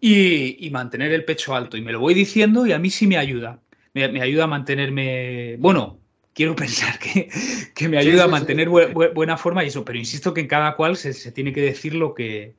y, 0.00 0.70
mantener 0.70 1.10
el 1.10 1.24
pecho 1.24 1.56
alto. 1.56 1.76
Y 1.76 1.80
me 1.80 1.90
lo 1.90 1.98
voy 1.98 2.14
diciendo 2.14 2.68
y 2.68 2.72
a 2.72 2.78
mí 2.78 2.88
sí 2.88 3.08
me 3.08 3.18
ayuda. 3.18 3.60
Me, 3.94 4.22
ayuda 4.22 4.44
a 4.44 4.46
mantenerme, 4.46 5.56
bueno, 5.58 5.99
quiero 6.40 6.56
pensar 6.56 6.98
que, 6.98 7.88
me 7.90 7.98
ayuda 7.98 8.24
a 8.24 8.26
mantener 8.26 8.70
buena 8.70 9.36
forma 9.36 9.62
y 9.62 9.66
eso, 9.66 9.84
pero 9.84 9.98
insisto 9.98 10.32
que 10.32 10.40
en 10.40 10.48
cada 10.48 10.74
cual 10.74 10.96
se 10.96 11.32
tiene 11.32 11.52
que 11.52 11.60
decir 11.60 11.94
lo 11.94 12.14
que, 12.14 12.54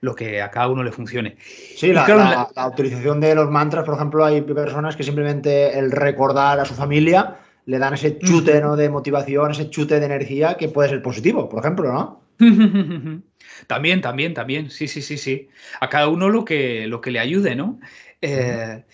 lo 0.00 0.14
que 0.14 0.40
a 0.40 0.52
cada 0.52 0.68
uno 0.68 0.84
le 0.84 0.92
funcione. 0.92 1.36
Sí, 1.40 1.92
la, 1.92 2.48
utilización 2.72 3.18
de 3.18 3.34
los 3.34 3.50
mantras, 3.50 3.84
por 3.84 3.96
ejemplo, 3.96 4.24
hay 4.24 4.42
personas 4.42 4.94
que 4.94 5.02
simplemente 5.02 5.76
el 5.76 5.90
recordar 5.90 6.60
a 6.60 6.64
su 6.64 6.74
familia 6.74 7.38
le 7.64 7.80
dan 7.80 7.94
ese 7.94 8.16
chute 8.20 8.60
¿no? 8.60 8.76
de 8.76 8.90
motivación, 8.90 9.50
ese 9.50 9.70
chute 9.70 9.98
de 9.98 10.06
energía 10.06 10.56
que 10.56 10.68
puede 10.68 10.90
ser 10.90 11.02
positivo, 11.02 11.48
por 11.48 11.64
ejemplo, 11.64 11.92
¿no? 11.92 12.22
también, 13.66 14.00
también, 14.02 14.34
también, 14.34 14.70
sí, 14.70 14.86
sí, 14.86 15.02
sí, 15.02 15.18
sí. 15.18 15.48
A 15.80 15.88
cada 15.88 16.06
uno 16.06 16.28
lo 16.28 16.44
que, 16.44 16.86
lo 16.86 17.00
que 17.00 17.10
le 17.10 17.18
ayude, 17.18 17.56
¿no? 17.56 17.80
Eh, 18.22 18.84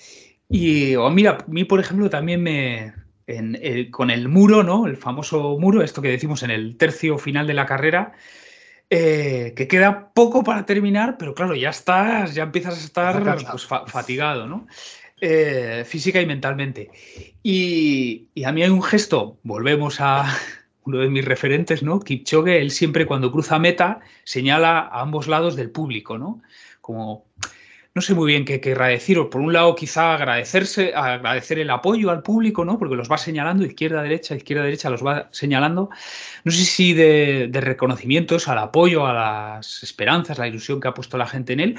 y 0.49 0.95
mira, 1.11 1.33
a 1.33 1.45
mí, 1.49 1.65
por 1.65 1.81
ejemplo, 1.81 2.09
también 2.09 2.43
me, 2.43 2.95
con 3.91 4.11
el 4.11 4.29
muro, 4.29 4.63
¿no? 4.63 4.87
El 4.87 4.97
famoso 4.97 5.59
muro, 5.59 5.83
esto 5.83 6.03
que 6.03 6.09
decimos 6.09 6.43
en 6.43 6.51
el 6.51 6.77
tercio 6.77 7.19
final 7.19 7.47
de 7.47 7.55
la 7.55 7.67
carrera, 7.67 8.13
eh, 8.91 9.55
que 9.57 9.69
queda 9.69 10.13
poco 10.13 10.45
para 10.45 10.67
terminar, 10.67 11.17
pero 11.19 11.35
claro, 11.35 11.55
ya 11.55 11.71
estás, 11.71 12.35
ya 12.35 12.43
empiezas 12.43 12.75
a 12.75 12.85
estar 12.85 13.39
pues, 13.51 13.67
fatigado, 13.67 14.47
¿no? 14.47 14.67
Eh, 15.19 15.85
física 15.87 16.21
y 16.21 16.27
mentalmente. 16.27 16.91
Y, 17.43 18.27
a 18.45 18.53
mí 18.53 18.63
hay 18.63 18.69
un 18.69 18.83
gesto, 18.83 19.39
volvemos 19.45 20.01
a 20.01 20.27
uno 20.85 20.99
de 20.99 21.09
mis 21.09 21.25
referentes, 21.25 21.83
¿no? 21.83 22.01
Kipchoge, 22.01 22.61
él 22.61 22.71
siempre 22.71 23.07
cuando 23.07 23.33
cruza 23.33 23.59
meta 23.59 24.01
señala 24.25 24.81
a 24.81 25.01
ambos 25.01 25.27
lados 25.27 25.57
del 25.57 25.71
público, 25.71 26.19
¿no? 26.19 26.43
Como 26.83 27.25
no 27.95 28.01
sé 28.01 28.15
muy 28.15 28.29
bien 28.33 28.45
qué 28.47 28.61
querrá 28.61 28.87
deciros. 28.87 29.29
Por 29.31 29.43
un 29.43 29.53
lado, 29.53 29.75
quizá 29.75 30.15
agradecerse, 30.15 30.95
agradecer 30.95 31.59
el 31.59 31.69
apoyo 31.69 32.11
al 32.11 32.23
público, 32.23 32.65
¿no? 32.65 32.79
Porque 32.79 32.97
los 32.97 33.11
va 33.11 33.19
señalando, 33.19 33.67
izquierda, 33.67 34.03
derecha, 34.03 34.35
izquierda, 34.35 34.65
derecha, 34.65 34.89
los 34.89 35.05
va 35.05 35.29
señalando. 35.31 35.91
No 36.45 36.53
sé 36.53 36.65
si 36.65 36.95
de, 36.95 37.51
reconocimientos 37.53 38.49
al 38.49 38.59
apoyo, 38.59 39.07
a 39.07 39.13
las 39.13 39.83
esperanzas, 39.83 40.39
la 40.39 40.49
ilusión 40.49 40.81
que 40.81 40.89
ha 40.89 40.95
puesto 40.95 41.19
la 41.19 41.27
gente 41.27 41.53
en 41.53 41.61
él, 41.61 41.79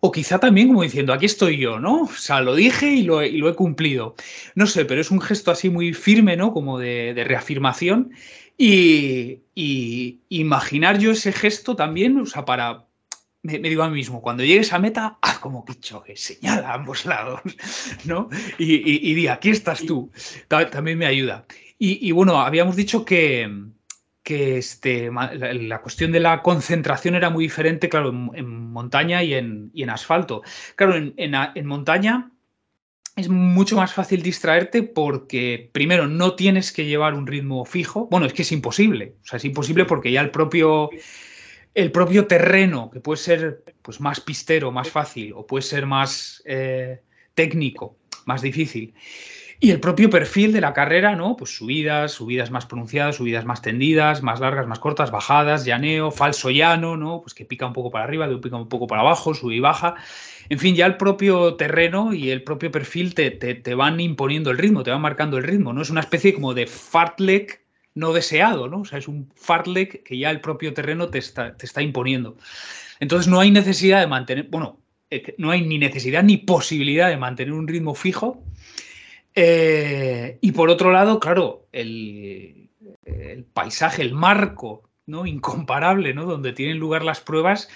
o 0.00 0.12
quizá 0.12 0.38
también 0.38 0.68
como 0.68 0.82
diciendo, 0.82 1.14
aquí 1.14 1.24
estoy 1.24 1.56
yo, 1.56 1.80
¿no? 1.80 2.02
O 2.02 2.08
sea, 2.08 2.42
lo 2.42 2.54
dije 2.54 2.90
y 2.92 3.02
lo, 3.02 3.22
he 3.22 3.54
cumplido. 3.54 4.16
No 4.54 4.66
sé, 4.66 4.84
pero 4.84 5.00
es 5.00 5.10
un 5.10 5.20
gesto 5.22 5.50
así 5.50 5.70
muy 5.70 5.94
firme, 5.94 6.36
¿no? 6.36 6.52
Como 6.52 6.78
de, 6.78 7.14
reafirmación. 7.26 8.10
Y, 8.58 9.40
y, 9.54 10.20
imaginar 10.28 10.98
yo 10.98 11.10
ese 11.12 11.32
gesto 11.32 11.74
también, 11.74 12.20
o 12.20 12.26
sea, 12.26 12.44
para, 12.44 12.84
me, 13.44 13.58
digo 13.58 13.82
a 13.82 13.88
mí 13.88 13.96
mismo, 13.96 14.22
cuando 14.22 14.42
llegues 14.42 14.72
a 14.72 14.78
meta, 14.78 15.18
haz 15.20 15.38
como 15.38 15.64
que 15.64 15.76
señala 16.16 16.70
a 16.70 16.74
ambos 16.74 17.04
lados, 17.04 17.40
¿no? 18.04 18.30
Y, 18.58 19.10
y, 19.10 19.14
di, 19.14 19.28
aquí 19.28 19.50
estás 19.50 19.84
tú. 19.84 20.10
También 20.48 20.98
me 20.98 21.06
ayuda. 21.06 21.44
Y, 21.78 22.10
bueno, 22.12 22.40
habíamos 22.40 22.76
dicho 22.76 23.04
que, 23.04 23.66
que 24.22 24.56
este, 24.56 25.10
la, 25.10 25.82
cuestión 25.82 26.12
de 26.12 26.20
la 26.20 26.40
concentración 26.40 27.14
era 27.14 27.28
muy 27.28 27.44
diferente, 27.44 27.90
claro, 27.90 28.08
en, 28.08 28.70
montaña 28.72 29.22
y 29.22 29.34
en, 29.34 29.70
en, 29.74 29.90
asfalto. 29.90 30.42
Claro, 30.76 30.96
en, 30.96 31.14
en, 31.18 31.66
montaña 31.66 32.30
es 33.16 33.28
mucho 33.28 33.76
más 33.76 33.92
fácil 33.92 34.22
distraerte 34.22 34.82
porque, 34.82 35.68
primero, 35.72 36.08
no 36.08 36.34
tienes 36.34 36.72
que 36.72 36.86
llevar 36.86 37.12
un 37.12 37.26
ritmo 37.26 37.66
fijo. 37.66 38.06
Bueno, 38.06 38.24
es 38.24 38.32
que 38.32 38.42
es 38.42 38.52
imposible. 38.52 39.16
O 39.22 39.26
sea, 39.26 39.36
es 39.36 39.44
imposible 39.44 39.84
porque 39.84 40.10
ya 40.10 40.22
el 40.22 40.30
propio 40.30 40.88
el 41.74 41.90
propio 41.90 42.26
terreno, 42.26 42.90
que 42.90 43.00
puede 43.00 43.18
ser 43.18 43.64
pues, 43.82 44.00
más 44.00 44.20
pistero, 44.20 44.70
más 44.70 44.88
fácil, 44.88 45.32
o 45.34 45.46
puede 45.46 45.62
ser 45.62 45.86
más 45.86 46.42
eh, 46.46 47.00
técnico, 47.34 47.96
más 48.26 48.42
difícil. 48.42 48.94
Y 49.60 49.70
el 49.70 49.80
propio 49.80 50.10
perfil 50.10 50.52
de 50.52 50.60
la 50.60 50.72
carrera, 50.72 51.16
¿no? 51.16 51.36
Pues 51.36 51.56
subidas, 51.56 52.12
subidas 52.12 52.50
más 52.50 52.66
pronunciadas, 52.66 53.16
subidas 53.16 53.44
más 53.44 53.62
tendidas, 53.62 54.22
más 54.22 54.40
largas, 54.40 54.66
más 54.66 54.78
cortas, 54.78 55.10
bajadas, 55.10 55.64
llaneo, 55.64 56.10
falso 56.10 56.50
llano, 56.50 56.96
¿no? 56.96 57.22
Pues 57.22 57.34
que 57.34 57.44
pica 57.44 57.66
un 57.66 57.72
poco 57.72 57.90
para 57.90 58.04
arriba, 58.04 58.28
que 58.28 58.36
pica 58.36 58.56
un 58.56 58.68
poco 58.68 58.86
para 58.86 59.00
abajo, 59.00 59.32
sube 59.32 59.54
y 59.54 59.60
baja. 59.60 59.94
En 60.48 60.58
fin, 60.58 60.74
ya 60.74 60.86
el 60.86 60.96
propio 60.96 61.54
terreno 61.54 62.12
y 62.12 62.30
el 62.30 62.42
propio 62.42 62.70
perfil 62.70 63.14
te, 63.14 63.30
te, 63.30 63.74
van 63.74 64.00
imponiendo 64.00 64.50
el 64.50 64.58
ritmo, 64.58 64.82
te 64.82 64.90
van 64.90 65.00
marcando 65.00 65.38
el 65.38 65.44
ritmo, 65.44 65.72
¿no? 65.72 65.80
Es 65.80 65.90
una 65.90 66.00
especie 66.00 66.34
como 66.34 66.52
de 66.52 66.66
fartlek 66.66 67.63
no 67.94 68.12
deseado, 68.12 68.68
¿no? 68.68 68.80
O 68.80 68.84
sea, 68.84 68.98
es 68.98 69.08
un 69.08 69.30
fartlek 69.36 70.02
que 70.02 70.18
ya 70.18 70.30
el 70.30 70.40
propio 70.40 70.74
terreno 70.74 71.08
te 71.08 71.18
está, 71.18 71.56
te 71.56 71.66
está 71.66 71.82
imponiendo. 71.82 72.36
Entonces 73.00 73.30
no 73.30 73.40
hay 73.40 73.50
necesidad 73.50 74.00
de 74.00 74.06
mantener, 74.06 74.48
bueno, 74.50 74.80
no 75.38 75.50
hay 75.50 75.62
ni 75.62 75.78
necesidad 75.78 76.22
ni 76.22 76.38
posibilidad 76.38 77.08
de 77.08 77.16
mantener 77.16 77.52
un 77.52 77.68
ritmo 77.68 77.94
fijo 77.94 78.42
eh, 79.34 80.38
y 80.40 80.52
por 80.52 80.70
otro 80.70 80.92
lado, 80.92 81.18
claro, 81.18 81.66
el, 81.72 82.70
paisaje, 83.52 84.02
el 84.02 84.12
marco 84.12 84.88
¿no? 85.06 85.26
incomparable 85.26 86.14
¿no? 86.14 86.24
donde 86.24 86.52
tienen 86.52 86.78
lugar 86.78 87.04
las 87.04 87.20
pruebas, 87.20 87.68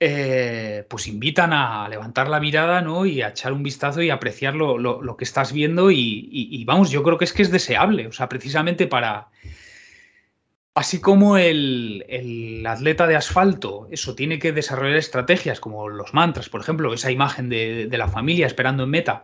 eh, 0.00 0.84
pues 0.88 1.06
invitan 1.06 1.52
a 1.52 1.88
levantar 1.88 2.28
la 2.28 2.40
mirada 2.40 2.82
¿no? 2.82 3.06
y 3.06 3.22
a 3.22 3.28
echar 3.28 3.52
un 3.52 3.62
vistazo 3.62 4.02
y 4.02 4.10
apreciar 4.10 4.54
lo, 4.54 5.16
que 5.16 5.24
estás 5.24 5.52
viendo 5.52 5.90
y, 5.90 6.64
vamos, 6.66 6.90
yo 6.90 7.02
creo 7.02 7.18
que 7.18 7.24
es 7.24 7.32
que 7.32 7.42
es 7.42 7.50
deseable, 7.50 8.06
o 8.06 8.12
sea, 8.12 8.28
precisamente 8.28 8.86
para... 8.86 9.28
Así 10.76 11.00
como 11.00 11.38
el, 11.38 12.64
atleta 12.66 13.06
de 13.06 13.14
asfalto, 13.14 13.86
eso 13.92 14.16
tiene 14.16 14.40
que 14.40 14.50
desarrollar 14.50 14.96
estrategias 14.96 15.60
como 15.60 15.88
los 15.88 16.14
mantras, 16.14 16.48
por 16.48 16.60
ejemplo, 16.60 16.92
esa 16.92 17.12
imagen 17.12 17.48
de, 17.48 17.86
de 17.86 17.98
la 17.98 18.08
familia 18.08 18.48
esperando 18.48 18.82
en 18.82 18.90
meta, 18.90 19.22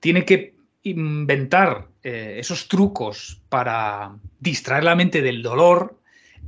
tiene 0.00 0.24
que 0.24 0.58
inventar 0.82 1.88
eh, 2.02 2.36
esos 2.38 2.68
trucos 2.68 3.40
para 3.48 4.16
distraer 4.38 4.84
la 4.84 4.94
mente 4.94 5.22
del 5.22 5.42
dolor, 5.42 5.97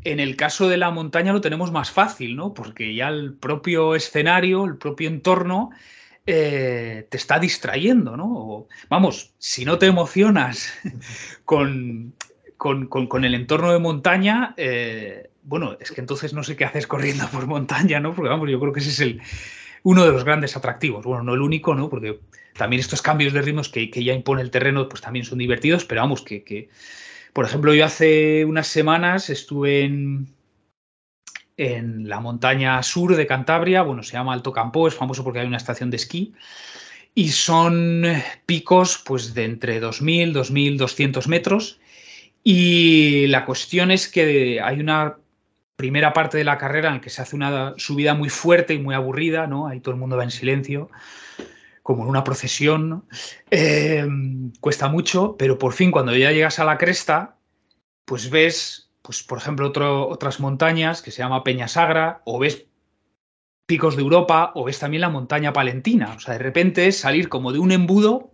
en 0.05 0.20
el 0.20 0.36
caso 0.36 0.68
de 0.68 0.76
la 0.76 0.90
montaña 0.90 1.32
lo 1.32 1.40
tenemos 1.40 1.72
más 1.72 1.90
fácil, 1.90 2.36
¿no? 2.36 2.55
Porque 2.55 2.94
ya 2.94 3.09
el 3.09 3.34
propio 3.34 3.94
escenario, 3.94 4.64
el 4.64 4.76
propio 4.76 5.09
entorno, 5.09 5.70
eh, 6.26 7.07
te 7.11 7.16
está 7.16 7.38
distrayendo, 7.38 8.16
¿no? 8.16 8.66
vamos, 8.88 9.32
si 9.38 9.64
no 9.64 9.78
te 9.78 9.86
emocionas 9.86 10.72
con, 11.44 12.14
con, 12.57 13.24
el 13.24 13.34
entorno 13.34 13.72
de 13.72 13.78
montaña, 13.78 14.55
eh, 14.57 15.30
bueno, 15.42 15.76
es 15.80 15.90
que 15.90 16.01
entonces 16.01 16.34
no 16.34 16.44
sé 16.44 16.57
qué 16.57 16.64
haces 16.64 16.86
corriendo 16.86 17.26
por 17.28 17.46
montaña, 17.46 18.01
¿no? 18.01 18.14
Porque 18.14 18.28
vamos, 18.28 18.51
yo 18.51 18.61
creo 18.61 18.72
que 18.72 18.80
ese 18.80 18.90
es 18.90 19.01
el, 19.01 19.22
uno 19.82 20.05
de 20.05 20.12
los 20.12 20.24
grandes 20.24 20.57
atractivos. 20.57 21.05
Bueno, 21.05 21.24
no 21.24 21.34
el 21.34 21.40
único, 21.40 21.74
¿no? 21.74 21.88
Porque 21.88 22.20
también 22.55 22.80
estos 22.80 23.03
cambios 23.03 23.32
de 23.32 23.42
ritmos 23.42 23.68
que, 23.68 23.88
ya 23.90 24.12
impone 24.12 24.42
el 24.42 24.51
terreno, 24.51 24.88
pues 24.88 25.01
también 25.03 25.24
son 25.24 25.38
divertidos, 25.38 25.84
pero 25.84 26.03
vamos, 26.03 26.22
que, 26.22 26.68
por 27.33 27.45
ejemplo, 27.45 27.74
yo 27.74 27.85
hace 27.85 28.45
unas 28.45 28.66
semanas 28.66 29.31
estuve 29.31 29.85
en, 29.85 30.35
la 31.57 32.20
montaña 32.20 32.83
sur 32.83 33.16
de 33.16 33.26
Cantabria, 33.26 33.83
bueno, 33.83 34.03
se 34.03 34.14
llama 34.14 34.33
Alto 34.33 34.53
Campo, 34.53 34.89
es 34.89 34.95
famoso 34.95 35.22
porque 35.22 35.41
hay 35.41 35.47
una 35.47 35.59
estación 35.59 35.91
de 35.91 35.97
esquí, 35.97 36.33
y 37.14 37.28
son 37.28 38.03
picos 38.47 39.03
pues 39.05 39.35
de 39.35 39.45
entre 39.45 39.81
2.000, 39.81 40.33
2.200 40.33 41.26
metros, 41.28 41.78
y 42.43 43.26
la 43.26 43.45
cuestión 43.45 43.91
es 43.91 44.09
que 44.09 44.61
hay 44.62 44.81
una 44.81 45.18
primera 45.76 46.12
parte 46.12 46.39
de 46.39 46.45
la 46.45 46.59
carrera 46.59 46.89
en 46.89 46.95
la 46.97 47.01
que 47.01 47.11
se 47.11 47.22
hace 47.22 47.37
una 47.37 47.74
subida 47.76 48.14
muy 48.14 48.31
fuerte 48.31 48.74
y 48.74 48.78
muy 48.78 48.95
aburrida, 48.95 49.47
¿no? 49.47 49.66
Ahí 49.66 49.81
todo 49.81 49.95
el 49.95 50.01
mundo 50.01 50.16
va 50.16 50.24
en 50.24 50.31
silencio, 50.31 50.91
como 51.83 52.03
en 52.03 52.09
una 52.09 52.24
procesión. 52.24 53.07
Eh, 53.51 54.07
cuesta 54.61 54.89
mucho, 54.89 55.37
pero 55.39 55.59
por 55.59 55.72
fin 55.72 55.91
cuando 55.91 56.14
ya 56.14 56.33
llegas 56.33 56.59
a 56.59 56.64
la 56.64 56.78
cresta, 56.78 57.37
pues 58.05 58.31
ves, 58.31 58.91
pues 59.03 59.22
por 59.22 59.39
ejemplo, 59.39 59.72
otras 60.09 60.41
montañas 60.41 61.03
que 61.03 61.11
se 61.11 61.22
llama 61.22 61.45
Peña 61.45 61.68
Sagra, 61.68 62.22
o 62.24 62.39
ves 62.39 62.66
picos 63.66 63.97
de 63.97 64.03
Europa, 64.03 64.53
o 64.55 64.64
ves 64.64 64.78
también 64.78 65.03
la 65.03 65.09
montaña 65.09 65.53
palentina. 65.53 66.14
O 66.16 66.20
sea, 66.20 66.35
de 66.35 66.41
repente 66.41 66.89
es 66.89 66.99
salir 66.99 67.28
como 67.28 67.53
de 67.53 67.61
un 67.61 67.72
embudo 67.72 68.33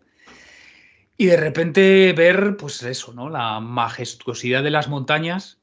y 1.19 1.27
de 1.27 1.37
repente 1.37 2.13
ver, 2.15 2.57
pues 2.57 2.83
eso, 2.83 3.13
¿no? 3.13 3.31
La 3.31 3.61
majestuosidad 3.61 4.63
de 4.63 4.71
las 4.71 4.89
montañas 4.89 5.61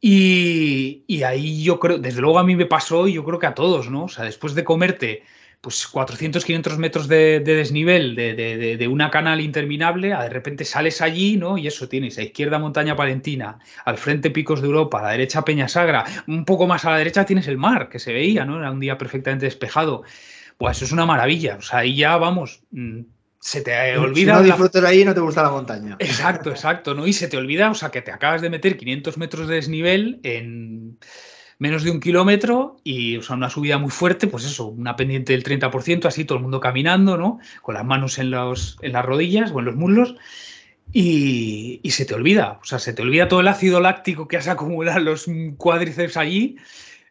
y, 0.00 1.22
ahí 1.24 1.62
yo 1.62 1.80
creo, 1.80 1.98
desde 1.98 2.20
luego 2.20 2.38
a 2.38 2.44
mí 2.44 2.54
me 2.56 2.66
pasó 2.66 3.08
y 3.08 3.14
yo 3.14 3.24
creo 3.24 3.38
que 3.38 3.46
a 3.46 3.54
todos, 3.54 3.90
¿no? 3.90 4.04
O 4.04 4.08
sea, 4.08 4.24
después 4.24 4.54
de 4.54 4.64
comerte 4.64 5.22
pues 5.60 5.86
400, 5.88 6.44
500 6.44 6.78
metros 6.78 7.08
de, 7.08 7.40
desnivel 7.40 8.14
de, 8.14 8.88
una 8.88 9.10
canal 9.10 9.40
interminable, 9.40 10.08
de 10.08 10.28
repente 10.28 10.64
sales 10.64 11.00
allí, 11.00 11.36
¿no? 11.36 11.58
Y 11.58 11.66
eso 11.66 11.88
tienes 11.88 12.18
a 12.18 12.22
izquierda 12.22 12.58
montaña 12.58 12.94
palentina, 12.94 13.58
al 13.84 13.98
frente 13.98 14.30
picos 14.30 14.60
de 14.60 14.68
Europa, 14.68 15.00
a 15.00 15.02
la 15.02 15.10
derecha 15.10 15.44
Peña 15.44 15.68
Sagra, 15.68 16.04
un 16.28 16.44
poco 16.44 16.66
más 16.66 16.84
a 16.84 16.90
la 16.90 16.98
derecha 16.98 17.24
tienes 17.24 17.48
el 17.48 17.58
mar, 17.58 17.88
que 17.88 17.98
se 17.98 18.12
veía, 18.12 18.44
¿no? 18.44 18.58
Era 18.58 18.70
un 18.70 18.80
día 18.80 18.96
perfectamente 18.96 19.46
despejado. 19.46 20.04
Pues 20.56 20.76
eso 20.76 20.86
es 20.86 20.92
una 20.92 21.04
maravilla. 21.04 21.56
O 21.56 21.62
sea, 21.62 21.80
ahí 21.80 21.96
ya 21.96 22.16
vamos, 22.16 22.62
mm, 22.70 23.00
se 23.40 23.60
te 23.60 23.96
olvida. 23.98 24.34
Si 24.34 24.38
no 24.38 24.42
disfrutas 24.42 24.84
ahí, 24.84 25.04
no 25.04 25.14
te 25.14 25.20
gusta 25.20 25.42
la 25.42 25.50
montaña. 25.50 25.96
Exacto, 26.00 26.50
exacto, 26.50 26.94
¿no? 26.94 27.06
Y 27.06 27.12
se 27.12 27.28
te 27.28 27.36
olvida, 27.36 27.70
o 27.70 27.74
sea, 27.74 27.90
que 27.90 28.02
te 28.02 28.10
acabas 28.10 28.42
de 28.42 28.50
meter 28.50 28.76
500 28.76 29.18
metros 29.18 29.48
de 29.48 29.56
desnivel 29.56 30.20
en 30.22 30.98
menos 31.58 31.84
de 31.84 31.90
un 31.90 32.00
kilómetro 32.00 32.76
y, 32.84 33.16
o 33.16 33.22
sea, 33.22 33.36
una 33.36 33.50
subida 33.50 33.78
muy 33.78 33.90
fuerte, 33.90 34.26
pues 34.26 34.44
eso, 34.44 34.66
una 34.66 34.96
pendiente 34.96 35.32
del 35.32 35.44
30%, 35.44 36.04
así 36.04 36.24
todo 36.24 36.38
el 36.38 36.42
mundo 36.42 36.60
caminando, 36.60 37.16
¿no? 37.16 37.38
Con 37.62 37.74
las 37.74 37.84
manos 37.84 38.18
en, 38.18 38.30
los, 38.30 38.78
en 38.82 38.92
las 38.92 39.04
rodillas 39.04 39.50
o 39.52 39.60
en 39.60 39.64
los 39.64 39.76
muslos. 39.76 40.14
Y, 40.92 41.80
y, 41.82 41.90
se 41.90 42.04
te 42.04 42.14
olvida, 42.14 42.60
o 42.62 42.64
sea, 42.64 42.78
se 42.78 42.92
te 42.92 43.02
olvida 43.02 43.26
todo 43.26 43.40
el 43.40 43.48
ácido 43.48 43.80
láctico 43.80 44.28
que 44.28 44.36
has 44.36 44.46
acumulado 44.46 44.98
en 44.98 45.04
los 45.04 45.26
cuádriceps 45.56 46.16
allí 46.16 46.56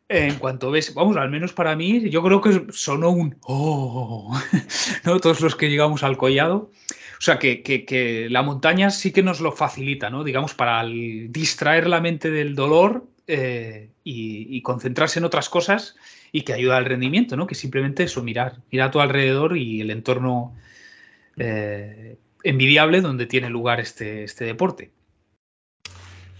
en 0.07 0.35
cuanto 0.35 0.69
ves, 0.69 0.93
vamos, 0.93 1.17
al 1.17 1.29
menos 1.31 1.53
para 1.53 1.75
mí, 1.75 2.09
yo 2.09 2.21
creo 2.21 2.39
que 2.39 2.65
sonó 2.71 3.09
un 3.09 3.37
oh, 3.41 4.39
¿no? 5.03 5.19
Todos 5.19 5.41
los 5.41 5.55
que 5.55 5.69
llegamos 5.69 6.03
al 6.03 6.17
collado. 6.17 6.71
O 7.17 7.21
sea, 7.21 7.39
que, 7.39 8.27
la 8.29 8.43
montaña 8.43 8.91
sí 8.91 9.11
que 9.11 9.23
nos 9.23 9.41
lo 9.41 9.51
facilita, 9.51 10.09
¿no? 10.09 10.23
Digamos, 10.23 10.53
para 10.53 10.83
distraer 10.85 11.87
la 11.87 12.01
mente 12.01 12.29
del 12.29 12.53
dolor 12.53 13.07
eh, 13.25 13.89
y, 14.07 14.61
concentrarse 14.61 15.19
en 15.19 15.25
otras 15.25 15.49
cosas 15.49 15.95
y 16.31 16.41
que 16.41 16.53
ayuda 16.53 16.77
al 16.77 16.85
rendimiento, 16.85 17.35
¿no? 17.35 17.47
Que 17.47 17.55
simplemente 17.55 18.03
eso, 18.03 18.23
mirar, 18.23 18.57
mirar 18.71 18.89
a 18.89 18.91
tu 18.91 19.01
alrededor 19.01 19.57
y 19.57 19.81
el 19.81 19.89
entorno 19.89 20.55
eh, 21.37 22.17
envidiable 22.43 23.01
donde 23.01 23.25
tiene 23.25 23.49
lugar 23.49 23.79
este, 23.79 24.23
este 24.23 24.45
deporte. 24.45 24.91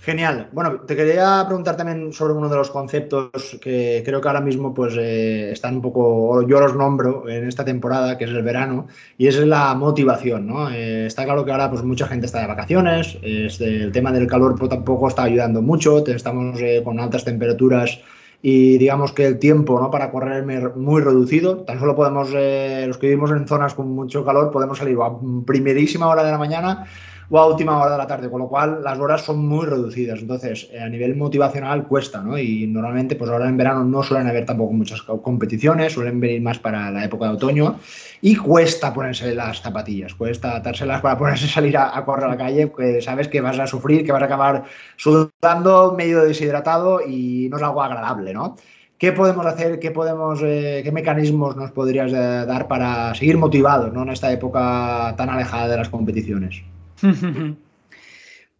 Genial. 0.05 0.49
Bueno, 0.51 0.81
te 0.81 0.95
quería 0.95 1.43
preguntar 1.47 1.77
también 1.77 2.13
sobre 2.13 2.35
uno 2.35 2.47
de 2.47 2.55
los 2.55 2.69
conceptos 2.69 3.57
que 3.59 4.03
creo 4.05 4.21
que 4.21 4.27
ahora 4.27 4.39
mismo 4.39 4.71
pues 4.71 4.93
eh, 4.99 5.49
están 5.51 5.77
un 5.77 5.81
poco, 5.81 6.47
yo 6.47 6.59
los 6.59 6.75
nombro 6.75 7.27
en 7.27 7.47
esta 7.47 7.65
temporada, 7.65 8.15
que 8.15 8.25
es 8.25 8.29
el 8.29 8.43
verano, 8.43 8.85
y 9.17 9.25
es 9.25 9.39
la 9.39 9.73
motivación, 9.73 10.45
¿no? 10.45 10.69
Eh, 10.69 11.07
está 11.07 11.23
claro 11.23 11.43
que 11.43 11.51
ahora 11.51 11.71
pues 11.71 11.81
mucha 11.81 12.05
gente 12.05 12.27
está 12.27 12.39
de 12.41 12.45
vacaciones, 12.45 13.17
el 13.23 13.91
tema 13.91 14.11
del 14.11 14.27
calor 14.27 14.53
pues, 14.55 14.69
tampoco 14.69 15.07
está 15.07 15.23
ayudando 15.23 15.63
mucho, 15.63 16.05
estamos 16.05 16.61
eh, 16.61 16.83
con 16.83 16.99
altas 16.99 17.25
temperaturas 17.25 17.99
y 18.43 18.77
digamos 18.77 19.11
que 19.11 19.25
el 19.25 19.39
tiempo 19.39 19.79
¿no? 19.79 19.89
para 19.89 20.11
correr 20.11 20.47
es 20.47 20.75
muy 20.75 21.01
reducido. 21.01 21.63
Tan 21.63 21.79
solo 21.79 21.95
podemos, 21.95 22.29
los 22.29 22.97
que 22.99 23.07
vivimos 23.07 23.31
en 23.31 23.47
zonas 23.47 23.73
con 23.73 23.89
mucho 23.89 24.23
calor, 24.23 24.51
podemos 24.51 24.77
salir 24.77 24.97
a 25.01 25.09
primerísima 25.47 26.07
hora 26.07 26.23
de 26.23 26.29
la 26.29 26.37
mañana 26.37 26.85
o 27.29 27.39
a 27.39 27.47
última 27.47 27.77
hora 27.79 27.91
de 27.91 27.97
la 27.97 28.07
tarde, 28.07 28.29
con 28.29 28.39
lo 28.41 28.47
cual 28.47 28.81
las 28.83 28.99
horas 28.99 29.21
son 29.21 29.45
muy 29.47 29.65
reducidas. 29.65 30.19
Entonces, 30.19 30.69
eh, 30.71 30.79
a 30.79 30.89
nivel 30.89 31.15
motivacional 31.15 31.87
cuesta, 31.87 32.21
¿no? 32.21 32.37
Y 32.37 32.67
normalmente, 32.67 33.15
pues 33.15 33.31
ahora 33.31 33.47
en 33.47 33.57
verano 33.57 33.83
no 33.83 34.03
suelen 34.03 34.27
haber 34.27 34.45
tampoco 34.45 34.73
muchas 34.73 35.01
competiciones, 35.01 35.93
suelen 35.93 36.19
venir 36.19 36.41
más 36.41 36.59
para 36.59 36.91
la 36.91 37.05
época 37.05 37.25
de 37.25 37.31
otoño 37.31 37.79
y 38.21 38.35
cuesta 38.35 38.93
ponerse 38.93 39.33
las 39.35 39.61
zapatillas, 39.61 40.13
cuesta 40.15 40.55
atárselas 40.55 41.01
para 41.01 41.17
ponerse 41.17 41.45
a 41.45 41.49
salir 41.49 41.77
a, 41.77 42.03
correr 42.05 42.25
a 42.25 42.29
la 42.29 42.37
calle, 42.37 42.71
que 42.75 43.01
sabes 43.01 43.27
que 43.27 43.41
vas 43.41 43.59
a 43.59 43.67
sufrir, 43.67 44.05
que 44.05 44.11
vas 44.11 44.21
a 44.21 44.25
acabar 44.25 44.63
sudando, 44.97 45.93
medio 45.97 46.23
deshidratado 46.23 47.01
y 47.05 47.49
no 47.49 47.57
es 47.57 47.63
algo 47.63 47.81
agradable, 47.81 48.33
¿no? 48.33 48.55
¿Qué 48.97 49.11
podemos 49.11 49.45
hacer? 49.45 49.79
¿Qué, 49.79 49.91
podemos, 49.91 50.39
eh, 50.41 50.81
¿Qué 50.83 50.91
mecanismos 50.91 51.55
nos 51.57 51.71
podrías 51.71 52.13
eh, 52.13 52.45
dar 52.47 52.67
para 52.67 53.13
seguir 53.13 53.37
motivados 53.37 53.91
¿no? 53.93 54.03
en 54.03 54.09
esta 54.09 54.31
época 54.31 55.13
tan 55.17 55.29
alejada 55.29 55.67
de 55.67 55.77
las 55.77 55.89
competiciones? 55.89 56.63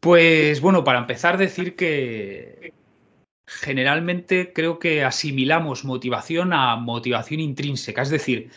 Pues 0.05 0.61
bueno, 0.61 0.83
para 0.83 0.99
empezar, 0.99 1.37
decir 1.39 1.75
que 1.75 2.73
generalmente 3.47 4.53
creo 4.53 4.77
que 4.77 5.03
asimilamos 5.03 5.83
motivación 5.83 6.53
a 6.53 6.75
motivación 6.75 7.39
intrínseca. 7.39 8.03
Es 8.03 8.11
decir, 8.11 8.51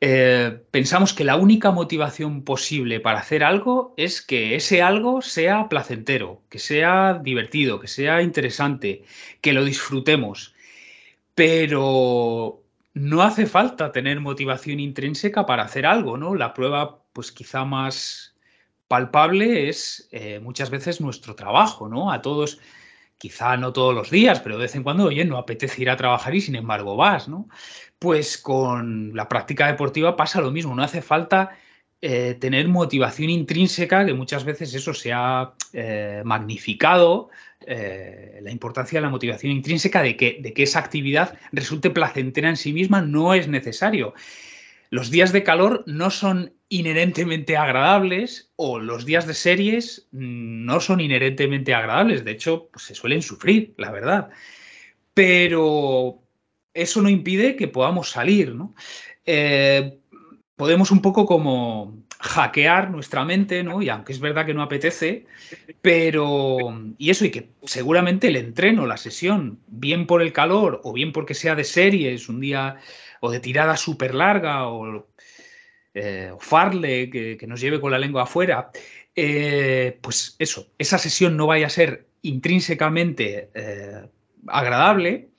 eh, 0.00 0.60
pensamos 0.70 1.12
que 1.14 1.24
la 1.24 1.36
única 1.36 1.70
motivación 1.70 2.44
posible 2.44 3.00
para 3.00 3.20
hacer 3.20 3.44
algo 3.44 3.94
es 3.96 4.22
que 4.22 4.54
ese 4.54 4.82
algo 4.82 5.22
sea 5.22 5.68
placentero, 5.68 6.42
que 6.48 6.58
sea 6.58 7.20
divertido, 7.22 7.80
que 7.80 7.88
sea 7.88 8.22
interesante, 8.22 9.04
que 9.40 9.52
lo 9.52 9.64
disfrutemos. 9.64 10.54
Pero 11.34 12.62
no 12.94 13.22
hace 13.22 13.46
falta 13.46 13.92
tener 13.92 14.20
motivación 14.20 14.80
intrínseca 14.80 15.46
para 15.46 15.64
hacer 15.64 15.86
algo, 15.86 16.16
¿no? 16.16 16.34
La 16.34 16.54
prueba 16.54 17.02
pues 17.12 17.32
quizá 17.32 17.64
más 17.64 18.33
palpable 18.88 19.68
es 19.68 20.08
eh, 20.12 20.40
muchas 20.40 20.70
veces 20.70 21.00
nuestro 21.00 21.34
trabajo, 21.34 21.88
¿no? 21.88 22.10
A 22.12 22.22
todos, 22.22 22.58
quizá 23.18 23.56
no 23.56 23.72
todos 23.72 23.94
los 23.94 24.10
días, 24.10 24.40
pero 24.40 24.56
de 24.56 24.62
vez 24.62 24.74
en 24.74 24.82
cuando, 24.82 25.04
oye, 25.04 25.24
no 25.24 25.38
apetece 25.38 25.82
ir 25.82 25.90
a 25.90 25.96
trabajar 25.96 26.34
y 26.34 26.40
sin 26.40 26.56
embargo 26.56 26.96
vas, 26.96 27.28
¿no? 27.28 27.48
Pues 27.98 28.38
con 28.38 29.14
la 29.14 29.28
práctica 29.28 29.66
deportiva 29.66 30.16
pasa 30.16 30.40
lo 30.40 30.50
mismo, 30.50 30.74
no 30.74 30.82
hace 30.82 31.02
falta 31.02 31.56
eh, 32.02 32.36
tener 32.38 32.68
motivación 32.68 33.30
intrínseca, 33.30 34.04
que 34.04 34.12
muchas 34.12 34.44
veces 34.44 34.74
eso 34.74 34.92
se 34.92 35.12
ha 35.12 35.54
eh, 35.72 36.22
magnificado, 36.24 37.30
la 37.66 38.50
importancia 38.50 38.98
de 38.98 39.02
la 39.02 39.08
motivación 39.08 39.50
intrínseca, 39.50 40.02
de 40.02 40.18
que, 40.18 40.36
de 40.38 40.52
que 40.52 40.64
esa 40.64 40.80
actividad 40.80 41.38
resulte 41.50 41.88
placentera 41.88 42.50
en 42.50 42.58
sí 42.58 42.74
misma, 42.74 43.00
no 43.00 43.32
es 43.32 43.48
necesario. 43.48 44.12
Los 44.90 45.10
días 45.10 45.32
de 45.32 45.42
calor 45.42 45.82
no 45.86 46.10
son 46.10 46.52
inherentemente 46.68 47.56
agradables 47.56 48.52
o 48.56 48.78
los 48.78 49.04
días 49.04 49.26
de 49.26 49.34
series 49.34 50.08
no 50.12 50.80
son 50.80 51.00
inherentemente 51.00 51.74
agradables, 51.74 52.24
de 52.24 52.32
hecho, 52.32 52.68
pues 52.72 52.84
se 52.84 52.94
suelen 52.94 53.22
sufrir, 53.22 53.74
la 53.76 53.90
verdad. 53.90 54.30
Pero 55.14 56.22
eso 56.72 57.02
no 57.02 57.08
impide 57.08 57.56
que 57.56 57.68
podamos 57.68 58.10
salir, 58.10 58.54
¿no? 58.54 58.74
podemos 60.56 60.90
un 60.90 61.02
poco 61.02 61.26
como 61.26 62.04
hackear 62.20 62.90
nuestra 62.90 63.24
mente, 63.24 63.62
¿no? 63.62 63.82
Y 63.82 63.88
aunque 63.88 64.12
es 64.12 64.20
verdad 64.20 64.46
que 64.46 64.54
no 64.54 64.62
apetece, 64.62 65.26
pero... 65.82 66.58
Y 66.96 67.10
eso, 67.10 67.24
y 67.24 67.30
que 67.30 67.50
seguramente 67.64 68.28
el 68.28 68.36
entreno, 68.36 68.86
la 68.86 68.96
sesión, 68.96 69.58
bien 69.66 70.06
por 70.06 70.22
el 70.22 70.32
calor 70.32 70.80
o 70.84 70.92
bien 70.92 71.12
porque 71.12 71.34
sea 71.34 71.54
de 71.54 71.64
series, 71.64 72.28
un 72.28 72.40
día 72.40 72.76
o 73.24 73.30
de 73.30 73.40
tirada 73.40 73.74
súper 73.78 74.14
larga 74.14 74.68
o, 74.68 75.08
eh, 75.94 76.32
farle 76.40 77.08
que, 77.08 77.46
nos 77.46 77.58
lleve 77.58 77.80
con 77.80 77.90
la 77.90 77.98
lengua 77.98 78.24
afuera, 78.24 78.70
eh, 79.16 79.98
pues 80.02 80.36
eso, 80.38 80.66
esa 80.76 80.98
sesión 80.98 81.34
no 81.34 81.46
vaya 81.46 81.68
a 81.68 81.70
ser 81.70 82.06
intrínsecamente 82.20 83.48
eh, 83.54 84.02
agradable, 84.46 85.30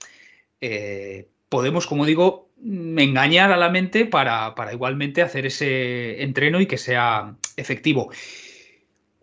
podemos, 1.48 1.86
como 1.86 2.08
digo, 2.08 2.50
engañar 2.60 3.52
a 3.52 3.58
la 3.58 3.70
mente 3.70 4.06
para, 4.06 4.56
igualmente 4.74 5.22
hacer 5.22 5.46
ese 5.46 6.24
entreno 6.24 6.60
y 6.62 6.66
que 6.66 6.80
sea 6.80 7.36
efectivo. 7.56 8.10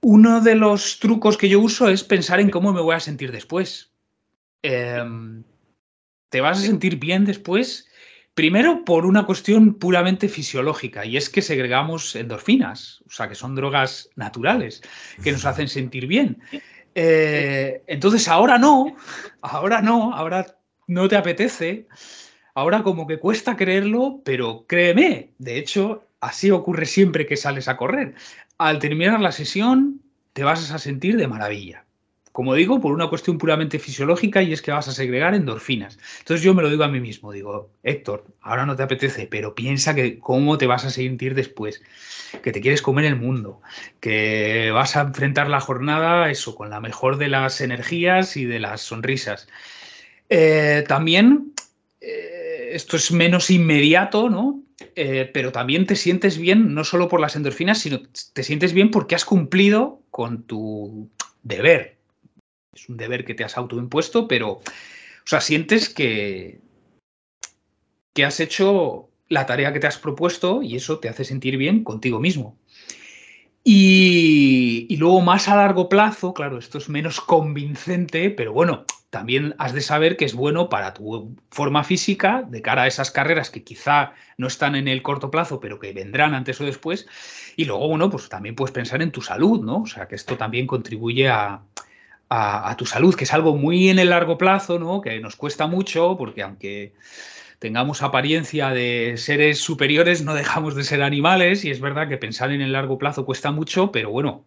Uno 0.02 0.40
de 0.40 0.54
los 0.54 1.00
trucos 1.00 1.36
que 1.36 1.48
yo 1.48 1.58
uso 1.58 1.88
es 1.88 2.04
pensar 2.04 2.38
en 2.38 2.50
cómo 2.50 2.72
me 2.72 2.80
voy 2.80 2.94
a 2.94 3.00
sentir 3.00 3.32
después. 3.32 3.90
Em, 4.62 5.42
te 6.28 6.40
vas 6.40 6.58
a 6.58 6.62
sentir 6.62 7.00
bien 7.00 7.24
después, 7.24 7.88
primero 8.34 8.84
por 8.84 9.06
una 9.06 9.24
cuestión 9.24 9.74
puramente 9.74 10.28
fisiológica, 10.28 11.04
y 11.04 11.16
es 11.16 11.28
que 11.28 11.42
segregamos 11.42 12.16
endorfinas, 12.16 13.02
o 13.06 13.10
sea, 13.10 13.28
que 13.28 13.34
son 13.34 13.54
drogas 13.54 14.10
naturales, 14.16 14.82
que 15.22 15.32
nos 15.32 15.44
hacen 15.44 15.68
sentir 15.68 16.06
bien. 16.06 16.40
Eh, 16.94 17.82
entonces, 17.86 18.28
ahora 18.28 18.58
no, 18.58 18.96
ahora 19.40 19.82
no, 19.82 20.14
ahora 20.14 20.46
no 20.86 21.08
te 21.08 21.16
apetece, 21.16 21.86
Ahora 22.54 22.82
como 22.82 23.06
que 23.06 23.18
cuesta 23.18 23.56
creerlo, 23.56 24.20
pero 24.24 24.66
créeme, 24.66 25.32
de 25.38 25.58
hecho, 25.58 26.06
así 26.20 26.50
ocurre 26.50 26.84
siempre 26.84 27.26
que 27.26 27.36
sales 27.36 27.66
a 27.66 27.78
correr. 27.78 28.14
Al 28.58 28.78
terminar 28.78 29.20
la 29.20 29.32
sesión, 29.32 30.02
te 30.34 30.44
vas 30.44 30.70
a 30.70 30.78
sentir 30.78 31.16
de 31.16 31.28
maravilla. 31.28 31.81
Como 32.32 32.54
digo, 32.54 32.80
por 32.80 32.92
una 32.92 33.08
cuestión 33.08 33.36
puramente 33.36 33.78
fisiológica 33.78 34.42
y 34.42 34.54
es 34.54 34.62
que 34.62 34.72
vas 34.72 34.88
a 34.88 34.92
segregar 34.92 35.34
endorfinas. 35.34 35.98
Entonces 36.20 36.42
yo 36.42 36.54
me 36.54 36.62
lo 36.62 36.70
digo 36.70 36.82
a 36.82 36.88
mí 36.88 36.98
mismo, 36.98 37.30
digo, 37.30 37.70
Héctor, 37.82 38.24
ahora 38.40 38.64
no 38.64 38.74
te 38.74 38.82
apetece, 38.82 39.26
pero 39.26 39.54
piensa 39.54 39.94
que 39.94 40.18
cómo 40.18 40.56
te 40.56 40.66
vas 40.66 40.86
a 40.86 40.90
sentir 40.90 41.34
después, 41.34 41.82
que 42.42 42.52
te 42.52 42.62
quieres 42.62 42.80
comer 42.80 43.04
el 43.04 43.16
mundo, 43.16 43.60
que 44.00 44.70
vas 44.72 44.96
a 44.96 45.02
enfrentar 45.02 45.50
la 45.50 45.60
jornada, 45.60 46.30
eso, 46.30 46.54
con 46.54 46.70
la 46.70 46.80
mejor 46.80 47.18
de 47.18 47.28
las 47.28 47.60
energías 47.60 48.36
y 48.38 48.46
de 48.46 48.60
las 48.60 48.80
sonrisas. 48.80 49.46
Eh, 50.30 50.84
también 50.88 51.52
eh, 52.00 52.70
esto 52.72 52.96
es 52.96 53.12
menos 53.12 53.50
inmediato, 53.50 54.30
¿no? 54.30 54.62
Eh, 54.96 55.30
pero 55.32 55.52
también 55.52 55.86
te 55.86 55.96
sientes 55.96 56.38
bien, 56.38 56.74
no 56.74 56.84
solo 56.84 57.08
por 57.08 57.20
las 57.20 57.36
endorfinas, 57.36 57.78
sino 57.78 58.00
te 58.32 58.42
sientes 58.42 58.72
bien 58.72 58.90
porque 58.90 59.14
has 59.14 59.26
cumplido 59.26 60.00
con 60.10 60.44
tu 60.44 61.10
deber. 61.42 62.01
Es 62.74 62.88
un 62.88 62.96
deber 62.96 63.24
que 63.24 63.34
te 63.34 63.44
has 63.44 63.56
autoimpuesto, 63.58 64.26
pero, 64.26 64.52
o 64.52 64.62
sea, 65.26 65.40
sientes 65.40 65.88
que, 65.88 66.60
que 68.14 68.24
has 68.24 68.40
hecho 68.40 69.10
la 69.28 69.46
tarea 69.46 69.72
que 69.72 69.80
te 69.80 69.86
has 69.86 69.98
propuesto 69.98 70.62
y 70.62 70.76
eso 70.76 70.98
te 70.98 71.08
hace 71.08 71.24
sentir 71.24 71.56
bien 71.56 71.84
contigo 71.84 72.18
mismo. 72.18 72.58
Y, 73.64 74.86
y, 74.88 74.96
luego 74.96 75.20
más 75.20 75.48
a 75.48 75.56
largo 75.56 75.88
plazo, 75.88 76.34
claro, 76.34 76.58
esto 76.58 76.78
es 76.78 76.88
menos 76.88 77.20
convincente, 77.20 78.30
pero 78.30 78.52
bueno, 78.52 78.84
también 79.12 79.54
has 79.58 79.74
de 79.74 79.82
saber 79.82 80.16
que 80.16 80.24
es 80.24 80.34
bueno 80.34 80.68
para 80.68 80.94
tu 80.94 81.36
forma 81.50 81.84
física 81.84 82.44
de 82.48 82.62
cara 82.62 82.82
a 82.82 82.86
esas 82.86 83.10
carreras 83.10 83.50
que 83.50 83.62
quizá 83.62 84.14
no 84.38 84.46
están 84.46 84.74
en 84.74 84.88
el 84.88 85.02
corto 85.02 85.30
plazo, 85.30 85.60
pero 85.60 85.78
que 85.78 85.92
vendrán 85.92 86.34
antes 86.34 86.60
o 86.60 86.64
después. 86.64 87.06
Y 87.54 87.66
luego, 87.66 87.88
bueno, 87.88 88.08
pues 88.08 88.30
también 88.30 88.56
puedes 88.56 88.72
pensar 88.72 89.02
en 89.02 89.12
tu 89.12 89.20
salud, 89.20 89.60
¿no? 89.60 89.82
O 89.82 89.86
sea, 89.86 90.08
que 90.08 90.14
esto 90.14 90.38
también 90.38 90.66
contribuye 90.66 91.28
a, 91.28 91.62
tu 92.76 92.86
salud, 92.86 93.14
que 93.14 93.24
es 93.24 93.32
algo 93.32 93.56
muy 93.56 93.88
en 93.88 93.98
el 93.98 94.10
largo 94.10 94.38
plazo, 94.38 94.78
¿no? 94.78 95.00
Que 95.00 95.20
nos 95.20 95.36
cuesta 95.36 95.66
mucho, 95.66 96.16
porque 96.16 96.42
aunque 96.42 96.94
tengamos 97.58 98.02
apariencia 98.02 98.70
de 98.70 99.14
seres 99.16 99.60
superiores, 99.60 100.22
no 100.22 100.34
dejamos 100.34 100.74
de 100.74 100.84
ser 100.84 101.02
animales 101.02 101.64
y 101.64 101.70
es 101.70 101.80
verdad 101.80 102.08
que 102.08 102.16
pensar 102.16 102.50
en 102.50 102.60
el 102.60 102.72
largo 102.72 102.98
plazo 102.98 103.24
cuesta 103.24 103.52
mucho, 103.52 103.92
pero 103.92 104.10
bueno, 104.10 104.44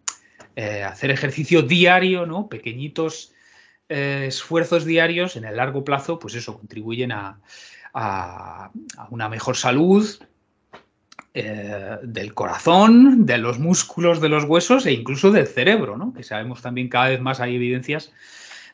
eh, 0.54 0.82
hacer 0.82 1.10
ejercicio 1.10 1.62
diario, 1.62 2.26
¿no? 2.26 2.48
Pequeñitos 2.48 3.32
eh, 3.88 4.24
esfuerzos 4.28 4.84
diarios 4.84 5.36
en 5.36 5.44
el 5.44 5.56
largo 5.56 5.84
plazo, 5.84 6.18
pues 6.18 6.34
eso, 6.34 6.58
contribuyen 6.58 7.12
a, 7.12 7.40
una 9.10 9.28
mejor 9.30 9.56
salud 9.56 10.06
eh, 11.38 11.98
del 12.02 12.32
corazón, 12.32 13.26
de 13.26 13.36
los 13.36 13.58
músculos, 13.58 14.22
de 14.22 14.30
los 14.30 14.44
huesos 14.44 14.86
e 14.86 14.92
incluso 14.92 15.30
del 15.30 15.46
cerebro, 15.46 15.98
¿no? 15.98 16.14
que 16.14 16.22
sabemos 16.22 16.62
también 16.62 16.88
cada 16.88 17.10
vez 17.10 17.20
más 17.20 17.40
hay 17.40 17.56
evidencias 17.56 18.10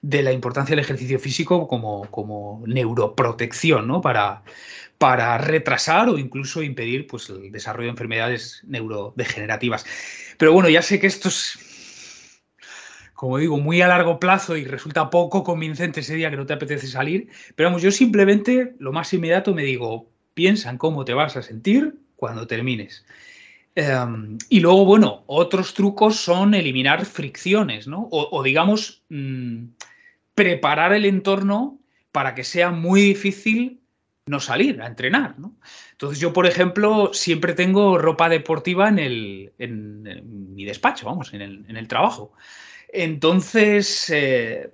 de 0.00 0.22
la 0.22 0.30
importancia 0.30 0.76
del 0.76 0.84
ejercicio 0.84 1.18
físico 1.18 1.66
como, 1.66 2.08
como 2.12 2.62
neuroprotección, 2.64 3.88
¿no? 3.88 4.00
Para, 4.00 4.44
para 4.96 5.38
retrasar 5.38 6.08
o 6.08 6.18
incluso 6.18 6.62
impedir 6.62 7.08
pues, 7.08 7.30
el 7.30 7.50
desarrollo 7.50 7.86
de 7.86 7.90
enfermedades 7.90 8.62
neurodegenerativas. 8.64 9.84
Pero 10.38 10.52
bueno, 10.52 10.68
ya 10.68 10.82
sé 10.82 11.00
que 11.00 11.08
esto 11.08 11.30
es 11.30 11.58
como 13.14 13.38
digo, 13.38 13.58
muy 13.58 13.82
a 13.82 13.88
largo 13.88 14.20
plazo 14.20 14.56
y 14.56 14.64
resulta 14.64 15.10
poco 15.10 15.42
convincente 15.42 15.98
ese 15.98 16.14
día 16.14 16.30
que 16.30 16.36
no 16.36 16.46
te 16.46 16.52
apetece 16.52 16.86
salir. 16.86 17.28
Pero 17.56 17.70
vamos, 17.70 17.82
yo 17.82 17.90
simplemente 17.90 18.76
lo 18.78 18.92
más 18.92 19.12
inmediato 19.12 19.52
me 19.52 19.64
digo, 19.64 20.08
piensa 20.34 20.70
en 20.70 20.78
cómo 20.78 21.04
te 21.04 21.14
vas 21.14 21.36
a 21.36 21.42
sentir 21.42 21.98
cuando 22.22 22.46
termines. 22.46 23.04
Em, 23.74 24.38
y 24.48 24.60
luego, 24.60 24.84
bueno, 24.84 25.24
otros 25.26 25.74
trucos 25.74 26.14
son 26.14 26.54
eliminar 26.54 27.04
fricciones, 27.04 27.88
¿no? 27.88 28.06
O, 28.12 28.44
digamos, 28.44 29.02
mm, 29.08 29.64
preparar 30.32 30.92
el 30.92 31.04
entorno 31.04 31.80
para 32.12 32.36
que 32.36 32.44
sea 32.44 32.70
muy 32.70 33.00
difícil 33.00 33.80
no 34.26 34.38
salir 34.38 34.80
a 34.80 34.86
entrenar, 34.86 35.36
¿no? 35.40 35.56
Entonces 35.90 36.20
yo, 36.20 36.32
por 36.32 36.46
ejemplo, 36.46 37.10
siempre 37.12 37.54
tengo 37.54 37.98
ropa 37.98 38.28
deportiva 38.28 38.88
en, 38.88 39.00
el, 39.00 39.52
en, 39.58 40.54
mi 40.54 40.64
despacho, 40.64 41.06
vamos, 41.06 41.34
en 41.34 41.42
el, 41.42 41.64
en 41.68 41.76
el 41.76 41.88
trabajo. 41.88 42.34
Entonces, 42.92 44.08
eh, 44.10 44.70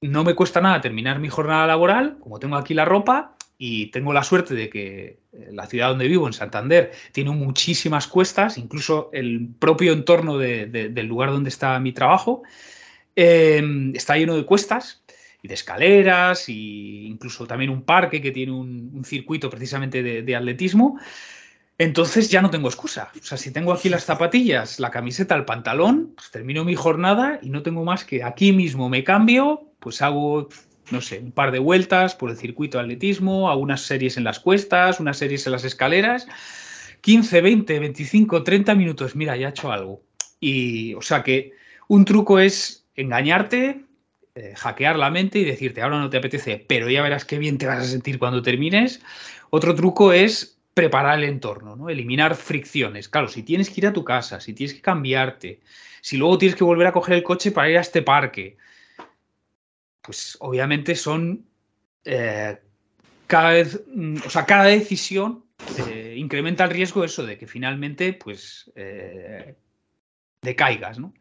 no 0.00 0.24
me 0.24 0.34
cuesta 0.34 0.62
nada 0.62 0.80
terminar 0.80 1.18
mi 1.18 1.28
jornada 1.28 1.66
laboral, 1.66 2.16
como 2.18 2.38
tengo 2.38 2.56
aquí 2.56 2.72
la 2.72 2.86
ropa 2.86 3.36
y 3.64 3.86
tengo 3.92 4.12
la 4.12 4.24
suerte 4.24 4.54
de 4.54 4.68
que 4.68 5.20
eh, 5.32 5.50
la 5.52 5.68
ciudad 5.68 5.90
donde 5.90 6.08
vivo, 6.08 6.26
en 6.26 6.32
Santander, 6.32 6.90
tiene 7.12 7.30
muchísimas 7.30 8.08
cuestas, 8.08 8.58
incluso 8.58 9.08
el 9.12 9.50
propio 9.56 9.92
entorno 9.92 10.36
del 10.36 11.06
lugar 11.06 11.30
donde 11.30 11.48
está 11.48 11.78
mi 11.78 11.92
trabajo, 11.92 12.42
em, 13.14 13.94
está 13.94 14.16
lleno 14.16 14.34
de 14.34 14.44
cuestas 14.44 15.04
y 15.42 15.46
de 15.46 15.54
escaleras 15.54 16.48
e 16.48 16.52
incluso 16.52 17.46
también 17.46 17.70
un 17.70 17.82
parque 17.82 18.20
que 18.20 18.32
tiene 18.32 18.50
un, 18.50 19.04
circuito 19.04 19.48
precisamente 19.48 20.02
de 20.02 20.36
atletismo. 20.36 20.98
Entonces 21.78 22.30
ya 22.30 22.42
no 22.42 22.50
tengo 22.50 22.68
excusa. 22.68 23.12
O 23.20 23.24
sea, 23.24 23.38
si 23.38 23.52
tengo 23.52 23.72
aquí 23.72 23.88
las 23.88 24.04
zapatillas, 24.04 24.80
la 24.80 24.90
camiseta, 24.90 25.36
el 25.36 25.44
pantalón, 25.44 26.14
pues 26.16 26.32
termino 26.32 26.64
mi 26.64 26.74
jornada 26.74 27.38
y 27.42 27.50
no 27.50 27.62
tengo 27.62 27.84
más 27.84 28.04
que 28.04 28.24
aquí 28.24 28.52
mismo 28.52 28.88
me 28.88 29.04
cambio, 29.04 29.68
pues 29.78 30.02
hago, 30.02 30.48
no 30.90 31.00
sé, 31.00 31.18
un 31.18 31.32
par 31.32 31.52
de 31.52 31.58
vueltas 31.58 32.14
por 32.14 32.30
el 32.30 32.36
circuito 32.36 32.78
de 32.78 32.84
atletismo, 32.84 33.50
hago 33.50 33.60
unas 33.60 33.82
series 33.82 34.16
en 34.16 34.24
las 34.24 34.40
cuestas, 34.40 35.00
unas 35.00 35.18
series 35.18 35.46
en 35.46 35.52
las 35.52 35.64
escaleras, 35.64 36.26
15, 37.00 37.40
20, 37.40 37.78
25, 37.78 38.42
30 38.42 38.74
minutos, 38.74 39.16
mira, 39.16 39.36
ya 39.36 39.48
he 39.48 39.50
hecho 39.50 39.72
algo. 39.72 40.02
Y, 40.40 40.94
o 40.94 41.02
sea 41.02 41.22
que 41.22 41.52
un 41.88 42.04
truco 42.04 42.38
es 42.38 42.86
engañarte, 42.94 43.84
eh, 44.34 44.54
hackear 44.56 44.98
la 44.98 45.10
mente 45.10 45.38
y 45.38 45.44
decirte, 45.44 45.82
ahora 45.82 45.98
no 45.98 46.10
te 46.10 46.16
apetece, 46.16 46.64
pero 46.66 46.88
ya 46.88 47.02
verás 47.02 47.24
qué 47.24 47.38
bien 47.38 47.58
te 47.58 47.66
vas 47.66 47.78
a 47.78 47.84
sentir 47.84 48.18
cuando 48.18 48.42
termines. 48.42 49.00
Otro 49.50 49.74
truco 49.74 50.12
es 50.12 50.58
preparar 50.74 51.18
el 51.18 51.24
entorno, 51.24 51.76
¿no? 51.76 51.90
Eliminar 51.90 52.34
fricciones. 52.34 53.08
Claro, 53.08 53.28
si 53.28 53.42
tienes 53.42 53.68
que 53.68 53.80
ir 53.80 53.86
a 53.86 53.92
tu 53.92 54.04
casa, 54.04 54.40
si 54.40 54.54
tienes 54.54 54.74
que 54.74 54.80
cambiarte, 54.80 55.60
si 56.00 56.16
luego 56.16 56.38
tienes 56.38 56.56
que 56.56 56.64
volver 56.64 56.86
a 56.86 56.92
coger 56.92 57.16
el 57.16 57.22
coche 57.22 57.52
para 57.52 57.68
ir 57.68 57.76
a 57.76 57.82
este 57.82 58.02
parque, 58.02 58.56
pues 60.02 60.36
obviamente 60.40 60.94
son 60.94 61.46
eh, 62.04 62.58
cada 63.26 63.50
vez, 63.50 63.82
mm, 63.86 64.16
o 64.26 64.30
sea, 64.30 64.44
cada 64.44 64.64
decisión 64.64 65.44
eh, 65.78 66.14
incrementa 66.18 66.64
el 66.64 66.70
riesgo 66.70 67.04
eso 67.04 67.24
de 67.24 67.38
que 67.38 67.46
finalmente, 67.46 68.12
pues, 68.12 68.70
eh, 68.74 69.54
decaigas, 70.42 70.98
¿no? 70.98 71.14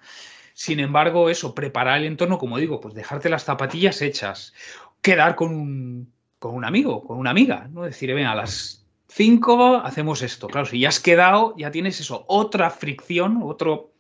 Sin 0.54 0.80
embargo, 0.80 1.30
eso, 1.30 1.56
preparar 1.56 2.00
el 2.00 2.06
entorno, 2.06 2.38
como 2.38 2.58
digo, 2.58 2.82
pues 2.82 2.94
dejarte 2.94 3.30
las 3.30 3.46
zapatillas 3.46 4.02
hechas, 4.02 4.54
quedar 5.02 5.36
con 5.36 5.54
un, 5.54 6.14
con 6.40 6.56
un 6.56 6.66
amigo, 6.66 7.04
con 7.04 7.18
una 7.18 7.30
amiga, 7.30 7.70
¿no? 7.72 7.84
Decir, 7.84 8.14
ven, 8.14 8.26
a 8.26 8.36
las 8.36 8.86
5 9.08 9.78
hacemos 9.84 10.22
esto. 10.22 10.48
Claro, 10.48 10.66
si 10.66 10.80
ya 10.80 10.90
has 10.90 11.00
quedado, 11.00 11.56
ya 11.58 11.72
tienes 11.72 12.00
eso, 12.00 12.26
otra 12.28 12.70
fricción, 12.70 13.40
otro, 13.44 13.91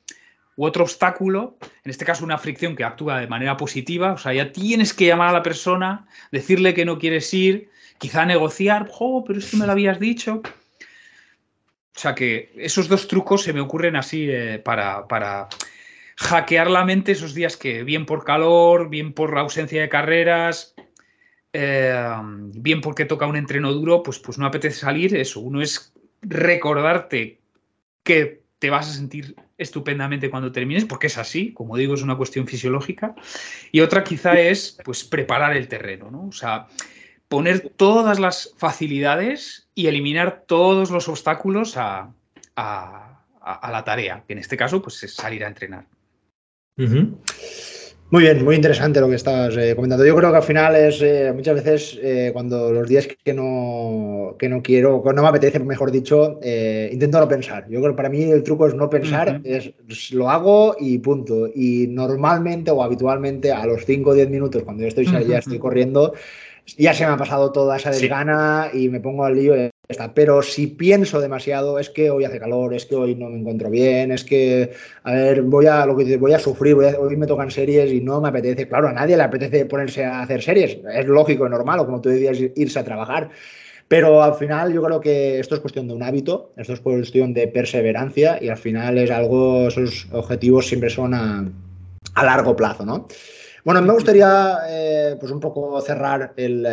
u 0.56 0.66
otro 0.66 0.84
obstáculo, 0.84 1.58
en 1.84 1.92
este 1.92 2.06
caso 2.06 2.24
una 2.24 2.38
fricción 2.38 2.76
que 2.76 2.84
actúa 2.84 3.20
de 3.20 3.28
manera 3.28 3.58
positiva, 3.58 4.14
o 4.14 4.18
sea, 4.18 4.34
ya 4.34 4.52
tienes 4.52 4.94
que 4.94 5.06
llamar 5.06 5.30
a 5.30 5.34
la 5.34 5.44
persona, 5.44 6.08
decirle 6.32 6.74
que 6.74 6.86
no 6.86 7.00
quieres 7.00 7.34
ir, 7.34 7.70
quizá 7.98 8.26
negociar, 8.26 8.90
oh, 9.00 9.24
pero 9.24 9.40
esto 9.40 9.58
me 9.58 9.66
lo 9.66 9.72
habías 9.72 10.00
dicho. 10.00 10.42
O 11.96 12.00
sea 12.00 12.16
que 12.16 12.52
esos 12.56 12.88
dos 12.88 13.08
trucos 13.08 13.44
se 13.44 13.54
me 13.54 13.62
ocurren 13.62 13.96
así 13.96 14.28
eh, 14.30 14.60
para, 14.60 15.08
para 15.08 15.50
hackear 16.18 16.70
la 16.70 16.86
mente 16.86 17.12
esos 17.12 17.34
días 17.34 17.58
que 17.58 17.84
bien 17.84 18.06
por 18.06 18.24
calor, 18.24 18.90
bien 18.90 19.14
por 19.14 19.38
ausencia 19.38 19.82
de 19.82 19.90
carreras, 19.90 20.74
eh, 21.54 22.04
bien 22.56 22.82
porque 22.82 23.06
toca 23.06 23.28
un 23.28 23.36
entreno 23.36 23.74
duro, 23.74 24.04
pues, 24.04 24.20
pues 24.20 24.38
no 24.38 24.46
apetece 24.46 24.80
salir. 24.80 25.16
Eso, 25.16 25.42
uno 25.42 25.62
es 25.62 25.94
recordarte 26.22 27.40
que 28.04 28.41
te 28.62 28.70
vas 28.70 28.88
a 28.88 28.94
sentir 28.94 29.36
estupendamente 29.58 30.30
cuando 30.30 30.52
termines, 30.52 30.86
porque 30.86 31.08
es 31.08 31.18
así, 31.18 31.52
como 31.52 31.78
digo, 31.78 31.96
es 31.96 32.04
una 32.04 32.16
cuestión 32.16 32.46
fisiológica. 32.46 33.16
Y 33.72 33.80
otra 33.80 34.04
quizá 34.04 34.40
es 34.40 34.78
pues 34.86 35.04
preparar 35.04 35.58
el 35.58 35.68
terreno, 35.68 36.12
¿no? 36.12 36.28
O 36.28 36.32
sea, 36.32 36.68
poner 37.28 37.72
todas 37.76 38.20
las 38.20 38.54
facilidades 38.58 39.68
y 39.74 39.88
eliminar 39.88 40.44
todos 40.46 40.92
los 40.92 41.08
obstáculos 41.08 41.76
a, 41.76 42.14
la 42.56 43.84
tarea, 43.84 44.24
que 44.28 44.34
en 44.34 44.40
este 44.40 44.58
caso 44.58 44.80
pues 44.80 45.02
es 45.02 45.16
salir 45.16 45.44
a 45.44 45.48
entrenar. 45.48 45.88
Muy 48.12 48.24
bien, 48.24 48.44
muy 48.44 48.58
interesante 48.58 49.00
lo 49.00 49.08
que 49.08 49.16
estás 49.16 49.56
eh, 49.56 49.74
comentando. 49.74 50.06
Yo 50.06 50.14
creo 50.18 50.32
que 50.32 50.36
al 50.36 50.44
final 50.44 50.76
es 50.76 51.02
eh, 51.02 51.32
muchas 51.34 51.56
veces 51.56 51.98
eh, 52.04 52.32
cuando 52.34 52.70
los 52.70 52.86
días 52.86 53.08
que 53.08 53.34
no, 53.34 54.36
que 54.38 54.50
no 54.50 54.62
quiero, 54.62 55.02
que 55.02 55.14
no 55.14 55.22
me 55.22 55.30
apetece, 55.30 55.60
mejor 55.60 55.92
dicho, 55.92 56.38
intento 56.92 57.22
no 57.22 57.30
pensar. 57.30 57.70
Yo 57.70 57.80
creo 57.80 57.94
que 57.94 57.96
para 57.96 58.10
mí 58.10 58.24
el 58.24 58.44
truco 58.44 58.68
es 58.68 58.76
no 58.76 58.90
pensar, 58.90 59.40
es 59.46 60.12
lo 60.12 60.30
hago 60.30 60.76
y 60.78 60.98
punto. 60.98 61.48
Y 61.56 61.88
normalmente 61.88 62.70
o 62.70 62.84
habitualmente 62.84 63.54
a 63.54 63.66
los 63.66 63.86
5 63.86 64.10
o 64.10 64.14
10 64.14 64.30
minutos, 64.30 64.64
cuando 64.64 64.82
yo 64.82 64.90
estoy, 64.90 65.06
ya 65.06 65.38
estoy 65.38 65.58
corriendo, 65.58 66.14
ya 66.78 66.94
se 66.94 67.06
me 67.06 67.14
ha 67.14 67.18
pasado 67.18 67.54
toda 67.54 67.78
esa 67.78 67.92
desgana 67.92 68.72
y 68.74 68.90
me 68.90 69.00
pongo 69.00 69.24
al 69.24 69.36
lío. 69.36 69.56
Pero 70.14 70.42
si 70.42 70.68
pienso 70.68 71.20
demasiado, 71.20 71.80
es 71.80 71.90
que 71.90 72.10
hoy 72.10 72.26
hace 72.26 72.40
calor, 72.40 72.74
es 72.74 72.86
que 72.86 72.96
hoy 72.96 73.16
no 73.16 73.30
me 73.30 73.40
encuentro 73.40 73.70
bien, 73.70 74.12
es 74.12 74.24
que, 74.24 74.72
a 75.04 75.14
ver, 75.14 75.42
voy 75.42 75.66
a, 75.68 75.86
lo 75.86 75.96
que 75.96 76.18
voy 76.18 76.34
a 76.34 76.40
sufrir, 76.40 76.76
hoy 76.76 77.18
me 77.18 77.28
tocan 77.28 77.52
series 77.52 77.92
y 77.92 78.02
no 78.02 78.22
me 78.22 78.30
apetece. 78.30 78.68
Claro, 78.68 78.88
a 78.88 78.94
nadie 78.94 79.18
le 79.18 79.24
apetece 79.24 79.66
ponerse 79.66 80.06
a 80.06 80.22
hacer 80.22 80.42
series. 80.42 80.78
Es 80.94 81.06
lógico 81.08 81.46
y 81.46 81.50
normal, 81.50 81.80
o 81.80 81.86
como 81.86 82.02
tú 82.02 82.10
decías, 82.10 82.38
irse 82.56 82.80
a 82.80 82.84
trabajar. 82.84 83.30
Pero 83.88 84.24
al 84.24 84.36
final 84.36 84.74
yo 84.74 84.82
creo 84.82 85.02
que 85.02 85.40
esto 85.40 85.56
es 85.56 85.62
cuestión 85.62 85.88
de 85.88 85.94
un 85.94 86.04
hábito, 86.04 86.54
esto 86.56 86.72
es 86.74 86.80
cuestión 86.80 87.34
de 87.34 87.48
perseverancia 87.48 88.40
y 88.42 88.48
al 88.48 88.58
final 88.58 88.98
es 88.98 89.12
algo, 89.12 89.68
esos 89.68 90.08
objetivos 90.14 90.68
siempre 90.68 90.90
son 90.90 91.14
a, 91.14 91.46
a 92.16 92.24
largo 92.24 92.56
plazo, 92.56 92.86
¿no? 92.86 93.08
Bueno, 93.64 93.80
me 93.84 93.94
gustaría 93.94 94.58
eh, 94.68 95.18
pues 95.20 95.32
un 95.32 95.40
poco 95.40 95.80
cerrar 95.82 96.34
el, 96.36 96.66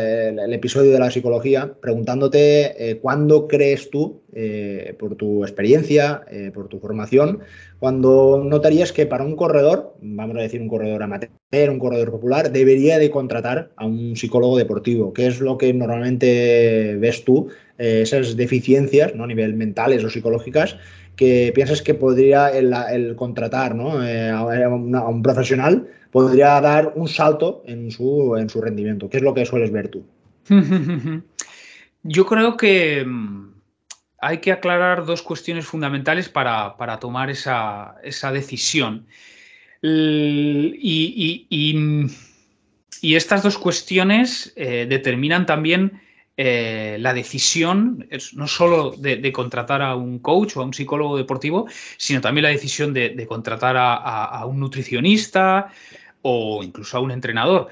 episodio 0.55 0.91
de 0.91 0.99
la 0.99 1.11
psicología 1.11 1.75
preguntándote 1.79 2.91
eh, 2.91 2.99
cuándo 2.99 3.47
crees 3.47 3.91
tú, 3.91 4.23
eh, 4.33 4.97
por 4.99 5.15
tu 5.15 5.43
experiencia, 5.45 6.23
por 6.55 6.69
tu 6.69 6.79
formación, 6.79 7.41
cuando 7.79 8.43
notarías 8.43 8.93
que 8.93 9.05
para 9.05 9.25
un 9.25 9.37
corredor, 9.37 9.97
vamos 10.01 10.39
a 10.39 10.41
decir 10.41 10.63
un 10.63 10.69
corredor 10.69 11.03
amateur, 11.03 11.31
un 11.71 11.79
corredor 11.79 12.11
popular, 12.11 12.53
debería 12.53 12.99
de 12.99 13.11
contratar 13.11 13.71
a 13.77 13.85
un 13.85 14.17
psicólogo 14.17 14.57
deportivo. 14.57 15.13
¿Qué 15.13 15.27
es 15.27 15.41
lo 15.41 15.59
que 15.59 15.75
normalmente 15.75 16.97
ves 16.99 17.23
tú, 17.23 17.49
esas 17.79 18.37
deficiencias 18.37 19.15
¿no? 19.15 19.25
a 19.25 19.27
nivel 19.29 19.55
mentales 19.55 20.05
o 20.05 20.11
psicológicas 20.11 20.77
que 21.17 21.53
piensas 21.55 21.83
que 21.83 21.95
podría 21.95 22.49
el, 22.51 23.15
contratar 23.17 23.75
¿no? 23.75 23.93
a, 24.01 25.09
un 25.09 25.23
profesional 25.23 25.89
podría 26.11 26.61
dar 26.61 26.93
un 26.95 27.09
salto 27.09 27.63
en 27.67 27.91
su, 27.91 28.37
en 28.37 28.49
su 28.49 28.61
rendimiento. 28.61 29.09
¿Qué 29.09 29.19
es 29.19 29.23
lo 29.23 29.35
que 29.35 29.47
sueles 29.47 29.71
ver 29.71 29.89
tú? 29.89 30.07
Yo 32.03 32.27
creo 32.27 32.57
que 32.57 33.05
mm, 33.05 33.53
hay 34.21 34.39
que 34.39 34.53
aclarar 34.53 35.05
dos 35.05 35.23
cuestiones 35.23 35.67
fundamentales 35.67 36.29
para, 36.29 36.99
tomar 37.01 37.31
esa, 37.31 37.97
decisión. 38.33 39.07
Y, 39.83 41.47
y, 43.01 43.15
estas 43.15 43.43
dos 43.43 43.59
cuestiones 43.59 44.53
eh, 44.57 44.87
determinan 44.89 45.47
también 45.47 46.01
eh, 46.41 46.99
la 47.01 47.15
decisión, 47.15 48.07
no 48.35 48.47
solo 48.47 48.93
de, 48.93 49.33
contratar 49.33 49.83
a 49.83 49.97
un 49.97 50.21
coach 50.21 50.57
o 50.57 50.61
a 50.61 50.65
un 50.65 50.73
psicólogo 50.73 51.17
deportivo, 51.17 51.67
sino 51.97 52.21
también 52.21 52.45
la 52.45 52.51
decisión 52.51 52.95
de, 52.95 53.27
contratar 53.27 53.75
a, 53.77 54.47
un 54.47 54.61
nutricionista 54.61 55.73
o 56.23 56.63
incluso 56.63 56.97
a 56.97 57.01
un 57.01 57.11
entrenador. 57.11 57.71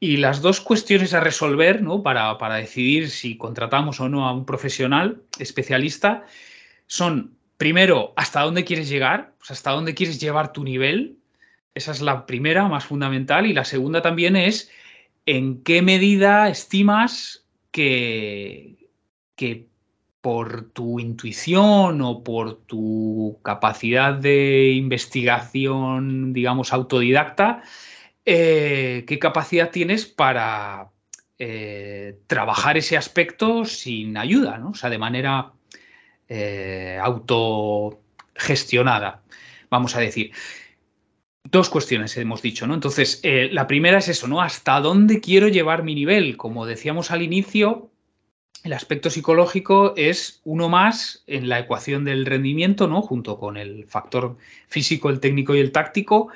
Y 0.00 0.16
las 0.16 0.40
dos 0.40 0.62
cuestiones 0.62 1.12
a 1.12 1.20
resolver 1.20 1.82
¿no? 1.82 2.02
para, 2.02 2.54
decidir 2.54 3.10
si 3.10 3.36
contratamos 3.36 4.00
o 4.00 4.08
no 4.08 4.26
a 4.26 4.32
un 4.32 4.46
profesional 4.46 5.20
especialista 5.38 6.24
son, 6.86 7.36
primero, 7.58 8.14
hasta 8.16 8.40
dónde 8.40 8.64
quieres 8.64 8.88
llegar, 8.88 9.34
hasta 9.46 9.72
dónde 9.72 9.94
quieres 9.94 10.18
llevar 10.18 10.54
tu 10.54 10.64
nivel. 10.64 11.18
Esa 11.74 11.92
es 11.92 12.00
la 12.00 12.24
primera, 12.24 12.66
más 12.66 12.86
fundamental. 12.86 13.44
Y 13.44 13.52
la 13.52 13.66
segunda 13.66 14.00
también 14.00 14.36
es 14.36 14.70
en 15.26 15.62
qué 15.62 15.82
medida 15.82 16.48
estimas 16.48 17.45
que, 17.76 18.88
que 19.34 19.68
por 20.22 20.70
tu 20.70 20.98
intuición 20.98 22.00
o 22.00 22.24
por 22.24 22.62
tu 22.62 23.38
capacidad 23.44 24.14
de 24.14 24.72
investigación, 24.72 26.32
digamos, 26.32 26.72
autodidacta, 26.72 27.62
eh, 28.24 29.04
qué 29.06 29.18
capacidad 29.18 29.70
tienes 29.70 30.06
para 30.06 30.88
eh, 31.38 32.18
trabajar 32.26 32.78
ese 32.78 32.96
aspecto 32.96 33.66
sin 33.66 34.16
ayuda, 34.16 34.56
¿no? 34.56 34.70
O 34.70 34.74
sea, 34.74 34.88
de 34.88 34.96
manera 34.96 35.52
eh, 36.30 36.98
autogestionada, 37.02 39.20
vamos 39.68 39.94
a 39.96 40.00
decir. 40.00 40.32
Dos 41.50 41.68
cuestiones 41.68 42.16
hemos 42.16 42.42
dicho, 42.42 42.66
¿no? 42.66 42.74
Entonces, 42.74 43.20
eh, 43.22 43.48
la 43.52 43.68
primera 43.68 43.98
es 43.98 44.08
eso, 44.08 44.26
¿no? 44.26 44.40
¿Hasta 44.40 44.80
dónde 44.80 45.20
quiero 45.20 45.46
llevar 45.46 45.84
mi 45.84 45.94
nivel? 45.94 46.36
Como 46.36 46.66
decíamos 46.66 47.12
al 47.12 47.22
inicio, 47.22 47.88
el 48.64 48.72
aspecto 48.72 49.10
psicológico 49.10 49.94
es 49.96 50.40
uno 50.44 50.68
más 50.68 51.22
en 51.28 51.48
la 51.48 51.60
ecuación 51.60 52.04
del 52.04 52.26
rendimiento, 52.26 52.88
¿no? 52.88 53.00
Junto 53.00 53.38
con 53.38 53.56
el 53.56 53.86
factor 53.86 54.36
físico, 54.66 55.08
el 55.08 55.20
técnico 55.20 55.54
y 55.54 55.60
el 55.60 55.70
táctico. 55.70 56.30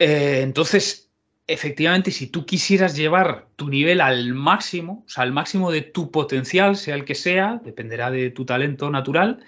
Eh, 0.00 0.40
entonces, 0.42 1.08
efectivamente, 1.46 2.10
si 2.10 2.26
tú 2.26 2.44
quisieras 2.44 2.96
llevar 2.96 3.46
tu 3.54 3.68
nivel 3.68 4.00
al 4.00 4.34
máximo, 4.34 5.04
o 5.06 5.08
sea, 5.08 5.22
al 5.22 5.32
máximo 5.32 5.70
de 5.70 5.82
tu 5.82 6.10
potencial, 6.10 6.76
sea 6.76 6.96
el 6.96 7.04
que 7.04 7.14
sea, 7.14 7.60
dependerá 7.64 8.10
de 8.10 8.30
tu 8.30 8.44
talento 8.44 8.90
natural, 8.90 9.44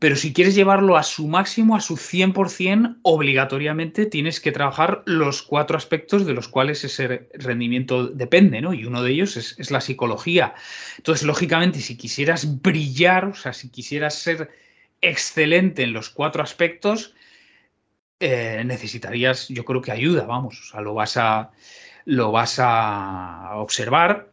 pero 0.00 0.16
si 0.16 0.32
quieres 0.32 0.54
llevarlo 0.54 0.96
a 0.96 1.02
su 1.02 1.28
máximo, 1.28 1.76
a 1.76 1.80
su 1.80 1.96
100%, 1.98 3.00
obligatoriamente 3.02 4.06
tienes 4.06 4.40
que 4.40 4.50
trabajar 4.50 5.02
los 5.04 5.42
cuatro 5.42 5.76
aspectos 5.76 6.24
de 6.24 6.32
los 6.32 6.48
cuales 6.48 6.82
ese 6.84 7.28
rendimiento 7.34 8.08
depende, 8.08 8.62
¿no? 8.62 8.72
Y 8.72 8.86
uno 8.86 9.02
de 9.02 9.12
ellos 9.12 9.36
es, 9.36 9.70
la 9.70 9.82
psicología. 9.82 10.54
Entonces, 10.96 11.26
lógicamente, 11.26 11.80
si 11.80 11.98
quisieras 11.98 12.62
brillar, 12.62 13.26
o 13.26 13.34
sea, 13.34 13.52
si 13.52 13.68
quisieras 13.68 14.14
ser 14.14 14.50
excelente 15.02 15.82
en 15.82 15.92
los 15.92 16.08
cuatro 16.08 16.42
aspectos, 16.42 17.14
eh, 18.20 18.62
necesitarías, 18.64 19.48
yo 19.48 19.66
creo 19.66 19.82
que 19.82 19.92
ayuda, 19.92 20.24
vamos, 20.24 20.60
o 20.60 20.64
sea, 20.64 20.80
lo 20.80 20.94
vas 20.94 21.18
a, 21.18 21.50
lo 22.06 22.32
vas 22.32 22.58
a 22.58 23.50
observar 23.56 24.29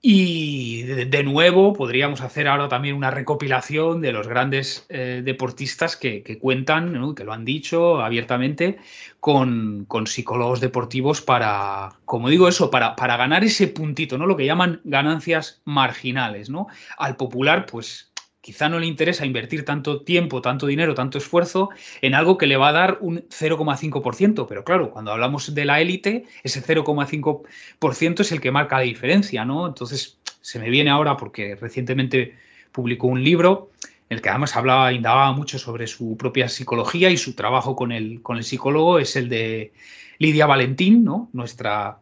y 0.00 0.82
de, 0.84 1.24
nuevo 1.24 1.72
podríamos 1.72 2.20
hacer 2.20 2.46
ahora 2.46 2.68
también 2.68 2.94
una 2.94 3.10
recopilación 3.10 4.00
de 4.00 4.12
los 4.12 4.28
grandes 4.28 4.86
eh, 4.88 5.22
deportistas 5.24 5.96
que, 5.96 6.22
cuentan, 6.40 7.14
que 7.16 7.24
lo 7.24 7.32
han 7.32 7.44
dicho 7.44 8.00
abiertamente, 8.00 8.78
con, 9.18 9.86
psicólogos 10.06 10.60
deportivos 10.60 11.20
para, 11.20 11.98
como 12.04 12.28
digo 12.28 12.46
eso, 12.46 12.70
para, 12.70 12.94
ganar 12.96 13.42
ese 13.42 13.66
puntito, 13.66 14.18
¿no? 14.18 14.26
Lo 14.26 14.36
que 14.36 14.46
llaman 14.46 14.80
ganancias 14.84 15.60
marginales, 15.64 16.48
¿no? 16.48 16.68
Al 16.96 17.16
popular, 17.16 17.66
pues 17.66 18.07
quizá 18.48 18.70
no 18.70 18.78
le 18.78 18.86
interesa 18.86 19.26
invertir 19.26 19.66
tanto 19.66 20.00
tiempo, 20.00 20.40
tanto 20.40 20.66
dinero, 20.66 20.94
tanto 20.94 21.18
esfuerzo 21.18 21.68
en 22.00 22.14
algo 22.14 22.38
que 22.38 22.46
le 22.46 22.56
va 22.56 22.70
a 22.70 22.72
dar 22.72 22.96
un 23.02 23.18
0,5%. 23.28 24.46
Pero 24.48 24.64
claro, 24.64 24.90
cuando 24.90 25.12
hablamos 25.12 25.54
de 25.54 25.66
la 25.66 25.82
élite, 25.82 26.24
ese 26.42 26.62
0,5% 26.62 28.20
es 28.20 28.32
el 28.32 28.40
que 28.40 28.50
marca 28.50 28.76
la 28.76 28.84
diferencia, 28.84 29.44
¿no? 29.44 29.66
Entonces, 29.66 30.18
se 30.40 30.58
me 30.58 30.70
viene 30.70 30.88
ahora 30.88 31.18
porque 31.18 31.56
recientemente 31.56 32.38
publicó 32.72 33.08
un 33.08 33.22
libro 33.22 33.68
en 34.08 34.16
el 34.16 34.22
que 34.22 34.30
además 34.30 34.56
hablaba, 34.56 34.94
indagaba 34.94 35.30
mucho 35.32 35.58
sobre 35.58 35.86
su 35.86 36.16
propia 36.16 36.48
psicología 36.48 37.10
y 37.10 37.18
su 37.18 37.34
trabajo 37.34 37.76
con 37.76 37.92
el, 37.92 38.22
con 38.22 38.38
el 38.38 38.44
psicólogo, 38.44 38.98
es 38.98 39.14
el 39.14 39.28
de 39.28 39.74
Lidia 40.16 40.46
Valentín, 40.46 41.04
¿no? 41.04 41.28
Nuestra 41.34 41.98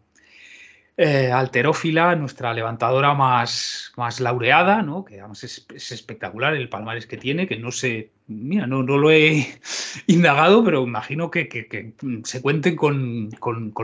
eh, 0.99 1.31
alterófila, 1.31 2.17
nuestra 2.17 2.55
levantadora 2.55 3.13
más, 3.13 3.93
más 3.97 4.19
laureada, 4.19 4.81
¿no? 4.81 5.05
que 5.05 5.21
además 5.21 5.45
es, 5.45 5.67
espectacular 5.93 6.55
el 6.55 6.71
palmares 6.71 7.07
que 7.07 7.19
tiene, 7.19 7.47
que 7.47 7.59
no 7.59 7.71
sé, 7.71 8.13
mira, 8.29 8.67
no, 8.67 8.83
no 8.83 8.97
lo 8.97 9.11
he 9.11 9.61
indagado, 10.07 10.65
pero 10.65 10.83
imagino 10.83 11.31
que, 11.31 11.93
se 12.25 12.41
cuenten 12.41 12.77
con, 12.77 13.31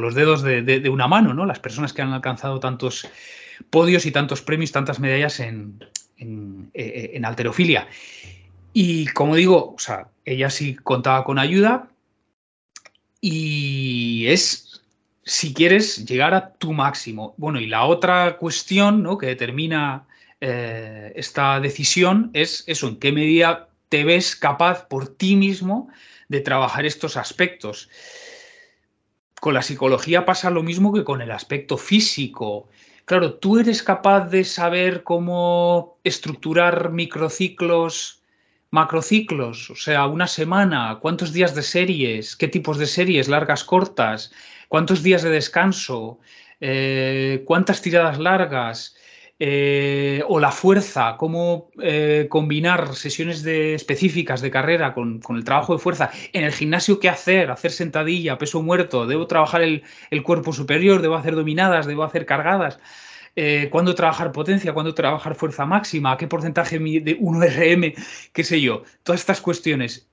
los 0.00 0.14
dedos 0.14 0.42
de, 0.42 0.88
una 0.88 1.06
mano, 1.06 1.34
¿no? 1.34 1.44
Las 1.44 1.60
personas 1.60 1.92
que 1.92 2.00
han 2.00 2.14
alcanzado 2.14 2.60
tantos 2.60 3.06
podios 3.68 4.06
y 4.06 4.10
tantos 4.10 4.40
premios, 4.40 4.72
tantas 4.72 4.98
medallas 4.98 5.38
en, 5.40 5.84
en, 6.16 6.70
eh, 6.72 7.10
en 7.12 7.26
alterofilia. 7.26 7.88
Y 8.72 9.04
como 9.08 9.36
digo, 9.36 9.74
o 9.74 9.78
sea, 9.78 10.08
ella 10.24 10.48
sí 10.48 10.76
contaba 10.76 11.24
con 11.24 11.38
ayuda 11.38 11.90
y 13.20 14.28
es 14.28 14.71
si 15.24 15.54
quieres 15.54 16.04
llegar 16.04 16.34
a 16.34 16.52
tu 16.54 16.72
máximo. 16.72 17.34
Bueno, 17.36 17.60
y 17.60 17.66
la 17.66 17.84
otra 17.84 18.36
cuestión 18.38 19.02
¿no? 19.02 19.18
que 19.18 19.26
determina 19.26 20.06
eh, 20.40 21.12
esta 21.14 21.60
decisión 21.60 22.30
es 22.32 22.64
eso, 22.66 22.88
en 22.88 22.96
qué 22.96 23.12
medida 23.12 23.68
te 23.88 24.04
ves 24.04 24.34
capaz 24.34 24.88
por 24.88 25.08
ti 25.08 25.36
mismo 25.36 25.88
de 26.28 26.40
trabajar 26.40 26.86
estos 26.86 27.16
aspectos. 27.16 27.88
Con 29.40 29.54
la 29.54 29.62
psicología 29.62 30.24
pasa 30.24 30.50
lo 30.50 30.62
mismo 30.62 30.92
que 30.92 31.04
con 31.04 31.20
el 31.20 31.30
aspecto 31.30 31.76
físico. 31.76 32.68
Claro, 33.04 33.34
tú 33.34 33.58
eres 33.58 33.82
capaz 33.82 34.30
de 34.30 34.44
saber 34.44 35.02
cómo 35.02 35.98
estructurar 36.04 36.90
microciclos, 36.90 38.21
macrociclos, 38.72 39.70
o 39.70 39.76
sea, 39.76 40.06
una 40.06 40.26
semana, 40.26 40.98
cuántos 41.00 41.32
días 41.32 41.54
de 41.54 41.62
series, 41.62 42.34
qué 42.34 42.48
tipos 42.48 42.78
de 42.78 42.86
series, 42.86 43.28
largas, 43.28 43.64
cortas, 43.64 44.32
cuántos 44.68 45.02
días 45.02 45.22
de 45.22 45.30
descanso, 45.30 46.18
eh, 46.60 47.42
cuántas 47.46 47.82
tiradas 47.82 48.18
largas, 48.18 48.96
eh, 49.44 50.22
o 50.28 50.38
la 50.38 50.52
fuerza, 50.52 51.16
cómo 51.18 51.70
eh, 51.82 52.28
combinar 52.30 52.94
sesiones 52.94 53.42
de, 53.42 53.74
específicas 53.74 54.40
de 54.40 54.52
carrera 54.52 54.94
con, 54.94 55.20
el 55.30 55.42
trabajo 55.42 55.72
de 55.72 55.80
fuerza. 55.80 56.10
En 56.32 56.44
el 56.44 56.52
gimnasio, 56.52 57.00
¿qué 57.00 57.08
hacer? 57.08 57.50
Hacer 57.50 57.72
sentadilla, 57.72 58.38
peso 58.38 58.62
muerto, 58.62 59.04
debo 59.04 59.26
trabajar 59.26 59.62
el, 59.62 59.82
cuerpo 60.22 60.52
superior, 60.52 61.02
debo 61.02 61.16
hacer 61.16 61.34
dominadas, 61.34 61.86
debo 61.86 62.04
hacer 62.04 62.24
cargadas. 62.24 62.78
Cuándo 63.70 63.94
trabajar 63.94 64.32
potencia, 64.32 64.72
cuándo 64.72 64.94
trabajar 64.94 65.34
fuerza 65.34 65.64
máxima, 65.64 66.16
qué 66.16 66.26
porcentaje 66.26 66.78
de 66.78 67.18
1RM, 67.18 67.94
qué 68.32 68.44
sé 68.44 68.60
yo. 68.60 68.82
Todas 69.02 69.20
estas 69.20 69.40
cuestiones 69.40 70.06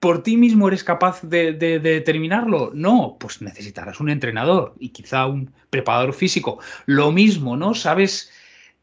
¿Por 0.00 0.22
ti 0.22 0.38
mismo 0.38 0.66
eres 0.66 0.82
capaz 0.82 1.20
de, 1.22 1.52
determinarlo? 1.52 2.72
No, 2.74 3.18
pues 3.20 3.42
necesitarás 3.42 4.00
un 4.00 4.08
entrenador 4.08 4.74
y 4.78 4.88
quizá 4.88 5.26
un 5.26 5.52
preparador 5.68 6.14
físico. 6.14 6.58
Lo 6.86 7.12
mismo, 7.12 7.54
¿no? 7.54 7.74
¿Sabes 7.74 8.32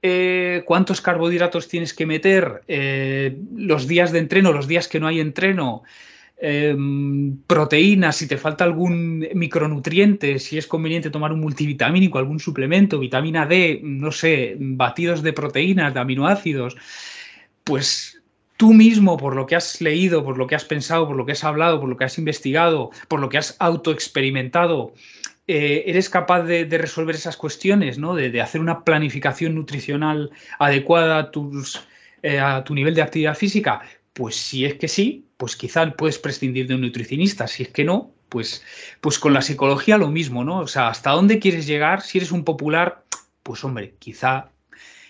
eh, 0.03 0.61
cuántos 0.67 1.01
carbohidratos 1.01 1.67
tienes 1.67 1.95
que 1.95 2.05
meter? 2.05 2.61
Eh, 2.67 3.35
los 3.55 3.87
días 3.87 4.11
de 4.11 4.19
entreno, 4.19 4.53
los 4.53 4.67
días 4.67 4.87
que 4.87 4.99
no 4.99 5.07
hay 5.07 5.19
entreno. 5.19 5.81
Em, 6.39 7.37
proteínas, 7.47 8.17
si 8.17 8.27
te 8.27 8.37
falta 8.37 8.63
algún 8.63 9.27
micronutriente, 9.33 10.37
si 10.37 10.57
es 10.59 10.67
conveniente 10.67 11.09
tomar 11.09 11.33
un 11.33 11.39
multivitamínico, 11.39 12.19
algún 12.19 12.39
suplemento, 12.39 12.99
vitamina 12.99 13.47
D, 13.47 13.79
no 13.83 14.11
sé, 14.11 14.55
batidos 14.59 15.23
de 15.23 15.33
proteínas, 15.33 15.95
de 15.95 15.99
aminoácidos, 15.99 16.77
pues 17.63 18.21
tú 18.55 18.73
mismo, 18.73 19.17
por 19.17 19.35
lo 19.35 19.47
que 19.47 19.55
has 19.55 19.81
leído, 19.81 20.23
por 20.23 20.37
lo 20.37 20.45
que 20.45 20.55
has 20.55 20.65
pensado, 20.65 21.07
por 21.07 21.15
lo 21.15 21.25
que 21.25 21.31
has 21.31 21.43
hablado, 21.43 21.79
por 21.79 21.89
lo 21.89 21.97
que 21.97 22.05
has 22.05 22.19
investigado, 22.19 22.91
por 23.07 23.19
lo 23.19 23.29
que 23.29 23.39
has 23.39 23.55
autoexperimentado, 23.59 24.93
eh, 25.47 25.83
eres 25.87 26.09
capaz 26.09 26.43
de, 26.43 26.65
resolver 26.65 27.15
esas 27.15 27.37
cuestiones, 27.37 27.97
¿no? 27.97 28.13
De, 28.15 28.41
hacer 28.41 28.61
una 28.61 28.83
planificación 28.83 29.55
nutricional 29.55 30.31
adecuada 30.59 31.19
a, 31.19 31.31
eh, 32.21 32.39
a 32.39 32.63
tu 32.63 32.75
nivel 32.75 32.93
de 32.93 33.01
actividad 33.01 33.35
física. 33.35 33.81
Pues 34.13 34.35
si 34.35 34.65
es 34.65 34.75
que 34.75 34.87
sí, 34.87 35.26
pues 35.37 35.55
quizá 35.55 35.89
puedes 35.91 36.19
prescindir 36.19 36.67
de 36.67 36.75
un 36.75 36.81
nutricionista. 36.81 37.47
Si 37.47 37.63
es 37.63 37.69
que 37.69 37.83
no, 37.83 38.11
pues, 38.29 38.63
pues 39.01 39.19
con 39.19 39.33
la 39.33 39.41
psicología 39.41 39.97
lo 39.97 40.09
mismo, 40.09 40.43
¿no? 40.43 40.59
O 40.59 40.67
sea, 40.67 40.89
¿hasta 40.89 41.11
dónde 41.11 41.39
quieres 41.39 41.67
llegar? 41.67 42.01
Si 42.01 42.17
eres 42.17 42.31
un 42.31 42.43
popular, 42.43 43.03
pues 43.43 43.63
hombre, 43.63 43.95
quizá, 43.99 44.49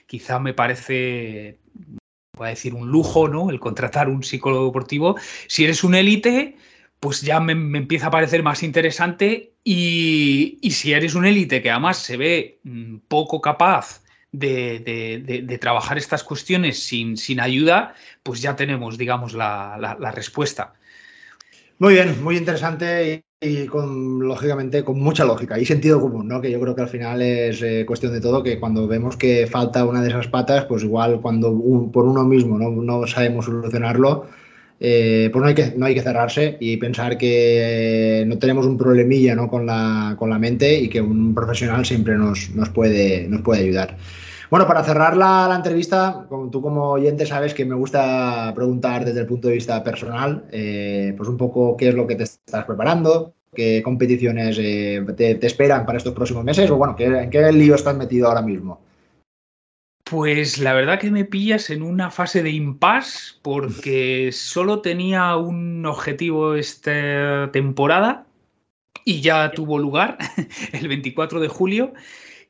quizá 0.05 0.39
me 0.39 0.53
parece 0.53 1.57
voy 2.37 2.47
a 2.47 2.49
decir, 2.51 2.73
un 2.73 2.89
lujo, 2.89 3.27
¿no? 3.27 3.49
El 3.49 3.59
contratar 3.59 4.07
un 4.07 4.23
psicólogo 4.23 4.67
deportivo. 4.67 5.17
Si 5.47 5.63
eres 5.63 5.83
un 5.83 5.95
élite, 5.95 6.55
pues 6.99 7.21
ya 7.21 7.39
me, 7.39 7.53
empieza 7.77 8.07
a 8.07 8.11
parecer 8.11 8.43
más 8.43 8.63
interesante 8.63 9.53
y, 9.63 10.59
si 10.71 10.93
eres 10.93 11.15
un 11.15 11.25
élite 11.25 11.61
que 11.61 11.71
además 11.71 11.97
se 11.97 12.17
ve 12.17 12.59
mm, 12.63 12.97
poco 13.07 13.41
capaz 13.41 14.03
de, 14.31 15.57
trabajar 15.59 15.97
estas 15.97 16.23
cuestiones 16.23 16.79
sin, 16.83 17.17
sin, 17.17 17.39
ayuda, 17.39 17.95
pues 18.23 18.41
ya 18.41 18.55
tenemos, 18.55 18.97
digamos, 18.97 19.33
la, 19.33 20.11
respuesta. 20.13 20.73
Muy 21.79 21.93
bien, 21.93 22.23
muy 22.23 22.37
interesante 22.37 23.23
y 23.39 23.67
con, 23.67 24.19
lógicamente, 24.27 24.83
con 24.83 24.99
mucha 24.99 25.23
lógica 25.23 25.59
y 25.59 25.65
sentido 25.65 26.01
común, 26.01 26.27
¿no? 26.27 26.41
Que 26.41 26.49
yo 26.49 26.59
creo 26.59 26.75
que 26.75 26.81
al 26.81 26.89
final 26.89 27.21
es 27.21 27.61
eh, 27.61 27.85
cuestión 27.85 28.13
de 28.13 28.21
todo, 28.21 28.41
que 28.41 28.59
cuando 28.59 28.87
vemos 28.87 29.15
que 29.15 29.45
falta 29.45 29.85
una 29.85 30.01
de 30.01 30.09
esas 30.09 30.27
patas, 30.27 30.65
pues 30.65 30.83
igual 30.83 31.21
cuando 31.21 31.51
por 31.93 32.05
uno 32.05 32.23
mismo 32.23 32.57
no, 32.57 32.71
no 32.71 33.05
sabemos 33.05 33.45
solucionarlo, 33.45 34.27
eh, 34.79 35.29
pues 35.31 35.41
no 35.41 35.47
hay, 35.47 35.55
que, 35.55 35.73
no 35.75 35.85
hay 35.85 35.95
que 35.95 36.01
cerrarse 36.01 36.57
y 36.59 36.77
pensar 36.77 37.17
que 37.17 38.23
no 38.27 38.37
tenemos 38.37 38.65
un 38.65 38.77
problemilla 38.77 39.35
¿no? 39.35 39.49
con, 39.49 39.65
la, 39.65 40.15
con 40.17 40.29
la 40.29 40.37
mente 40.37 40.79
y 40.79 40.87
que 40.87 41.01
un 41.01 41.33
profesional 41.33 41.85
siempre 41.85 42.15
nos, 42.15 42.51
nos, 42.51 42.69
puede, 42.69 43.27
nos 43.27 43.41
puede 43.41 43.63
ayudar. 43.63 43.97
Bueno, 44.49 44.65
para 44.65 44.83
cerrar 44.83 45.17
la, 45.17 45.51
entrevista, 45.53 46.25
como 46.29 46.49
tú 46.49 46.61
como 46.61 46.91
oyente 46.91 47.25
sabes 47.25 47.53
que 47.53 47.65
me 47.65 47.75
gusta 47.75 48.53
preguntar 48.55 49.03
desde 49.03 49.21
el 49.21 49.25
punto 49.25 49.49
de 49.49 49.55
vista 49.55 49.83
personal, 49.83 50.45
eh, 50.51 51.13
pues 51.17 51.27
un 51.27 51.37
poco 51.37 51.75
qué 51.75 51.89
es 51.89 51.95
lo 51.95 52.07
que 52.07 52.15
te 52.15 52.23
estás 52.23 52.63
preparando, 52.63 53.33
qué 53.53 53.81
competiciones 53.83 54.57
eh, 54.61 55.03
te, 55.17 55.45
esperan 55.45 55.85
para 55.85 55.97
estos 55.97 56.13
próximos 56.13 56.45
meses, 56.45 56.69
o 56.69 56.77
bueno, 56.77 56.95
en 56.97 57.29
qué 57.29 57.51
lío 57.51 57.75
estás 57.75 57.97
metido 57.97 58.29
ahora 58.29 58.41
mismo. 58.41 58.86
Pues 60.09 60.59
la 60.59 60.73
verdad 60.73 60.99
que 60.99 61.11
me 61.11 61.25
pillas 61.25 61.69
en 61.69 61.81
una 61.81 62.11
fase 62.11 62.41
de 62.41 62.51
impasse 62.51 63.35
porque 63.41 64.31
solo 64.31 64.81
tenía 64.81 65.35
un 65.35 65.85
objetivo 65.85 66.55
esta 66.55 67.51
temporada 67.51 68.25
y 69.03 69.19
ya 69.21 69.51
tuvo 69.51 69.77
lugar 69.79 70.17
el 70.71 70.87
24 70.87 71.41
de 71.41 71.49
julio 71.49 71.93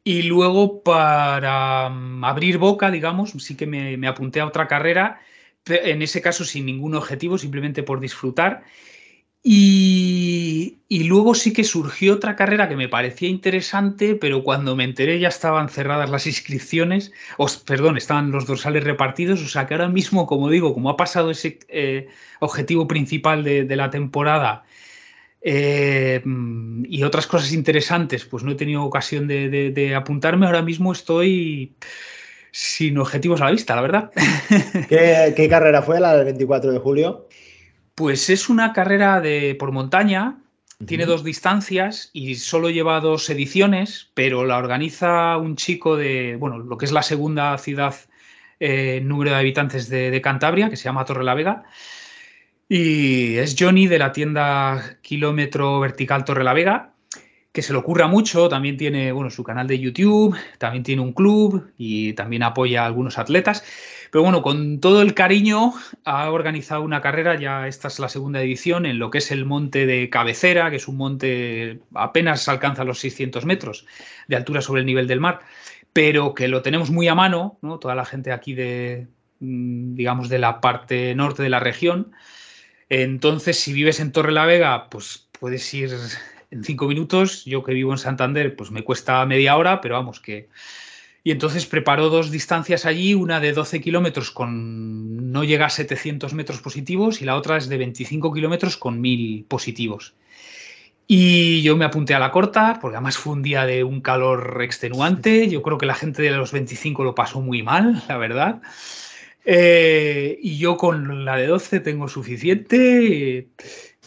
y 0.03 0.23
luego 0.23 0.83
para 0.83 1.89
mm, 1.89 2.23
abrir 2.23 2.59
boca, 2.59 2.91
digamos, 2.91 3.31
sí 3.31 3.55
que 3.57 3.65
me, 3.65 4.07
apunté 4.07 4.39
a 4.39 4.45
otra 4.45 4.67
carrera, 4.67 5.19
en 5.65 6.01
ese 6.01 6.21
caso 6.21 6.45
sin 6.45 6.65
ningún 6.65 6.95
objetivo, 6.95 7.37
simplemente 7.37 7.83
por 7.83 7.99
disfrutar. 7.99 8.63
Y, 9.49 10.77
luego 10.89 11.33
sí 11.33 11.53
que 11.53 11.63
surgió 11.63 12.15
otra 12.15 12.35
carrera 12.35 12.67
que 12.67 12.75
me 12.75 12.89
parecía 12.89 13.29
interesante, 13.29 14.15
pero 14.15 14.43
cuando 14.43 14.75
me 14.75 14.83
enteré 14.83 15.19
ya 15.19 15.29
estaban 15.29 15.69
cerradas 15.69 16.09
las 16.09 16.27
inscripciones, 16.27 17.13
o, 17.37 17.47
perdón, 17.65 17.95
estaban 17.95 18.31
los 18.31 18.45
dorsales 18.45 18.83
repartidos, 18.83 19.41
o 19.41 19.47
sea 19.47 19.65
que 19.65 19.73
ahora 19.73 19.87
mismo, 19.87 20.27
como 20.27 20.49
digo, 20.49 20.73
como 20.73 20.89
ha 20.89 20.97
pasado 20.97 21.31
ese 21.31 21.59
eh, 21.69 22.07
objetivo 22.39 22.87
principal 22.87 23.43
de 23.43 23.75
la 23.75 23.89
temporada 23.89 24.65
eh, 25.41 26.21
y 26.89 27.03
otras 27.03 27.25
cosas 27.25 27.53
interesantes, 27.53 28.25
pues 28.25 28.43
no 28.43 28.51
he 28.51 28.55
tenido 28.55 28.83
ocasión 28.83 29.27
de, 29.27 29.93
apuntarme. 29.95 30.45
Ahora 30.45 30.61
mismo 30.61 30.91
estoy 30.91 31.73
sin 32.51 32.97
objetivos 32.97 33.39
a 33.39 33.45
la 33.45 33.51
vista, 33.51 33.75
la 33.75 33.81
verdad. 33.81 34.11
¿Qué, 34.89 35.47
carrera 35.49 35.81
fue 35.81 36.01
la 36.01 36.15
del 36.17 36.25
24 36.25 36.71
de 36.71 36.79
julio? 36.79 37.27
Pues 37.97 38.29
es 38.29 38.47
una 38.47 38.73
carrera 38.73 39.21
de 39.21 39.55
por 39.55 39.71
montaña, 39.71 40.37
tiene 40.85 41.07
dos 41.07 41.23
distancias 41.23 42.11
y 42.13 42.35
solo 42.35 42.69
lleva 42.69 42.99
dos 42.99 43.27
ediciones, 43.31 44.11
pero 44.13 44.45
la 44.45 44.57
organiza 44.57 45.35
un 45.37 45.55
chico 45.55 45.97
de, 45.97 46.35
bueno, 46.35 46.59
lo 46.59 46.77
que 46.77 46.85
es 46.85 46.91
la 46.91 47.01
segunda 47.01 47.57
ciudad 47.57 47.95
eh, 48.59 49.01
número 49.03 49.31
de 49.31 49.37
habitantes 49.37 49.89
de, 49.89 50.11
de 50.11 50.21
Cantabria, 50.21 50.69
que 50.69 50.75
se 50.75 50.83
llama 50.83 51.05
Torre 51.05 51.23
la 51.23 51.33
Vega. 51.33 51.63
Y 52.69 53.37
es 53.37 53.55
Johnny 53.57 53.87
de 53.87 53.97
la 53.97 54.11
tienda 54.11 54.99
Kilómetro 55.01 55.79
Vertical 55.79 56.23
Torre 56.23 56.43
la 56.43 56.53
Vega, 56.53 56.93
que 57.51 57.63
se 57.63 57.73
le 57.73 57.79
ocurra 57.79 58.05
mucho, 58.05 58.47
también 58.47 58.77
tiene 58.77 59.11
bueno, 59.11 59.31
su 59.31 59.43
canal 59.43 59.65
de 59.65 59.79
YouTube, 59.79 60.37
también 60.59 60.83
tiene 60.83 61.01
un 61.01 61.13
club 61.13 61.71
y 61.79 62.13
también 62.13 62.43
apoya 62.43 62.83
a 62.83 62.85
algunos 62.85 63.17
atletas. 63.17 63.63
Pero 64.17 64.23
bueno, 64.23 64.41
con 64.41 64.79
todo 64.79 65.03
el 65.03 65.13
cariño 65.13 65.75
ha 66.03 66.31
organizado 66.31 66.81
una 66.81 67.01
carrera, 67.01 67.39
ya 67.39 67.67
esta 67.67 67.87
es 67.87 67.99
la 67.99 68.09
segunda 68.09 68.41
edición, 68.41 68.87
en 68.87 68.97
lo 68.97 69.11
que 69.11 69.19
es 69.19 69.29
el 69.29 69.45
monte 69.45 69.85
de 69.85 70.09
cabecera, 70.09 70.71
que 70.71 70.77
es 70.77 70.87
un 70.87 70.97
monte 70.97 71.81
apenas 71.93 72.47
alcanza 72.47 72.83
los 72.83 72.97
600 72.97 73.45
metros 73.45 73.85
de 74.27 74.35
altura 74.35 74.63
sobre 74.63 74.79
el 74.79 74.87
nivel 74.87 75.05
del 75.05 75.19
mar, 75.19 75.41
pero 75.93 76.33
que 76.33 76.47
lo 76.47 76.63
tenemos 76.63 76.89
muy 76.89 77.07
a 77.07 77.13
mano, 77.13 77.59
¿no? 77.61 77.77
toda 77.77 77.93
la 77.93 78.05
gente 78.05 78.31
aquí 78.31 78.55
de, 78.55 79.05
mm, 79.39 79.93
digamos, 79.93 80.29
de 80.29 80.39
la 80.39 80.61
parte 80.61 81.13
norte 81.13 81.43
de 81.43 81.49
la 81.49 81.59
región. 81.59 82.11
Entonces, 82.89 83.59
si 83.59 83.71
vives 83.71 83.99
en 83.99 84.11
Torre 84.11 84.31
la 84.31 84.47
Vega, 84.47 84.89
pues 84.89 85.29
puedes 85.39 85.71
ir 85.75 85.95
en 86.49 86.63
cinco 86.63 86.87
minutos. 86.87 87.45
Yo 87.45 87.63
que 87.63 87.73
vivo 87.73 87.91
en 87.91 87.99
Santander, 87.99 88.55
pues 88.55 88.71
me 88.71 88.83
cuesta 88.83 89.23
media 89.27 89.55
hora, 89.57 89.79
pero 89.79 89.93
vamos, 89.93 90.19
que 90.19 90.49
y 91.27 91.31
entonces 91.31 91.65
preparó 91.65 92.07
dos 92.09 92.31
distancias 92.31 92.85
allí, 92.85 93.13
una 93.13 93.41
de 93.41 93.51
12 93.51 93.81
kilómetros 93.81 94.31
con 94.31 95.29
no 95.29 95.43
llega 95.43 95.65
a 95.65 95.69
700 95.69 96.33
metros 96.33 96.61
positivos 96.61 97.21
y 97.21 97.25
la 97.25 97.35
otra 97.35 97.57
es 97.57 97.67
de 97.67 97.75
25 97.75 98.31
kilómetros 98.31 98.77
con 98.77 99.01
1000 99.01 99.43
positivos. 99.43 100.13
Y 101.05 101.61
yo 101.63 101.75
me 101.75 101.83
apunté 101.83 102.13
a 102.13 102.19
la 102.19 102.31
corta, 102.31 102.79
porque 102.81 102.95
además 102.95 103.17
fue 103.17 103.33
un 103.33 103.43
día 103.43 103.65
de 103.65 103.83
un 103.83 103.99
calor 103.99 104.61
extenuante. 104.63 105.49
Yo 105.49 105.61
creo 105.63 105.77
que 105.77 105.85
la 105.85 105.95
gente 105.95 106.21
de 106.21 106.31
los 106.31 106.53
25 106.53 107.03
lo 107.03 107.13
pasó 107.13 107.41
muy 107.41 107.61
mal, 107.61 108.01
la 108.07 108.17
verdad. 108.17 108.61
Eh, 109.43 110.39
y 110.41 110.57
yo 110.57 110.77
con 110.77 111.25
la 111.25 111.35
de 111.35 111.47
12 111.47 111.81
tengo 111.81 112.07
suficiente 112.07 113.49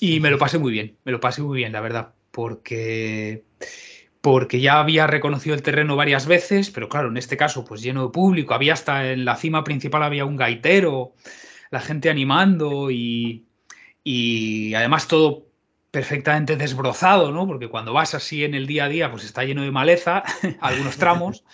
y 0.00 0.20
me 0.20 0.30
lo 0.30 0.38
pasé 0.38 0.56
muy 0.56 0.72
bien, 0.72 0.96
me 1.04 1.12
lo 1.12 1.20
pasé 1.20 1.42
muy 1.42 1.58
bien, 1.58 1.72
la 1.72 1.82
verdad, 1.82 2.14
porque 2.30 3.44
porque 4.20 4.60
ya 4.60 4.80
había 4.80 5.06
reconocido 5.06 5.54
el 5.54 5.62
terreno 5.62 5.96
varias 5.96 6.26
veces, 6.26 6.70
pero 6.70 6.88
claro, 6.88 7.08
en 7.08 7.16
este 7.16 7.36
caso, 7.36 7.64
pues 7.64 7.82
lleno 7.82 8.04
de 8.04 8.12
público, 8.12 8.54
había 8.54 8.74
hasta 8.74 9.10
en 9.12 9.24
la 9.24 9.36
cima 9.36 9.64
principal 9.64 10.02
había 10.02 10.24
un 10.24 10.36
gaitero, 10.36 11.14
la 11.70 11.80
gente 11.80 12.10
animando 12.10 12.90
y, 12.90 13.46
y 14.04 14.74
además 14.74 15.08
todo 15.08 15.46
perfectamente 15.90 16.56
desbrozado, 16.56 17.32
¿no? 17.32 17.46
Porque 17.46 17.68
cuando 17.68 17.92
vas 17.92 18.14
así 18.14 18.44
en 18.44 18.54
el 18.54 18.66
día 18.66 18.84
a 18.84 18.88
día, 18.88 19.10
pues 19.10 19.24
está 19.24 19.44
lleno 19.44 19.62
de 19.62 19.70
maleza, 19.70 20.22
algunos 20.60 20.96
tramos. 20.96 21.44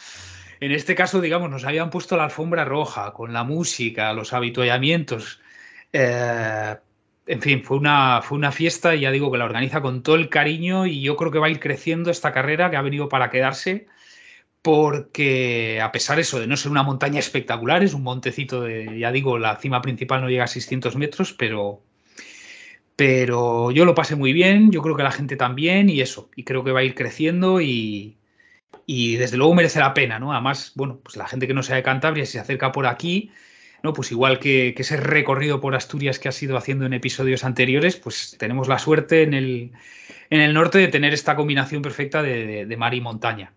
En 0.60 0.72
este 0.72 0.94
caso, 0.94 1.20
digamos, 1.20 1.50
nos 1.50 1.64
habían 1.64 1.90
puesto 1.90 2.16
la 2.16 2.24
alfombra 2.24 2.64
roja 2.64 3.12
con 3.12 3.32
la 3.32 3.44
música, 3.44 4.12
los 4.12 4.32
habituallamientos. 4.32 5.40
Eh, 5.92 6.76
en 7.26 7.42
fin, 7.42 7.64
fue 7.64 7.76
una, 7.76 8.22
fue 8.22 8.38
una 8.38 8.52
fiesta 8.52 8.94
y 8.94 9.00
ya 9.00 9.10
digo 9.10 9.30
que 9.30 9.38
la 9.38 9.44
organiza 9.44 9.82
con 9.82 10.02
todo 10.02 10.16
el 10.16 10.28
cariño 10.28 10.86
y 10.86 11.02
yo 11.02 11.16
creo 11.16 11.30
que 11.32 11.38
va 11.38 11.48
a 11.48 11.50
ir 11.50 11.60
creciendo 11.60 12.10
esta 12.10 12.32
carrera 12.32 12.70
que 12.70 12.76
ha 12.76 12.82
venido 12.82 13.08
para 13.08 13.30
quedarse 13.30 13.86
porque 14.62 15.80
a 15.80 15.92
pesar 15.92 16.18
eso 16.18 16.40
de 16.40 16.48
no 16.48 16.56
ser 16.56 16.72
una 16.72 16.82
montaña 16.82 17.20
espectacular, 17.20 17.84
es 17.84 17.94
un 17.94 18.02
montecito 18.02 18.62
de, 18.62 18.98
ya 18.98 19.12
digo, 19.12 19.38
la 19.38 19.56
cima 19.56 19.80
principal 19.80 20.20
no 20.20 20.28
llega 20.28 20.42
a 20.42 20.48
600 20.48 20.96
metros, 20.96 21.32
pero, 21.32 21.82
pero 22.96 23.70
yo 23.70 23.84
lo 23.84 23.94
pasé 23.94 24.16
muy 24.16 24.32
bien, 24.32 24.72
yo 24.72 24.82
creo 24.82 24.96
que 24.96 25.04
la 25.04 25.12
gente 25.12 25.36
también 25.36 25.88
y 25.88 26.00
eso, 26.00 26.30
y 26.34 26.42
creo 26.42 26.64
que 26.64 26.72
va 26.72 26.80
a 26.80 26.82
ir 26.82 26.96
creciendo 26.96 27.60
y, 27.60 28.16
y 28.86 29.16
desde 29.16 29.36
luego 29.36 29.54
merece 29.54 29.78
la 29.78 29.94
pena, 29.94 30.18
¿no? 30.18 30.32
Además, 30.32 30.72
bueno, 30.74 30.98
pues 31.00 31.16
la 31.16 31.28
gente 31.28 31.46
que 31.46 31.54
no 31.54 31.62
sea 31.62 31.76
de 31.76 31.84
Cantabria, 31.84 32.26
si 32.26 32.32
se 32.32 32.40
acerca 32.40 32.72
por 32.72 32.86
aquí, 32.86 33.30
¿no? 33.86 33.92
Pues 33.92 34.10
igual 34.10 34.40
que, 34.40 34.74
ese 34.76 34.96
recorrido 34.96 35.60
por 35.60 35.76
Asturias 35.76 36.18
que 36.18 36.28
has 36.28 36.42
ido 36.42 36.56
haciendo 36.56 36.86
en 36.86 36.92
episodios 36.92 37.44
anteriores, 37.44 37.96
pues 37.96 38.36
tenemos 38.36 38.66
la 38.66 38.80
suerte 38.80 39.22
en 39.22 39.32
el, 39.32 39.70
en 40.28 40.40
el 40.40 40.52
norte 40.52 40.78
de 40.78 40.88
tener 40.88 41.14
esta 41.14 41.36
combinación 41.36 41.82
perfecta 41.82 42.20
de, 42.20 42.74
mar 42.76 42.94
y 42.94 43.00
montaña. 43.00 43.52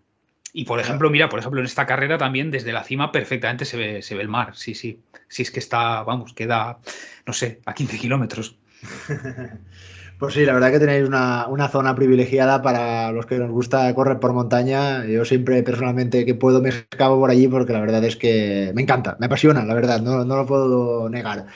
Y 0.52 0.66
por 0.66 0.78
ejemplo, 0.78 1.10
mira, 1.10 1.28
por 1.28 1.40
ejemplo, 1.40 1.58
en 1.58 1.66
esta 1.66 1.84
carrera 1.84 2.16
también 2.16 2.52
desde 2.52 2.72
la 2.72 2.84
cima 2.84 3.10
perfectamente 3.10 3.64
se 3.64 3.76
ve, 3.76 4.02
se 4.02 4.14
ve 4.14 4.22
el 4.22 4.28
mar. 4.28 4.52
Sí, 4.54 4.74
sí. 4.74 5.00
Sí, 5.26 5.42
es 5.42 5.50
que 5.50 5.58
está, 5.58 6.04
vamos, 6.04 6.32
queda, 6.32 6.78
no 7.26 7.32
sé, 7.32 7.60
a 7.66 7.74
15 7.74 7.98
kilómetros. 7.98 8.56
Pues 10.20 10.34
sí, 10.34 10.44
la 10.44 10.52
verdad 10.52 10.70
que 10.70 10.78
tenéis 10.78 11.08
una, 11.08 11.68
zona 11.70 11.94
privilegiada 11.94 12.60
para 12.60 13.10
los 13.10 13.24
que 13.24 13.38
nos 13.38 13.50
gusta 13.50 13.94
correr 13.94 14.20
por 14.20 14.34
montaña. 14.34 15.06
Yo 15.06 15.24
siempre 15.24 15.62
personalmente 15.62 16.26
que 16.26 16.34
puedo 16.34 16.60
me 16.60 16.68
escapo 16.68 17.18
por 17.18 17.30
allí 17.30 17.48
porque 17.48 17.72
la 17.72 17.80
verdad 17.80 18.04
es 18.04 18.16
que 18.16 18.70
me 18.74 18.82
encanta, 18.82 19.16
me 19.18 19.26
apasiona, 19.26 19.64
la 19.64 19.72
verdad, 19.72 20.02
no, 20.02 20.26
no 20.26 20.36
lo 20.36 20.44
puedo 20.44 21.08
negar. 21.08 21.46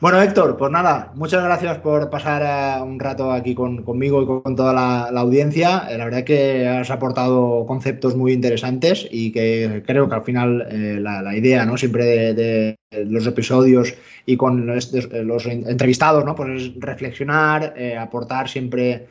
Bueno, 0.00 0.20
Héctor, 0.20 0.56
pues 0.56 0.72
nada, 0.72 1.12
muchas 1.14 1.42
gracias 1.44 1.78
por 1.78 2.10
pasar 2.10 2.42
eh, 2.42 2.82
un 2.82 2.98
rato 2.98 3.30
aquí 3.30 3.54
conmigo 3.54 4.22
y 4.22 4.26
con 4.26 4.56
toda 4.56 4.72
la, 4.72 5.20
audiencia. 5.20 5.86
Eh, 5.88 5.96
la 5.96 6.04
verdad 6.04 6.24
que 6.24 6.66
has 6.66 6.90
aportado 6.90 7.64
conceptos 7.66 8.16
muy 8.16 8.32
interesantes 8.32 9.06
y 9.10 9.30
que 9.30 9.82
creo 9.86 10.08
que 10.08 10.14
al 10.14 10.24
final 10.24 10.66
eh, 10.68 10.98
la, 11.00 11.36
idea, 11.36 11.64
¿no? 11.64 11.76
Siempre 11.76 12.34
de, 12.34 12.76
los 13.06 13.26
episodios 13.26 13.94
y 14.26 14.36
con 14.36 14.66
los, 14.66 14.92
entrevistados, 15.46 16.24
¿no? 16.24 16.34
Pues 16.34 16.72
reflexionar, 16.76 17.74
aportar 17.98 18.48
siempre 18.48 19.06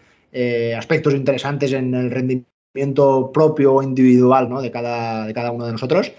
aspectos 0.78 1.14
interesantes 1.14 1.74
en 1.74 1.94
el 1.94 2.12
rendimiento 2.12 3.32
propio 3.32 3.76
o 3.76 3.84
individual, 3.84 4.50
¿no? 4.50 4.62
De 4.62 4.72
cada, 4.72 5.28
de 5.28 5.34
cada 5.34 5.52
uno 5.52 5.66
de 5.66 5.72
nosotros. 5.72 6.12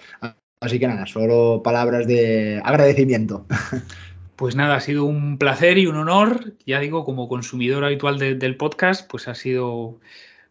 Así 0.60 0.78
que 0.78 0.88
nada, 0.88 1.06
solo 1.06 1.62
palabras 1.62 2.06
de 2.06 2.60
agradecimiento. 2.64 3.46
Pues 4.36 4.56
nada, 4.56 4.76
ha 4.76 4.80
sido 4.80 5.04
un 5.04 5.38
placer 5.38 5.78
y 5.78 5.86
un 5.86 5.96
honor. 5.96 6.54
Ya 6.66 6.80
digo, 6.80 7.04
como 7.04 7.28
consumidor 7.28 7.84
habitual 7.84 8.18
del 8.18 8.56
podcast, 8.56 9.08
pues 9.08 9.28
ha 9.28 9.34
sido 9.34 9.98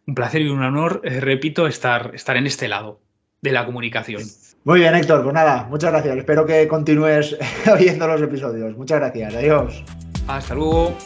un 0.06 0.14
placer 0.14 0.42
y 0.42 0.48
un 0.48 0.62
honor, 0.62 1.00
eh, 1.04 1.20
repito, 1.20 1.66
estar, 1.66 2.12
estar 2.14 2.36
en 2.36 2.46
este 2.46 2.68
lado 2.68 3.00
de 3.42 3.52
la 3.52 3.66
comunicación. 3.66 4.22
Muy 4.64 4.80
bien, 4.80 4.94
Héctor. 4.94 5.22
Pues 5.22 5.34
nada, 5.34 5.66
muchas 5.68 5.92
gracias. 5.92 6.16
Espero 6.16 6.46
que 6.46 6.66
continúes 6.66 7.36
oyendo 7.72 8.06
los 8.06 8.22
episodios. 8.22 8.76
Muchas 8.76 9.00
gracias. 9.00 9.34
Adiós. 9.34 9.84
Hasta 10.26 10.54
luego. 10.54 10.96